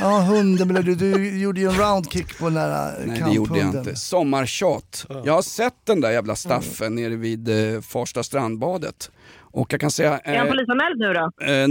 Ja, 0.00 0.20
hunden, 0.20 0.68
men 0.68 0.84
du, 0.84 0.94
du 0.94 1.38
gjorde 1.38 1.60
ju 1.60 1.68
en 1.68 1.78
roundkick 1.78 2.38
på 2.38 2.44
den 2.44 2.54
där 2.54 3.00
eh, 3.00 3.06
Nej 3.06 3.22
det 3.26 3.34
gjorde 3.34 3.58
jag 3.58 3.68
inte. 3.68 3.96
Sommartjat. 3.96 5.06
Jag 5.24 5.32
har 5.32 5.42
sett 5.42 5.74
den 5.86 6.00
där 6.00 6.10
jävla 6.10 6.36
staffen 6.36 6.94
nere 6.94 7.16
vid 7.16 7.74
eh, 7.74 7.80
Farsta 7.80 8.22
strandbadet. 8.22 9.10
Och 9.58 9.72
jag 9.72 9.80
kan 9.80 9.90
säga... 9.90 10.18
Är 10.18 10.38
han 10.38 10.46
eh, 10.46 10.52
polisanmäld 10.52 10.98
nu 10.98 11.12
då? 11.12 11.44
Eh, 11.46 11.68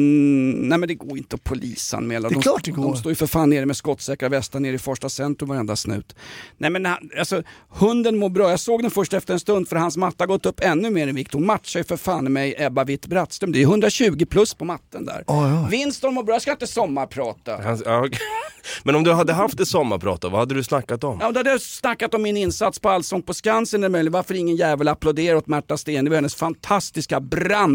nej 0.67 0.77
men 0.77 0.87
det 0.87 0.95
går 0.95 1.17
inte 1.17 1.35
att 1.35 1.43
polisanmäla. 1.43 2.29
Det 2.29 2.33
är 2.33 2.35
de, 2.35 2.41
klart 2.41 2.63
det 2.63 2.71
går. 2.71 2.83
De 2.83 2.97
står 2.97 3.11
ju 3.11 3.15
för 3.15 3.27
fan 3.27 3.49
nere 3.49 3.65
med 3.65 3.77
skottsäkra 3.77 4.29
västar 4.29 4.59
nere 4.59 4.75
i 4.75 4.77
första 4.77 5.09
centrum 5.09 5.49
varenda 5.49 5.75
snut. 5.75 6.15
Nej 6.57 6.69
men 6.69 6.85
alltså, 7.19 7.43
hunden 7.69 8.17
mår 8.17 8.29
bra. 8.29 8.49
Jag 8.49 8.59
såg 8.59 8.81
den 8.81 8.91
först 8.91 9.13
efter 9.13 9.33
en 9.33 9.39
stund 9.39 9.69
för 9.69 9.75
hans 9.75 9.97
matta 9.97 10.23
har 10.23 10.27
gått 10.27 10.45
upp 10.45 10.59
ännu 10.63 10.89
mer 10.89 11.07
i 11.07 11.11
vikt. 11.11 11.33
Hon 11.33 11.45
matchar 11.45 11.79
ju 11.79 11.83
för 11.83 11.97
fan 11.97 12.33
med 12.33 12.53
Ebba 12.57 12.83
Witt-Brattström. 12.83 13.51
Det 13.51 13.59
är 13.59 13.63
120 13.63 14.25
plus 14.29 14.53
på 14.53 14.65
matten 14.65 15.05
där. 15.05 15.23
Winston 15.69 16.13
mår 16.13 16.23
bra, 16.23 16.35
jag 16.35 16.41
ska 16.41 16.51
inte 16.51 16.67
sommarprata. 16.67 17.61
Han- 17.63 17.81
ja, 17.85 17.99
okej. 17.99 18.19
Men 18.83 18.95
om 18.95 19.03
du 19.03 19.13
hade 19.13 19.33
haft 19.33 19.59
ett 19.59 19.67
sommarprat 19.67 20.21
då, 20.21 20.29
vad 20.29 20.39
hade 20.39 20.55
du 20.55 20.63
snackat 20.63 21.03
om? 21.03 21.17
Ja, 21.21 21.31
då 21.31 21.39
hade 21.39 21.49
jag 21.49 21.61
snackat 21.61 22.13
om 22.13 22.21
min 22.21 22.37
insats 22.37 22.79
på 22.79 22.89
Allsång 22.89 23.21
på 23.21 23.33
Skansen, 23.33 23.81
eller 23.83 23.89
möjligen 23.89 24.13
varför 24.13 24.33
ingen 24.33 24.55
jävel 24.55 24.87
applåderar 24.87 25.35
åt 25.35 25.47
Märta 25.47 25.77
Stenevi 25.77 26.15
hennes 26.15 26.35
fantastiska 26.35 27.19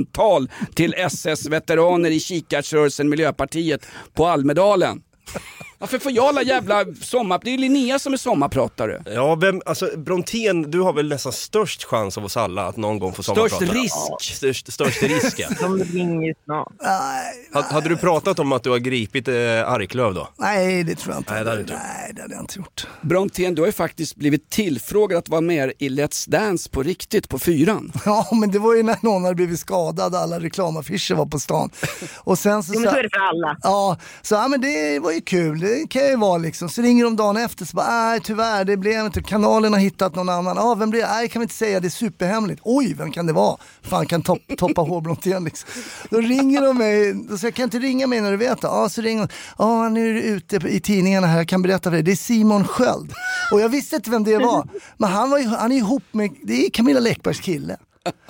brandtal 0.02 0.50
till 0.74 0.94
SS-veteraner 0.94 2.10
i 2.10 2.20
Kikärtsrörelsen 2.20 3.08
Miljöpartiet 3.08 3.86
på 4.14 4.26
Almedalen. 4.26 5.02
Varför 5.82 5.98
får 5.98 6.12
jag 6.12 6.24
alla 6.24 6.42
jävla 6.42 6.84
sommar... 7.00 7.40
Det 7.44 7.50
är 7.50 7.52
ju 7.52 7.58
Linnea 7.58 7.98
som 7.98 8.12
är 8.12 8.16
sommarpratare. 8.16 9.02
Ja, 9.06 9.34
vem, 9.34 9.62
alltså 9.66 9.90
Brontén, 9.96 10.70
du 10.70 10.80
har 10.80 10.92
väl 10.92 11.08
nästan 11.08 11.32
störst 11.32 11.84
chans 11.84 12.18
av 12.18 12.24
oss 12.24 12.36
alla 12.36 12.66
att 12.66 12.76
någon 12.76 12.98
gång 12.98 13.12
få 13.12 13.22
Störst 13.22 13.36
sommarprata? 13.54 13.78
risk. 13.80 13.94
Ja, 14.10 14.16
störst, 14.20 14.72
störst 14.72 15.02
risk 15.02 15.38
ja. 15.38 15.48
De 15.60 15.78
ringer 15.84 16.34
snart. 16.44 16.72
Ha- 17.54 17.62
Hade 17.74 17.88
du 17.88 17.96
pratat 17.96 18.38
om 18.38 18.52
att 18.52 18.62
du 18.62 18.70
har 18.70 18.78
gripit 18.78 19.28
eh, 19.28 19.34
Arklöv 19.72 20.14
då? 20.14 20.28
Nej, 20.36 20.84
det 20.84 20.94
tror 20.94 21.14
jag 21.14 21.20
inte. 21.20 21.32
Nej, 21.34 21.44
det 21.44 21.50
hade 21.50 21.56
du 21.56 21.60
inte 21.62 21.72
gjort. 21.74 21.80
Nej, 21.84 22.12
det 22.14 22.22
hade 22.22 22.34
jag 22.34 22.42
inte 22.42 22.58
gjort. 22.58 22.86
Brontén, 23.00 23.54
du 23.54 23.62
har 23.62 23.66
ju 23.66 23.72
faktiskt 23.72 24.16
blivit 24.16 24.50
tillfrågad 24.50 25.18
att 25.18 25.28
vara 25.28 25.40
med 25.40 25.72
i 25.78 25.88
Let's 25.88 26.30
Dance 26.30 26.70
på 26.70 26.82
riktigt 26.82 27.28
på 27.28 27.38
fyran. 27.38 27.92
Ja, 28.04 28.28
men 28.32 28.50
det 28.50 28.58
var 28.58 28.74
ju 28.74 28.82
när 28.82 28.96
någon 29.02 29.22
hade 29.24 29.34
blivit 29.34 29.60
skadad, 29.60 30.14
alla 30.14 30.40
reklamaffischer 30.40 31.14
var 31.14 31.26
på 31.26 31.38
stan. 31.38 31.70
Och 32.18 32.38
sen 32.38 32.62
så, 32.62 32.72
Jo, 32.74 32.80
men 32.80 32.90
så 32.92 32.96
är 32.98 33.02
det 33.02 33.10
för 33.10 33.20
alla. 33.20 33.56
Ja, 33.62 33.96
så 34.22 34.34
ja, 34.34 34.48
men 34.48 34.60
det 34.60 34.98
var 34.98 35.12
ju 35.12 35.20
kul, 35.20 35.60
det 35.72 35.88
kan 35.88 36.06
ju 36.06 36.16
vara 36.16 36.38
liksom. 36.38 36.68
Så 36.68 36.82
ringer 36.82 37.04
de 37.04 37.16
dagen 37.16 37.36
efter 37.36 37.64
så 37.64 37.76
bara, 37.76 37.86
nej 37.90 38.20
tyvärr, 38.20 38.64
det 38.64 38.76
blev 38.76 39.06
inte, 39.06 39.22
kanalen 39.22 39.72
har 39.72 39.80
hittat 39.80 40.14
någon 40.14 40.28
annan. 40.28 40.56
Ja, 40.56 40.74
vem 40.74 40.90
blir 40.90 41.00
det? 41.00 41.08
Nej, 41.08 41.28
kan 41.28 41.40
vi 41.40 41.44
inte 41.44 41.54
säga, 41.54 41.80
det 41.80 41.88
är 41.88 41.90
superhemligt. 41.90 42.60
Oj, 42.64 42.94
vem 42.94 43.12
kan 43.12 43.26
det 43.26 43.32
vara? 43.32 43.56
Fan 43.82 44.06
kan 44.06 44.22
top, 44.22 44.38
toppa 44.58 44.80
Hårbrontén 44.80 45.44
liksom. 45.44 45.68
Då 46.10 46.20
ringer 46.20 46.62
de 46.62 46.78
mig, 46.78 47.14
då 47.14 47.38
säger 47.38 47.46
jag, 47.46 47.54
kan 47.54 47.64
inte 47.64 47.78
ringa 47.78 48.06
mig 48.06 48.20
när 48.20 48.30
du 48.30 48.36
vet 48.36 48.60
det? 48.60 48.66
Ja, 48.66 48.88
så 48.88 49.00
ringer 49.00 49.26
de, 49.26 49.28
ja 49.58 49.88
nu 49.88 50.10
är 50.10 50.14
du 50.14 50.22
ute 50.22 50.56
i 50.56 50.80
tidningarna 50.80 51.26
här, 51.26 51.36
jag 51.36 51.48
kan 51.48 51.62
berätta 51.62 51.90
för 51.90 51.90
dig, 51.90 52.02
det 52.02 52.12
är 52.12 52.16
Simon 52.16 52.64
Sköld. 52.64 53.12
Och 53.52 53.60
jag 53.60 53.68
visste 53.68 53.96
inte 53.96 54.10
vem 54.10 54.24
det 54.24 54.38
var, 54.38 54.68
men 54.96 55.10
han, 55.10 55.30
var 55.30 55.38
ju, 55.38 55.46
han 55.46 55.72
är 55.72 55.76
ihop 55.76 56.04
med, 56.10 56.30
det 56.42 56.66
är 56.66 56.70
Camilla 56.70 57.00
Läckbergs 57.00 57.40
kille. 57.40 57.76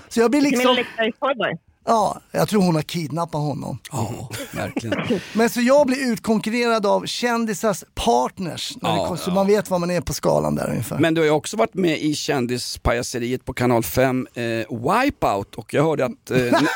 Så 0.09 0.20
jag 0.20 0.30
blir 0.30 0.40
Camilla 0.40 0.59
liksom... 0.59 0.76
Läckbergs 0.76 1.18
pojkboy. 1.18 1.71
Ja, 1.84 2.20
jag 2.32 2.48
tror 2.48 2.62
hon 2.62 2.74
har 2.74 2.82
kidnappat 2.82 3.40
honom. 3.40 3.78
Ja, 3.92 4.28
verkligen. 4.54 5.20
Men 5.32 5.50
så 5.50 5.60
jag 5.60 5.86
blir 5.86 6.12
utkonkurrerad 6.12 6.86
av 6.86 7.06
kändisars 7.06 7.84
partners. 7.94 8.72
När 8.82 8.90
det 8.90 8.96
Ja, 8.96 9.06
kom, 9.08 9.16
så 9.18 9.30
man 9.30 9.46
vet 9.46 9.70
var 9.70 9.78
man 9.78 9.90
är 9.90 10.00
på 10.00 10.12
skalan 10.12 10.54
där 10.54 10.70
ungefär. 10.70 10.98
Men 10.98 11.14
du 11.14 11.20
har 11.20 11.26
ju 11.26 11.30
också 11.30 11.56
varit 11.56 11.74
med 11.74 11.98
i 12.02 12.14
kändispajaseriet 12.14 13.44
på 13.44 13.52
kanal 13.54 13.82
5, 13.82 14.26
eh, 14.34 14.42
Wipeout. 14.70 15.54
Och 15.54 15.74
jag 15.74 15.84
hörde 15.84 16.04
att 16.04 16.30
eh, 16.30 16.36
nä- 16.38 16.68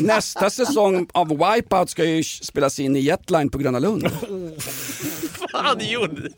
nästa 0.00 0.50
säsong 0.50 1.06
av 1.12 1.28
Wipeout 1.28 1.90
ska 1.90 2.04
ju 2.04 2.24
spelas 2.24 2.78
in 2.80 2.96
i 2.96 3.00
Jetline 3.00 3.50
på 3.50 3.58
Gröna 3.58 3.78
Lund. 3.78 4.08
Fan 5.52 5.76
gjorde 5.80 6.28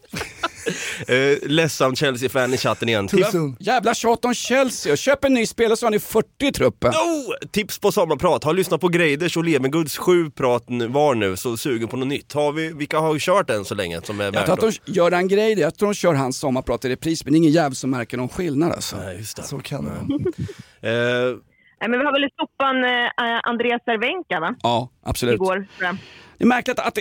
eh, 1.08 1.48
Ledsam 1.48 1.96
Chelsea-fan 1.96 2.54
i 2.54 2.56
chatten 2.56 2.88
igen. 2.88 3.08
Tips, 3.08 3.32
Jävla 3.58 3.94
tjat 3.94 4.24
om 4.24 4.34
Chelsea. 4.34 4.92
Och 4.92 4.98
köp 4.98 5.24
en 5.24 5.34
ny 5.34 5.46
spelare 5.46 5.76
så 5.76 5.86
har 5.86 5.90
ni 5.90 5.98
40 5.98 6.28
i 6.46 6.52
truppen. 6.52 6.90
oh, 6.90 7.48
tips 7.50 7.78
på 7.78 7.92
sommarprat. 7.92 8.44
Har 8.44 8.52
lyssnat 8.54 8.80
på 8.80 8.88
Greiders 8.88 9.36
och 9.36 9.44
Levengoods 9.44 9.96
sju 9.98 10.30
prat 10.30 10.68
nu- 10.68 10.86
var 10.88 11.14
nu, 11.14 11.36
så 11.36 11.56
sugen 11.56 11.88
på 11.88 11.96
något 11.96 12.08
nytt. 12.08 12.32
Har 12.32 12.52
vi, 12.52 12.72
vilka 12.72 12.98
har 12.98 13.18
kört 13.18 13.50
än 13.50 13.64
så 13.64 13.74
länge 13.74 14.00
som 14.02 14.20
är 14.20 14.24
Jag 14.24 14.46
tror 14.46 14.52
att 14.52 14.60
de 14.86 14.92
gör 14.92 15.12
en 15.12 15.28
grej, 15.28 15.58
jag 15.58 15.74
tror 15.78 15.88
de 15.88 15.94
kör 15.94 16.14
hans 16.14 16.38
sommarprat 16.38 16.84
i 16.84 16.88
repris, 16.88 17.24
men 17.24 17.32
det 17.32 17.36
är 17.36 17.38
ingen 17.38 17.52
jävel 17.52 17.76
som 17.76 17.90
märker 17.90 18.16
någon 18.16 18.28
skillnad 18.28 18.72
alltså. 18.72 18.96
Nej, 18.96 19.16
just 19.16 19.36
det. 19.36 19.42
Så 19.42 19.58
kan 19.58 19.84
det 19.84 19.90
Eh, 20.88 21.36
Nej, 21.80 21.90
men 21.90 21.98
vi 22.00 22.04
har 22.06 22.12
väl 22.12 22.24
i 22.24 22.28
sopan 22.36 22.84
eh, 22.84 23.40
Andreas 23.50 23.82
Cervenka 23.84 24.40
va? 24.40 24.54
Ja, 24.62 24.88
absolut. 25.02 25.34
Igår. 25.34 25.54
tror 25.54 25.66
jag. 25.86 25.96
Det 26.38 26.44
är 26.44 26.48
märkligt 26.48 26.78
att, 26.78 26.86
att, 26.86 26.94
på 26.94 27.00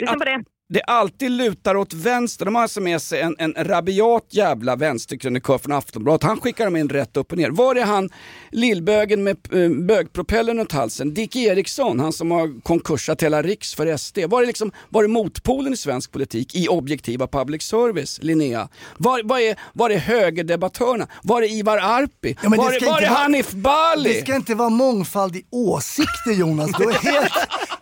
det. 0.70 0.82
alltid 0.82 1.32
lutar 1.32 1.76
åt 1.76 1.94
vänster. 1.94 2.46
De 2.46 2.56
har 2.56 2.62
alltså 2.62 2.82
med 2.82 3.02
sig 3.02 3.22
en, 3.22 3.36
en 3.40 3.54
rabiat 3.58 4.28
jävla 4.30 4.76
vänsterkrönikör 4.76 5.58
från 5.58 5.72
Aftonbladet. 5.72 6.24
Han 6.24 6.40
skickar 6.40 6.66
dem 6.66 6.76
in 6.76 6.90
rätt 6.90 7.18
upp 7.18 7.32
och 7.32 7.38
ner. 7.38 7.50
Var 7.50 7.76
är 7.76 7.86
han 7.86 8.10
lillbögen 8.52 9.24
med 9.24 9.38
eh, 9.54 9.70
bögpropellern 9.70 10.58
runt 10.58 10.72
halsen? 10.72 11.14
Dick 11.14 11.36
Eriksson, 11.36 12.00
han 12.00 12.14
som 12.14 12.32
har 12.32 12.62
konkursat 12.62 13.24
hela 13.24 13.42
Riks 13.42 13.76
för 13.76 13.98
SD. 13.98 14.20
Var 14.28 14.44
är, 14.44 14.48
liksom, 14.48 14.72
var 14.90 15.04
är 15.04 15.08
motpolen 15.08 15.74
i 15.74 15.78
svensk 15.78 16.12
politik 16.12 16.56
i 16.56 16.68
objektiva 16.68 17.28
public 17.28 17.64
service, 17.64 18.20
Linnea? 18.22 18.70
Var, 18.98 19.22
var, 19.24 19.40
är, 19.40 19.56
var 19.74 19.90
är 19.90 19.98
högerdebattörerna? 19.98 21.08
Var 21.24 21.42
är 21.42 21.52
Ivar 21.52 21.78
Arpi? 21.78 22.38
Ja, 22.44 22.50
var 22.50 22.72
är, 22.72 22.86
var 22.86 23.02
är 23.02 23.08
Hanif 23.08 23.52
Bali? 23.52 24.14
Det 24.14 24.22
ska 24.22 24.36
inte 24.36 24.56
vara 24.56 24.70
mångfald 24.70 25.36
i 25.36 25.46
åsikter 25.50 26.32
Jonas, 26.32 26.72
du 26.78 26.84
är 26.84 26.94
helt, 26.94 27.34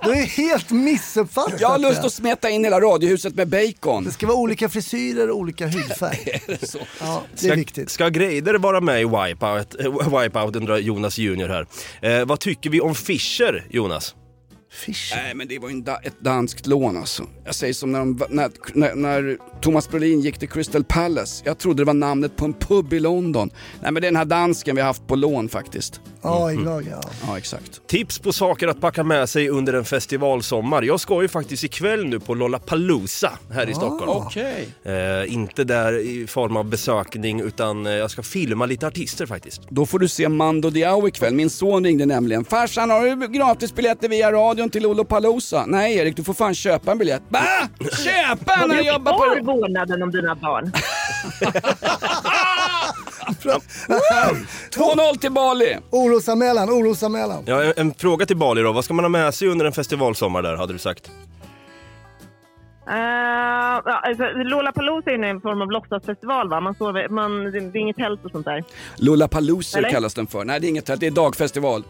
du 0.04 0.12
är 0.12 0.26
helt 0.26 0.72
missuppfattat 0.72 1.62
Jag 1.62 1.70
har 1.70 1.80
lust 1.80 2.04
att 2.04 2.14
smeta 2.14 2.50
in 2.50 2.66
hela 2.72 2.86
radiohuset 2.86 3.36
med 3.36 3.48
bacon. 3.48 4.04
Det 4.04 4.12
ska 4.12 4.28
vara 4.28 4.38
olika 4.38 4.70
frisyrer 4.70 5.30
och 5.30 5.38
olika 5.38 5.68
hudfärg. 5.68 6.42
så? 6.62 6.80
Ja, 7.00 7.24
det 7.34 7.46
är 7.46 7.50
ska, 7.50 7.56
viktigt. 7.56 7.90
ska 7.90 8.10
Greider 8.10 8.54
vara 8.54 8.82
med 8.82 9.02
i 9.02 9.06
Wipeout, 9.06 9.76
äh, 9.80 10.20
Wipeout 10.22 10.56
undrar 10.56 10.78
Jonas 10.78 11.18
Junior 11.18 11.48
här. 11.48 11.68
Eh, 12.02 12.26
vad 12.26 12.40
tycker 12.40 12.70
vi 12.70 12.82
om 12.82 12.96
Fischer, 12.96 13.66
Jonas? 13.70 14.16
Fischer? 14.74 15.16
Nej 15.24 15.36
men 15.36 15.48
det 15.48 15.60
var 15.60 15.70
ju 15.70 15.74
en 15.76 15.84
da- 15.84 16.00
ett 16.04 16.20
danskt 16.20 16.68
lån 16.68 16.98
alltså. 16.98 17.24
Jag 17.46 17.56
säger 17.56 17.74
som 17.74 17.92
när, 17.92 18.00
de, 18.00 18.20
när, 18.30 18.52
när, 18.74 18.96
när 18.96 19.38
Thomas 19.62 19.90
Brolin 19.90 20.22
gick 20.22 20.38
till 20.40 20.50
Crystal 20.50 20.84
Palace. 20.84 21.44
Jag 21.46 21.58
trodde 21.58 21.82
det 21.82 21.86
var 21.86 21.94
namnet 21.94 22.36
på 22.36 22.46
en 22.46 22.54
pub 22.54 22.94
i 22.94 23.00
London. 23.00 23.50
Nej 23.82 23.92
men 23.92 24.02
det 24.02 24.08
är 24.08 24.12
den 24.12 24.16
här 24.16 24.26
dansken 24.26 24.76
vi 24.76 24.82
har 24.82 24.88
haft 24.88 25.08
på 25.08 25.16
lån 25.16 25.50
faktiskt. 25.50 26.02
Ja, 26.22 26.52
idag 26.52 26.88
ja. 26.92 27.02
Ja 27.28 27.38
exakt. 27.38 27.88
Tips 27.88 28.20
på 28.20 28.34
saker 28.34 28.68
att 28.68 28.82
packa 28.82 29.04
med 29.04 29.30
sig 29.30 29.50
under 29.50 29.74
en 29.74 29.86
festivalsommar. 29.86 30.82
Jag 30.82 31.00
ska 31.00 31.22
ju 31.22 31.28
faktiskt 31.28 31.64
ikväll 31.64 32.06
nu 32.06 32.20
på 32.20 32.34
Lollapalooza 32.34 33.32
här 33.52 33.70
i 33.70 33.74
Stockholm. 33.74 34.12
Okej. 34.12 34.68
Eh, 34.84 35.34
inte 35.34 35.64
där 35.64 36.00
i 36.00 36.28
form 36.28 36.58
av 36.58 36.66
besökning 36.66 37.42
utan 37.42 37.86
eh, 37.86 37.92
jag 37.94 38.12
ska 38.12 38.24
filma 38.24 38.66
lite 38.66 38.88
artister 38.88 39.26
faktiskt. 39.26 39.62
Då 39.70 39.86
får 39.86 40.00
du 40.00 40.08
se 40.08 40.30
Mando 40.30 40.70
Diao 40.70 41.08
ikväll. 41.08 41.34
Min 41.34 41.50
son 41.50 41.84
ringde 41.86 42.06
nämligen. 42.06 42.46
Farsan 42.46 42.90
har 42.90 43.16
du 43.16 43.28
gratisbiljetter 43.28 44.10
via 44.10 44.32
radion 44.62 44.70
till 44.70 44.84
Lollapalooza? 44.84 45.66
Nej 45.68 45.98
Erik, 45.98 46.16
du 46.16 46.24
får 46.24 46.34
fan 46.34 46.56
köpa 46.56 46.92
en 46.92 46.98
biljett. 46.98 47.22
Va? 47.30 47.40
Köpa 47.80 48.66
när 48.66 48.76
jag 48.76 48.86
jobbar 48.86 49.14
på... 49.14 49.46
vårdnaden 49.46 50.04
om 50.04 50.12
dina 50.12 50.36
barn? 50.36 50.72
2-0 54.72 55.20
till 55.20 55.32
Bali. 55.32 55.78
Orosanmälan, 55.90 56.70
orosanmälan. 56.70 57.44
Ja, 57.46 57.64
en, 57.64 57.74
en 57.78 57.94
fråga 57.94 58.26
till 58.26 58.38
Bali 58.38 58.62
då. 58.62 58.72
Vad 58.72 58.86
ska 58.86 58.94
man 58.94 59.06
ha 59.06 59.10
med 59.10 59.34
sig 59.34 59.48
under 59.48 59.66
en 59.66 59.72
festivalsommar 59.72 60.42
där, 60.42 60.56
hade 60.56 60.74
du 60.74 60.80
sagt? 60.80 61.12
Uh, 62.88 62.98
alltså, 63.86 64.24
Lollapalooza 64.24 65.12
är 65.12 65.18
ju 65.18 65.26
en 65.26 65.42
form 65.42 65.62
av 65.62 65.72
låtsasfestival 65.72 66.50
va? 66.50 66.62
Man 66.62 66.76
sover, 66.76 67.10
man, 67.10 67.52
det 67.52 67.58
är 67.58 67.78
inget 67.78 67.96
tält 67.96 68.26
och 68.26 68.32
sånt 68.32 68.46
där. 68.46 68.64
Lollapalooza 68.98 69.84
kallas 69.84 70.14
den 70.14 70.28
för. 70.28 70.46
Nej 70.46 70.60
det 70.60 70.68
är 70.68 70.70
inget 70.70 70.86
tält, 70.86 71.00
det 71.00 71.08
är 71.08 71.12
dagfestival. 71.12 71.84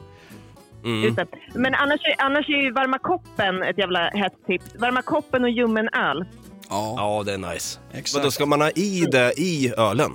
Det. 1.16 1.28
Men 1.56 1.76
annars, 1.76 2.00
är- 2.06 2.26
annars 2.26 2.50
är 2.50 2.54
ju 2.64 2.72
Varma 2.72 3.00
koppen 3.00 3.64
ett 3.64 3.78
jävla 3.78 4.00
hett 4.00 4.34
tips. 4.48 4.76
Varma 4.80 5.02
koppen 5.02 5.44
och 5.44 5.50
ljummen 5.50 5.90
öl. 5.94 6.26
Ja. 6.70 6.94
Ja, 6.98 7.24
det 7.26 7.34
är 7.34 7.38
nice. 7.38 7.80
Exakt. 7.94 8.14
Men 8.16 8.24
då 8.24 8.32
ska 8.32 8.46
man 8.46 8.62
ha 8.62 8.70
i 8.70 9.08
det 9.12 9.34
i 9.38 9.74
ölen? 9.78 10.12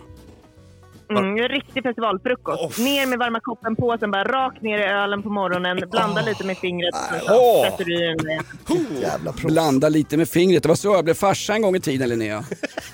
Mm, 1.10 1.38
en 1.38 1.48
riktig 1.48 1.82
festivalfrukost. 1.82 2.78
Ner 2.78 3.06
med 3.06 3.18
varma 3.18 3.40
koppen 3.40 3.76
på, 3.76 3.96
sen 4.00 4.10
bara 4.10 4.24
rakt 4.24 4.62
ner 4.62 4.78
i 4.78 4.82
ölen 4.82 5.22
på 5.22 5.28
morgonen. 5.30 5.80
Blanda 5.90 6.22
lite 6.22 6.44
med 6.44 6.58
fingret. 6.58 6.94
Jävla 9.00 9.32
proffs. 9.32 9.44
Blanda 9.44 9.88
lite 9.88 10.16
med 10.16 10.28
fingret. 10.28 10.62
Det 10.62 10.68
var 10.68 10.76
så 10.76 10.88
jag 10.88 11.04
blev 11.04 11.14
farsa 11.14 11.54
en 11.54 11.62
gång 11.62 11.76
i 11.76 11.80
tiden 11.80 12.08
Linnea. 12.08 12.44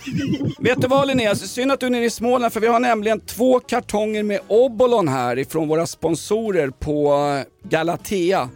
Vet 0.59 0.81
du 0.81 0.89
vad 0.89 1.07
Linnea, 1.09 1.35
Så 1.35 1.47
synd 1.49 1.73
att 1.73 1.81
du 1.81 1.87
är 1.87 1.91
nere 1.91 2.05
i 2.05 2.11
Småland 2.11 2.53
för 2.53 2.61
vi 2.61 2.67
har 2.67 2.81
nämligen 2.81 3.21
två 3.21 3.61
kartonger 3.61 4.23
med 4.23 4.41
Obolon 4.49 5.09
här 5.09 5.39
ifrån 5.39 5.69
våra 5.69 5.87
sponsorer 5.87 6.71
på 6.71 7.15
eh, 7.15 7.69
Galatea. 7.69 8.49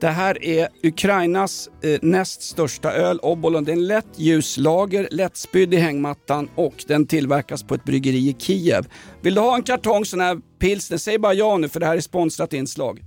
Det 0.00 0.08
här 0.08 0.44
är 0.44 0.68
Ukrainas 0.82 1.70
eh, 1.82 1.98
näst 2.02 2.42
största 2.42 2.92
öl, 2.92 3.18
Obolon. 3.22 3.64
Det 3.64 3.72
är 3.72 3.76
en 3.76 3.86
lätt 3.86 4.18
ljuslager, 4.18 5.08
lättspydd 5.10 5.74
i 5.74 5.76
hängmattan 5.76 6.48
och 6.54 6.84
den 6.88 7.06
tillverkas 7.06 7.62
på 7.62 7.74
ett 7.74 7.84
bryggeri 7.84 8.28
i 8.28 8.36
Kiev. 8.38 8.86
Vill 9.20 9.34
du 9.34 9.40
ha 9.40 9.56
en 9.56 9.62
kartong 9.62 10.04
sån 10.04 10.20
här 10.20 10.40
pilsner, 10.58 10.98
säg 10.98 11.18
bara 11.18 11.34
ja 11.34 11.56
nu 11.56 11.68
för 11.68 11.80
det 11.80 11.86
här 11.86 11.96
är 11.96 12.00
sponsrat 12.00 12.52
inslag. 12.52 13.00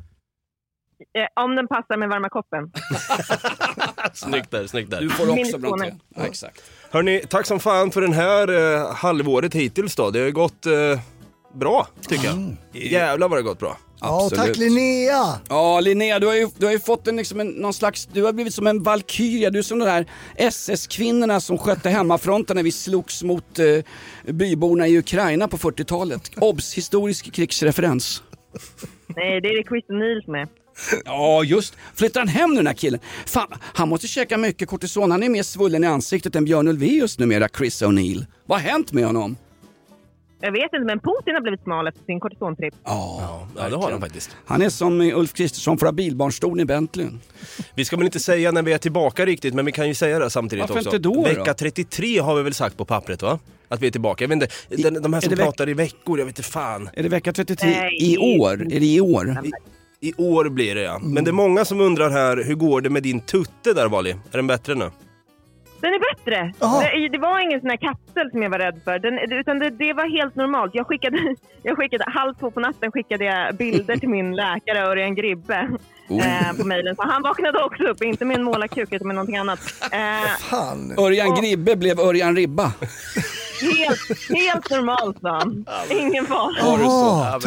Eh, 1.17 1.43
om 1.43 1.55
den 1.55 1.67
passar 1.67 1.97
med 1.97 2.09
varma 2.09 2.29
koppen. 2.29 2.71
Snyggt 4.13 4.51
där, 4.51 4.67
snyggt 4.67 4.91
där. 4.91 5.01
Du 5.01 5.09
får 5.09 5.23
också 5.29 5.57
Brontén. 5.57 5.89
Skåne. 5.89 5.95
Ja, 6.15 6.25
exakt. 6.25 6.63
Hörni, 6.91 7.21
tack 7.29 7.45
som 7.45 7.59
fan 7.59 7.91
för 7.91 8.01
den 8.01 8.13
här 8.13 8.75
eh, 8.75 8.93
halvåret 8.93 9.53
hittills 9.55 9.95
då. 9.95 10.11
Det 10.11 10.19
har 10.19 10.29
gått 10.29 10.65
eh, 10.65 10.73
bra, 11.53 11.88
tycker 12.01 12.25
jag. 12.25 12.55
Jävlar 12.73 13.29
vad 13.29 13.38
det 13.38 13.41
har 13.41 13.49
gått 13.49 13.59
bra. 13.59 13.77
Ja, 14.02 14.30
tack 14.36 14.58
Linnea! 14.58 15.39
Ja, 15.50 15.80
Linnea, 15.80 16.20
du 16.20 16.28
har 16.28 16.36
ju, 16.36 16.50
du 16.58 16.66
har 16.66 16.74
ju 16.74 16.80
fått 16.80 17.08
en, 17.08 17.16
liksom 17.16 17.39
en, 17.39 17.48
någon 17.48 17.74
slags, 17.74 18.06
du 18.14 18.24
har 18.24 18.34
blivit 18.34 18.54
som 18.54 18.68
en 18.68 18.84
valkyria. 18.84 19.50
Du 19.50 19.60
är 19.60 19.64
som 19.64 19.80
de 19.80 19.86
där 19.86 20.06
SS-kvinnorna 20.36 21.39
som 21.41 21.58
skötte 21.58 21.89
hemmafronten 21.89 22.56
när 22.56 22.64
vi 22.64 22.72
slogs 22.72 23.24
mot 23.24 23.60
eh, 23.60 23.66
byborna 24.34 24.88
i 24.88 24.98
Ukraina 24.98 25.48
på 25.48 25.58
40-talet. 25.58 26.32
Obs! 26.38 26.74
Historisk 26.74 27.34
krigsreferens. 27.34 28.24
Nej, 29.08 29.41
det 29.41 29.48
är 29.48 29.58
det 29.58 29.64
Chris 29.70 29.86
O'Neill 29.86 30.26
som 30.26 30.36
är. 30.36 30.48
Ja, 31.06 31.43
just. 31.43 31.78
Flyttar 31.95 32.22
han 32.22 32.28
hem 32.28 32.50
nu 32.50 32.56
den 32.56 32.68
här 32.68 32.74
killen? 32.74 33.00
Fan, 33.26 33.48
han 33.62 33.89
måste 33.89 34.08
käka 34.08 34.38
mycket 34.38 34.70
kortison. 34.70 35.12
Han 35.12 35.24
är 35.24 35.30
mer 35.30 35.43
svullen 35.43 35.84
i 35.84 35.88
ansiktet 35.88 36.36
än 36.36 36.45
Björn 36.45 36.68
Ulvaeus 36.68 37.20
numera, 37.20 37.50
Chris 37.58 37.84
O'Neill. 37.84 38.26
Vad 38.45 38.62
har 38.62 38.70
hänt 38.70 38.91
med 38.91 39.06
honom? 39.06 39.38
Jag 40.39 40.51
vet 40.51 40.63
inte, 40.73 40.79
men 40.85 40.99
Putin 40.99 41.33
har 41.33 41.41
blivit 41.41 41.63
smal 41.63 41.88
efter 41.88 42.03
sin 42.05 42.19
kortisontripp. 42.19 42.73
Ja, 42.83 43.47
Ja, 43.57 43.69
det 43.69 43.75
har 43.75 43.91
han 43.91 44.01
faktiskt. 44.01 44.38
Han 44.45 44.61
är 44.61 44.69
som 44.69 45.01
Ulf 45.01 45.33
Kristersson 45.33 45.77
ha 45.81 45.91
bilbarnstolen 45.91 46.59
i 46.59 46.65
Bentleyn. 46.65 47.19
Vi 47.75 47.85
ska 47.85 47.95
väl 47.97 48.05
inte 48.05 48.19
säga 48.19 48.51
när 48.51 48.61
vi 48.63 48.73
är 48.73 48.77
tillbaka 48.77 49.25
riktigt, 49.25 49.53
men 49.53 49.65
vi 49.65 49.71
kan 49.71 49.88
ju 49.88 49.93
säga 49.93 50.19
det 50.19 50.29
samtidigt 50.29 50.61
Varför 50.69 50.73
också. 50.79 50.89
inte 50.95 51.09
då, 51.09 51.13
då? 51.13 51.21
Vecka 51.21 51.53
33 51.53 52.19
har 52.19 52.35
vi 52.35 52.43
väl 52.43 52.53
sagt 52.53 52.77
på 52.77 52.85
pappret 52.85 53.21
va? 53.21 53.39
Att 53.69 53.81
vi 53.81 53.88
är 53.88 53.91
tillbaka. 53.91 54.23
Jag 54.23 54.29
vet 54.29 54.43
inte, 54.69 54.89
de 54.99 55.13
här 55.13 55.21
som 55.21 55.31
är 55.31 55.35
det 55.35 55.41
veck- 55.41 55.45
pratar 55.45 55.69
i 55.69 55.73
veckor, 55.73 56.19
jag 56.19 56.25
vet 56.25 56.39
inte 56.39 56.49
fan. 56.49 56.89
Är 56.93 57.03
det 57.03 57.09
vecka 57.09 57.33
33 57.33 57.69
Nej. 57.69 57.97
i 58.13 58.17
år? 58.17 58.53
Är 58.53 58.79
det 58.79 58.85
i 58.85 59.01
år? 59.01 59.38
I, 59.43 59.51
I 60.09 60.13
år 60.17 60.49
blir 60.49 60.75
det 60.75 60.81
ja. 60.81 60.99
Men 60.99 61.23
det 61.23 61.31
är 61.31 61.33
många 61.33 61.65
som 61.65 61.81
undrar 61.81 62.09
här, 62.09 62.43
hur 62.43 62.55
går 62.55 62.81
det 62.81 62.89
med 62.89 63.03
din 63.03 63.19
tutte 63.19 63.73
där 63.73 63.88
Bali? 63.88 64.11
Är 64.11 64.38
den 64.38 64.47
bättre 64.47 64.75
nu? 64.75 64.91
Den 65.82 65.93
är 65.93 66.15
bättre! 66.15 66.53
Det, 66.59 67.09
det 67.09 67.17
var 67.17 67.39
ingen 67.39 67.61
sån 67.61 67.69
här 67.69 67.78
kapsel 67.78 68.32
som 68.32 68.43
jag 68.43 68.49
var 68.49 68.59
rädd 68.59 68.80
för. 68.84 68.99
Den, 68.99 69.19
utan 69.39 69.59
det, 69.59 69.69
det 69.69 69.93
var 69.93 70.17
helt 70.19 70.36
normalt. 70.36 70.71
Jag 70.75 70.88
skickade, 70.88 71.36
jag 71.63 71.78
skickade 71.78 72.03
halv 72.07 72.34
två 72.34 72.51
på 72.51 72.59
natten 72.59 72.91
skickade 72.91 73.25
jag 73.25 73.55
bilder 73.55 73.95
till 73.97 74.09
min 74.09 74.36
läkare 74.36 74.80
Örjan 74.80 75.15
Gribbe 75.15 75.69
eh, 76.09 76.57
på 76.59 76.67
mejlen. 76.67 76.95
Så 76.95 77.03
han 77.03 77.21
vaknade 77.21 77.63
också 77.63 77.84
upp, 77.84 78.03
inte 78.03 78.25
med 78.25 78.38
en 78.38 78.43
målarkuk 78.43 78.93
utan 78.93 79.07
med 79.07 79.15
någonting 79.15 79.38
annat. 79.38 79.59
Eh, 79.91 80.38
Fan. 80.39 80.93
Örjan 80.97 81.36
Gribbe 81.36 81.75
blev 81.75 81.99
Örjan 81.99 82.36
Ribba. 82.36 82.71
helt, 83.61 84.30
helt 84.30 84.69
normalt 84.69 85.17
sa 85.21 85.30
han. 85.30 85.65
Ingen 85.89 86.25
fara. 86.25 86.51
Ja. 86.59 87.39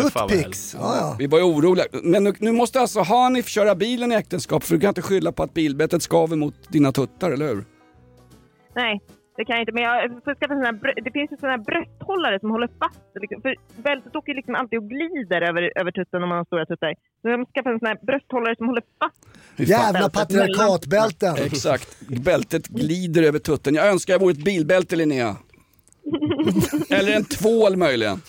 Ja, 0.78 0.97
ja. 0.97 1.16
Vi 1.18 1.26
var 1.26 1.39
ju 1.39 1.45
oroliga. 1.45 1.85
Men 2.03 2.24
nu, 2.24 2.35
nu 2.39 2.53
måste 2.53 2.81
alltså 2.81 3.01
Hanif 3.01 3.49
köra 3.49 3.74
bilen 3.74 4.12
i 4.12 4.14
äktenskap 4.14 4.64
för 4.64 4.74
du 4.74 4.81
kan 4.81 4.89
inte 4.89 5.03
skylla 5.03 5.33
på 5.33 5.43
att 5.43 5.55
bilbältet 5.55 6.03
skaver 6.03 6.37
mot 6.37 6.55
dina 6.68 6.93
tuttar, 6.93 7.31
eller 7.31 7.49
hur? 7.49 7.64
Nej, 8.75 9.01
det 9.37 9.45
kan 9.45 9.55
jag 9.57 9.62
inte. 9.62 9.73
Men 9.73 9.83
jag 9.83 10.11
får 10.25 10.35
skaffa 10.35 10.55
sån 10.55 10.64
här, 10.64 10.73
brö- 10.73 11.01
det 11.05 11.11
finns 11.11 11.33
ju 11.33 11.37
såna 11.37 11.53
här 11.53 11.59
brösthållare 11.59 12.41
som 12.41 12.51
håller 12.51 12.68
fast. 12.83 13.01
Liksom. 13.21 13.43
För 13.43 13.55
bältet 13.83 14.16
åker 14.16 14.35
liksom 14.35 14.55
alltid 14.55 14.79
och 14.79 14.89
glider 14.89 15.41
över, 15.43 15.73
över 15.81 15.93
tutten 15.93 16.23
om 16.23 16.29
man 16.29 16.39
har 16.39 16.45
stora 16.45 16.66
tuttar. 16.66 16.95
Så 17.23 17.29
jag 17.29 17.39
måste 17.41 17.53
skaffa 17.53 17.71
en 17.71 17.79
sån 17.79 17.89
här 17.89 17.99
brösthållare 18.07 18.57
som 18.57 18.66
håller 18.66 18.83
fast. 19.01 19.21
Jävla 19.57 20.11
patriarkatbälten. 20.11 21.35
Exakt. 21.37 22.01
Bältet 22.25 22.66
glider 22.68 23.23
över 23.23 23.39
tutten. 23.39 23.75
Jag 23.75 23.89
önskar 23.89 24.14
jag 24.14 24.21
vore 24.21 24.33
ett 24.33 24.45
bilbälte 24.45 24.97
Linnea. 24.97 25.37
Eller 26.91 27.12
en 27.16 27.25
tvål 27.25 27.77
möjligen. 27.77 28.21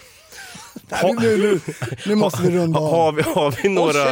Nej, 0.91 1.13
nu, 1.19 1.37
nu, 1.37 1.59
nu 2.05 2.15
måste 2.15 2.41
vi 2.41 2.57
runda 2.57 2.79
Ha, 2.79 2.87
av. 2.87 2.93
har, 2.93 3.11
vi, 3.11 3.21
har, 3.21 3.55
vi 3.63 3.69
några, 3.69 4.03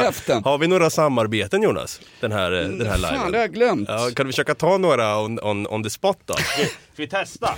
har 0.50 0.58
vi 0.58 0.66
några 0.66 0.90
samarbeten 0.90 1.62
Jonas? 1.62 2.00
Den 2.20 2.32
här, 2.32 2.52
eh, 2.52 2.68
den 2.68 2.86
här 2.86 2.98
Fan, 2.98 3.00
det 3.00 3.06
har 3.18 3.26
liven? 3.26 3.40
jag 3.40 3.52
glömt. 3.52 3.88
Ja, 3.88 4.10
kan 4.16 4.26
du 4.26 4.32
försöka 4.32 4.54
ta 4.54 4.78
några 4.78 5.18
on, 5.20 5.40
on, 5.40 5.66
on 5.66 5.82
the 5.82 5.90
spot 5.90 6.18
då? 6.24 6.34
Ska 6.34 6.62
vi 6.96 7.06
testa? 7.08 7.54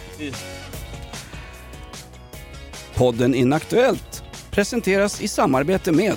Podden 2.95 3.35
Inaktuellt 3.35 4.23
presenteras 4.51 5.21
i 5.21 5.29
samarbete 5.29 5.93
med 5.93 6.17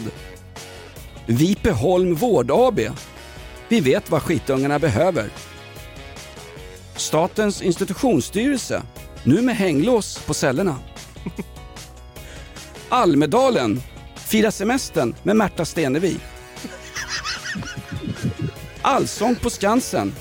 Vipeholm 1.25 2.15
Vård 2.15 2.51
AB. 2.51 2.79
Vi 3.69 3.79
vet 3.79 4.09
vad 4.11 4.21
skitungarna 4.21 4.79
behöver. 4.79 5.25
Statens 6.95 7.61
institutionsstyrelse, 7.61 8.81
nu 9.23 9.41
med 9.41 9.55
hänglås 9.55 10.19
på 10.25 10.33
cellerna. 10.33 10.75
Almedalen, 12.89 13.81
fira 14.15 14.51
semestern 14.51 15.15
med 15.23 15.35
Märta 15.35 15.65
Stenevi. 15.65 16.17
Allsång 18.81 19.35
på 19.35 19.49
Skansen. 19.49 20.15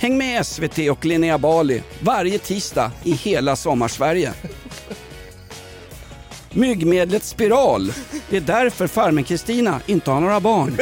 Häng 0.00 0.18
med 0.18 0.46
SVT 0.46 0.78
och 0.90 1.04
Linnea 1.04 1.38
Bali 1.38 1.82
varje 2.00 2.38
tisdag 2.38 2.92
i 3.04 3.12
hela 3.12 3.56
sommarsverige. 3.56 4.32
Myggmedlet 6.50 7.24
Spiral. 7.24 7.92
Det 8.30 8.36
är 8.36 8.40
därför 8.40 8.86
farmen 8.86 9.24
Kristina 9.24 9.80
inte 9.86 10.10
har 10.10 10.20
några 10.20 10.40
barn. 10.40 10.76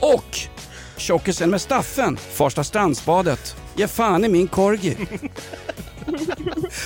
Och 0.00 0.38
tjockisen 0.96 1.50
med 1.50 1.60
Staffen, 1.60 2.16
Farsta 2.16 2.64
strandsbadet. 2.64 3.56
Ge 3.76 3.88
fan 3.88 4.24
i 4.24 4.28
min 4.28 4.48
korgi. 4.48 4.96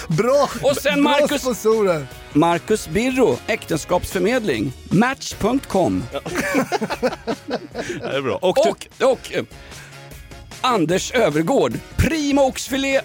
Bra, 0.08 0.48
Och 0.62 0.76
sen 0.76 1.04
bra 1.04 1.12
Marcus- 1.12 1.38
sponsorer. 1.40 2.06
Marcus 2.32 2.88
Birro, 2.88 3.38
äktenskapsförmedling. 3.46 4.72
Match.com. 4.90 6.04
Det 8.00 8.16
är 8.16 8.22
bra. 8.22 8.36
Och, 8.36 8.66
Och, 8.68 8.86
och 9.12 9.32
eh, 9.32 9.44
Anders 10.60 11.12
Övergård, 11.12 11.72
prima 11.96 12.42
oxfilé. 12.42 13.00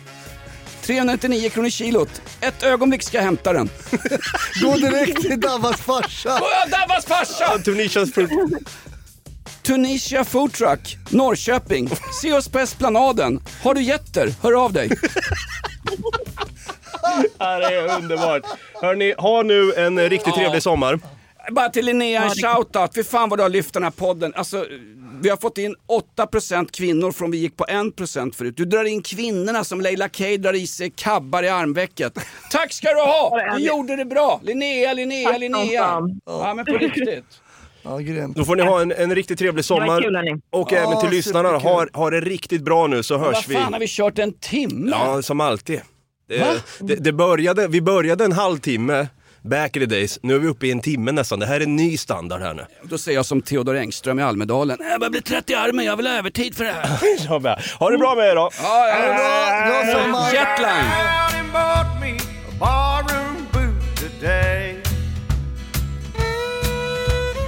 399 0.82 1.49
kronor 1.49 1.69
kilot. 1.69 2.21
Ett 2.41 2.63
ögonblick 2.63 3.03
ska 3.03 3.17
jag 3.17 3.23
hämta 3.23 3.53
den. 3.53 3.69
Gå 4.61 4.78
direkt 4.78 5.21
till 5.21 5.39
Davas 5.39 5.82
farsa. 5.82 6.39
Davas 6.71 7.05
farsa! 7.05 7.57
Tunisias. 7.63 8.09
Tunisia 9.61 10.23
Food 10.23 10.53
Truck, 10.53 10.97
Norrköping. 11.09 11.89
Se 12.21 12.34
oss 12.34 12.49
på 12.49 12.59
Esplanaden. 12.59 13.41
Har 13.63 13.73
du 13.73 13.82
getter, 13.82 14.34
hör 14.41 14.65
av 14.65 14.73
dig. 14.73 14.89
Ja, 17.39 17.60
det 17.60 17.66
är 17.76 17.95
underbart. 18.01 18.41
Hörni, 18.82 19.14
ha 19.18 19.43
nu 19.43 19.74
en 19.74 19.99
riktigt 20.10 20.28
Ja. 20.28 20.41
trevlig 20.41 20.64
sommar. 20.64 20.99
Bara 21.51 21.70
till 21.70 21.86
Linnea, 21.86 22.24
en 22.24 22.30
shoutout. 22.30 22.91
Fy 22.95 23.03
fan 23.03 23.30
vad 23.30 23.39
du 23.39 23.43
har 23.43 23.49
lyft 23.49 23.74
den 23.74 23.84
här 23.84 23.91
podden. 23.91 24.34
Alltså, 24.36 24.66
vi 25.22 25.30
har 25.30 25.38
fått 25.38 25.58
in 25.58 25.76
8% 26.18 26.72
kvinnor 26.72 27.12
från 27.12 27.32
vi 27.32 27.38
gick 27.38 27.58
på 27.58 27.64
1% 27.64 28.36
förut. 28.36 28.53
Du 28.58 28.66
drar 28.66 28.84
in 28.84 29.01
kvinnorna 29.01 29.64
som 29.64 29.82
Leila 29.82 30.10
Kay 30.10 30.38
drar 30.38 30.53
i 30.53 30.68
sig 30.68 30.89
kabbar 30.95 31.43
i 31.43 31.49
armvecket. 31.49 32.14
Tack 32.51 32.74
ska 32.74 32.89
du 32.93 33.01
ha! 33.01 33.41
Du 33.58 33.64
gjorde 33.64 33.95
det 33.95 34.06
bra! 34.06 34.39
Linnea, 34.43 34.93
Linnea, 34.93 35.30
Tack 35.30 35.39
Linnea. 35.39 35.99
Ja 36.26 36.53
men 36.56 36.66
på 36.66 36.72
riktigt. 36.74 37.26
Ja, 37.84 37.97
grymt. 37.97 38.36
Då 38.38 38.45
får 38.45 38.56
ni 38.56 38.64
ha 38.64 38.82
en, 38.82 38.91
en 38.91 39.16
riktigt 39.16 39.39
trevlig 39.39 39.66
Det 39.68 39.74
var 39.74 39.80
sommar. 39.80 40.01
kul. 40.01 40.41
Och 40.49 40.72
Ja, 40.72 40.78
även 40.78 41.01
till 41.01 41.10
lyssnarna, 41.10 41.49
ha, 41.58 41.86
ha 41.93 42.10
det 42.10 42.22
riktigt 42.22 42.62
bra 42.62 42.88
nu 42.88 43.03
så 43.03 43.18
hörs 43.18 43.34
Vad 43.36 43.47
vi. 43.47 43.56
fan 43.56 43.74
har 43.74 43.80
vi 43.80 43.88
kört 43.88 44.20
en 44.20 44.34
timme? 44.34 44.91
Ja, 44.91 45.22
som 45.22 45.41
alltid. 45.41 45.82
Det, 46.28 46.63
det, 46.80 46.95
det 46.95 47.11
började, 47.11 47.67
vi 47.67 47.82
började 47.82 48.26
en 48.26 48.32
halvtimme 48.32 49.07
back 49.41 49.76
in 49.76 49.82
the 49.82 49.95
days. 49.95 50.19
Nu 50.21 50.36
är 50.36 50.39
vi 50.39 50.47
uppe 50.47 50.67
i 50.67 50.71
en 50.71 50.80
timme 50.82 51.11
nästan. 51.11 51.39
Det 51.39 51.45
här 51.45 51.55
är 51.55 51.63
en 51.63 51.76
ny 51.76 51.97
standard 51.97 52.41
här 52.41 52.53
nu. 52.53 52.65
Då 52.84 52.97
säger 52.97 53.17
jag 53.17 53.26
som 53.26 53.41
Theodor 53.41 53.76
Engström 53.76 54.19
i 54.19 54.23
Almedalen. 54.23 54.78
Jag 54.91 54.99
börjar 54.99 55.11
bli 55.11 55.21
trött 55.21 55.49
i 55.49 55.55
armen, 55.55 55.86
jag 55.86 55.97
vill 55.97 56.07
ha 56.07 56.13
övertid 56.13 56.55
för 56.55 56.63
det 56.63 56.71
här. 56.71 56.99
Jag 57.30 57.41
med. 57.41 57.63
Ha 57.80 57.89
det 57.89 57.97
bra 57.97 58.15
med 58.15 58.28
er 58.28 58.36
då. 58.36 58.49
Ja, 58.61 58.88
ja, 58.88 58.95
Bra, 58.95 59.84
glad 59.84 60.03
sommar. 60.03 60.34
Jetline. 60.34 60.86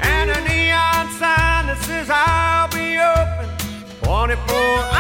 And 0.04 0.32
a 0.32 0.40
neon 0.48 1.08
sign 1.20 1.68
that 1.68 1.78
says 1.86 2.10
I'll 2.10 2.68
be 2.70 3.00
open 3.00 3.50
24 4.04 4.97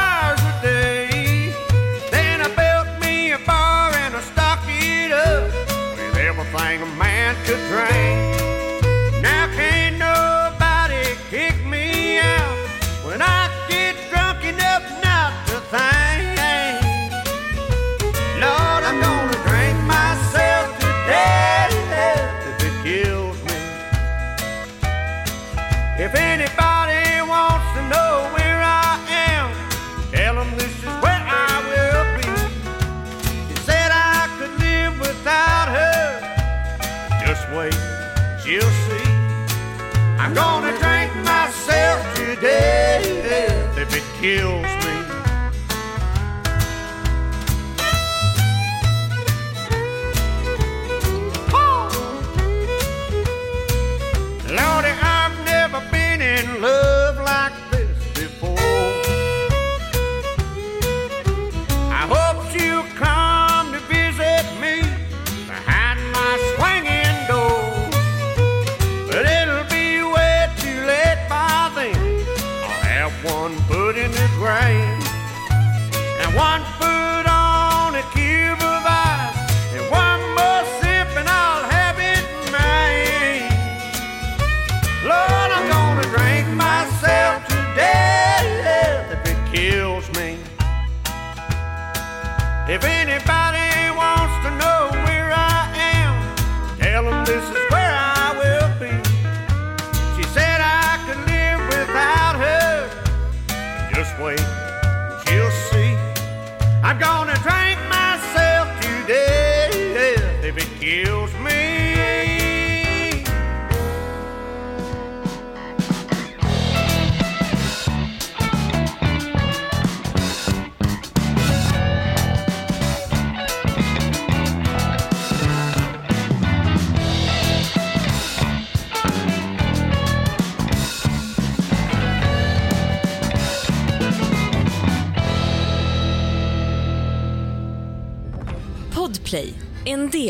hills 44.21 44.76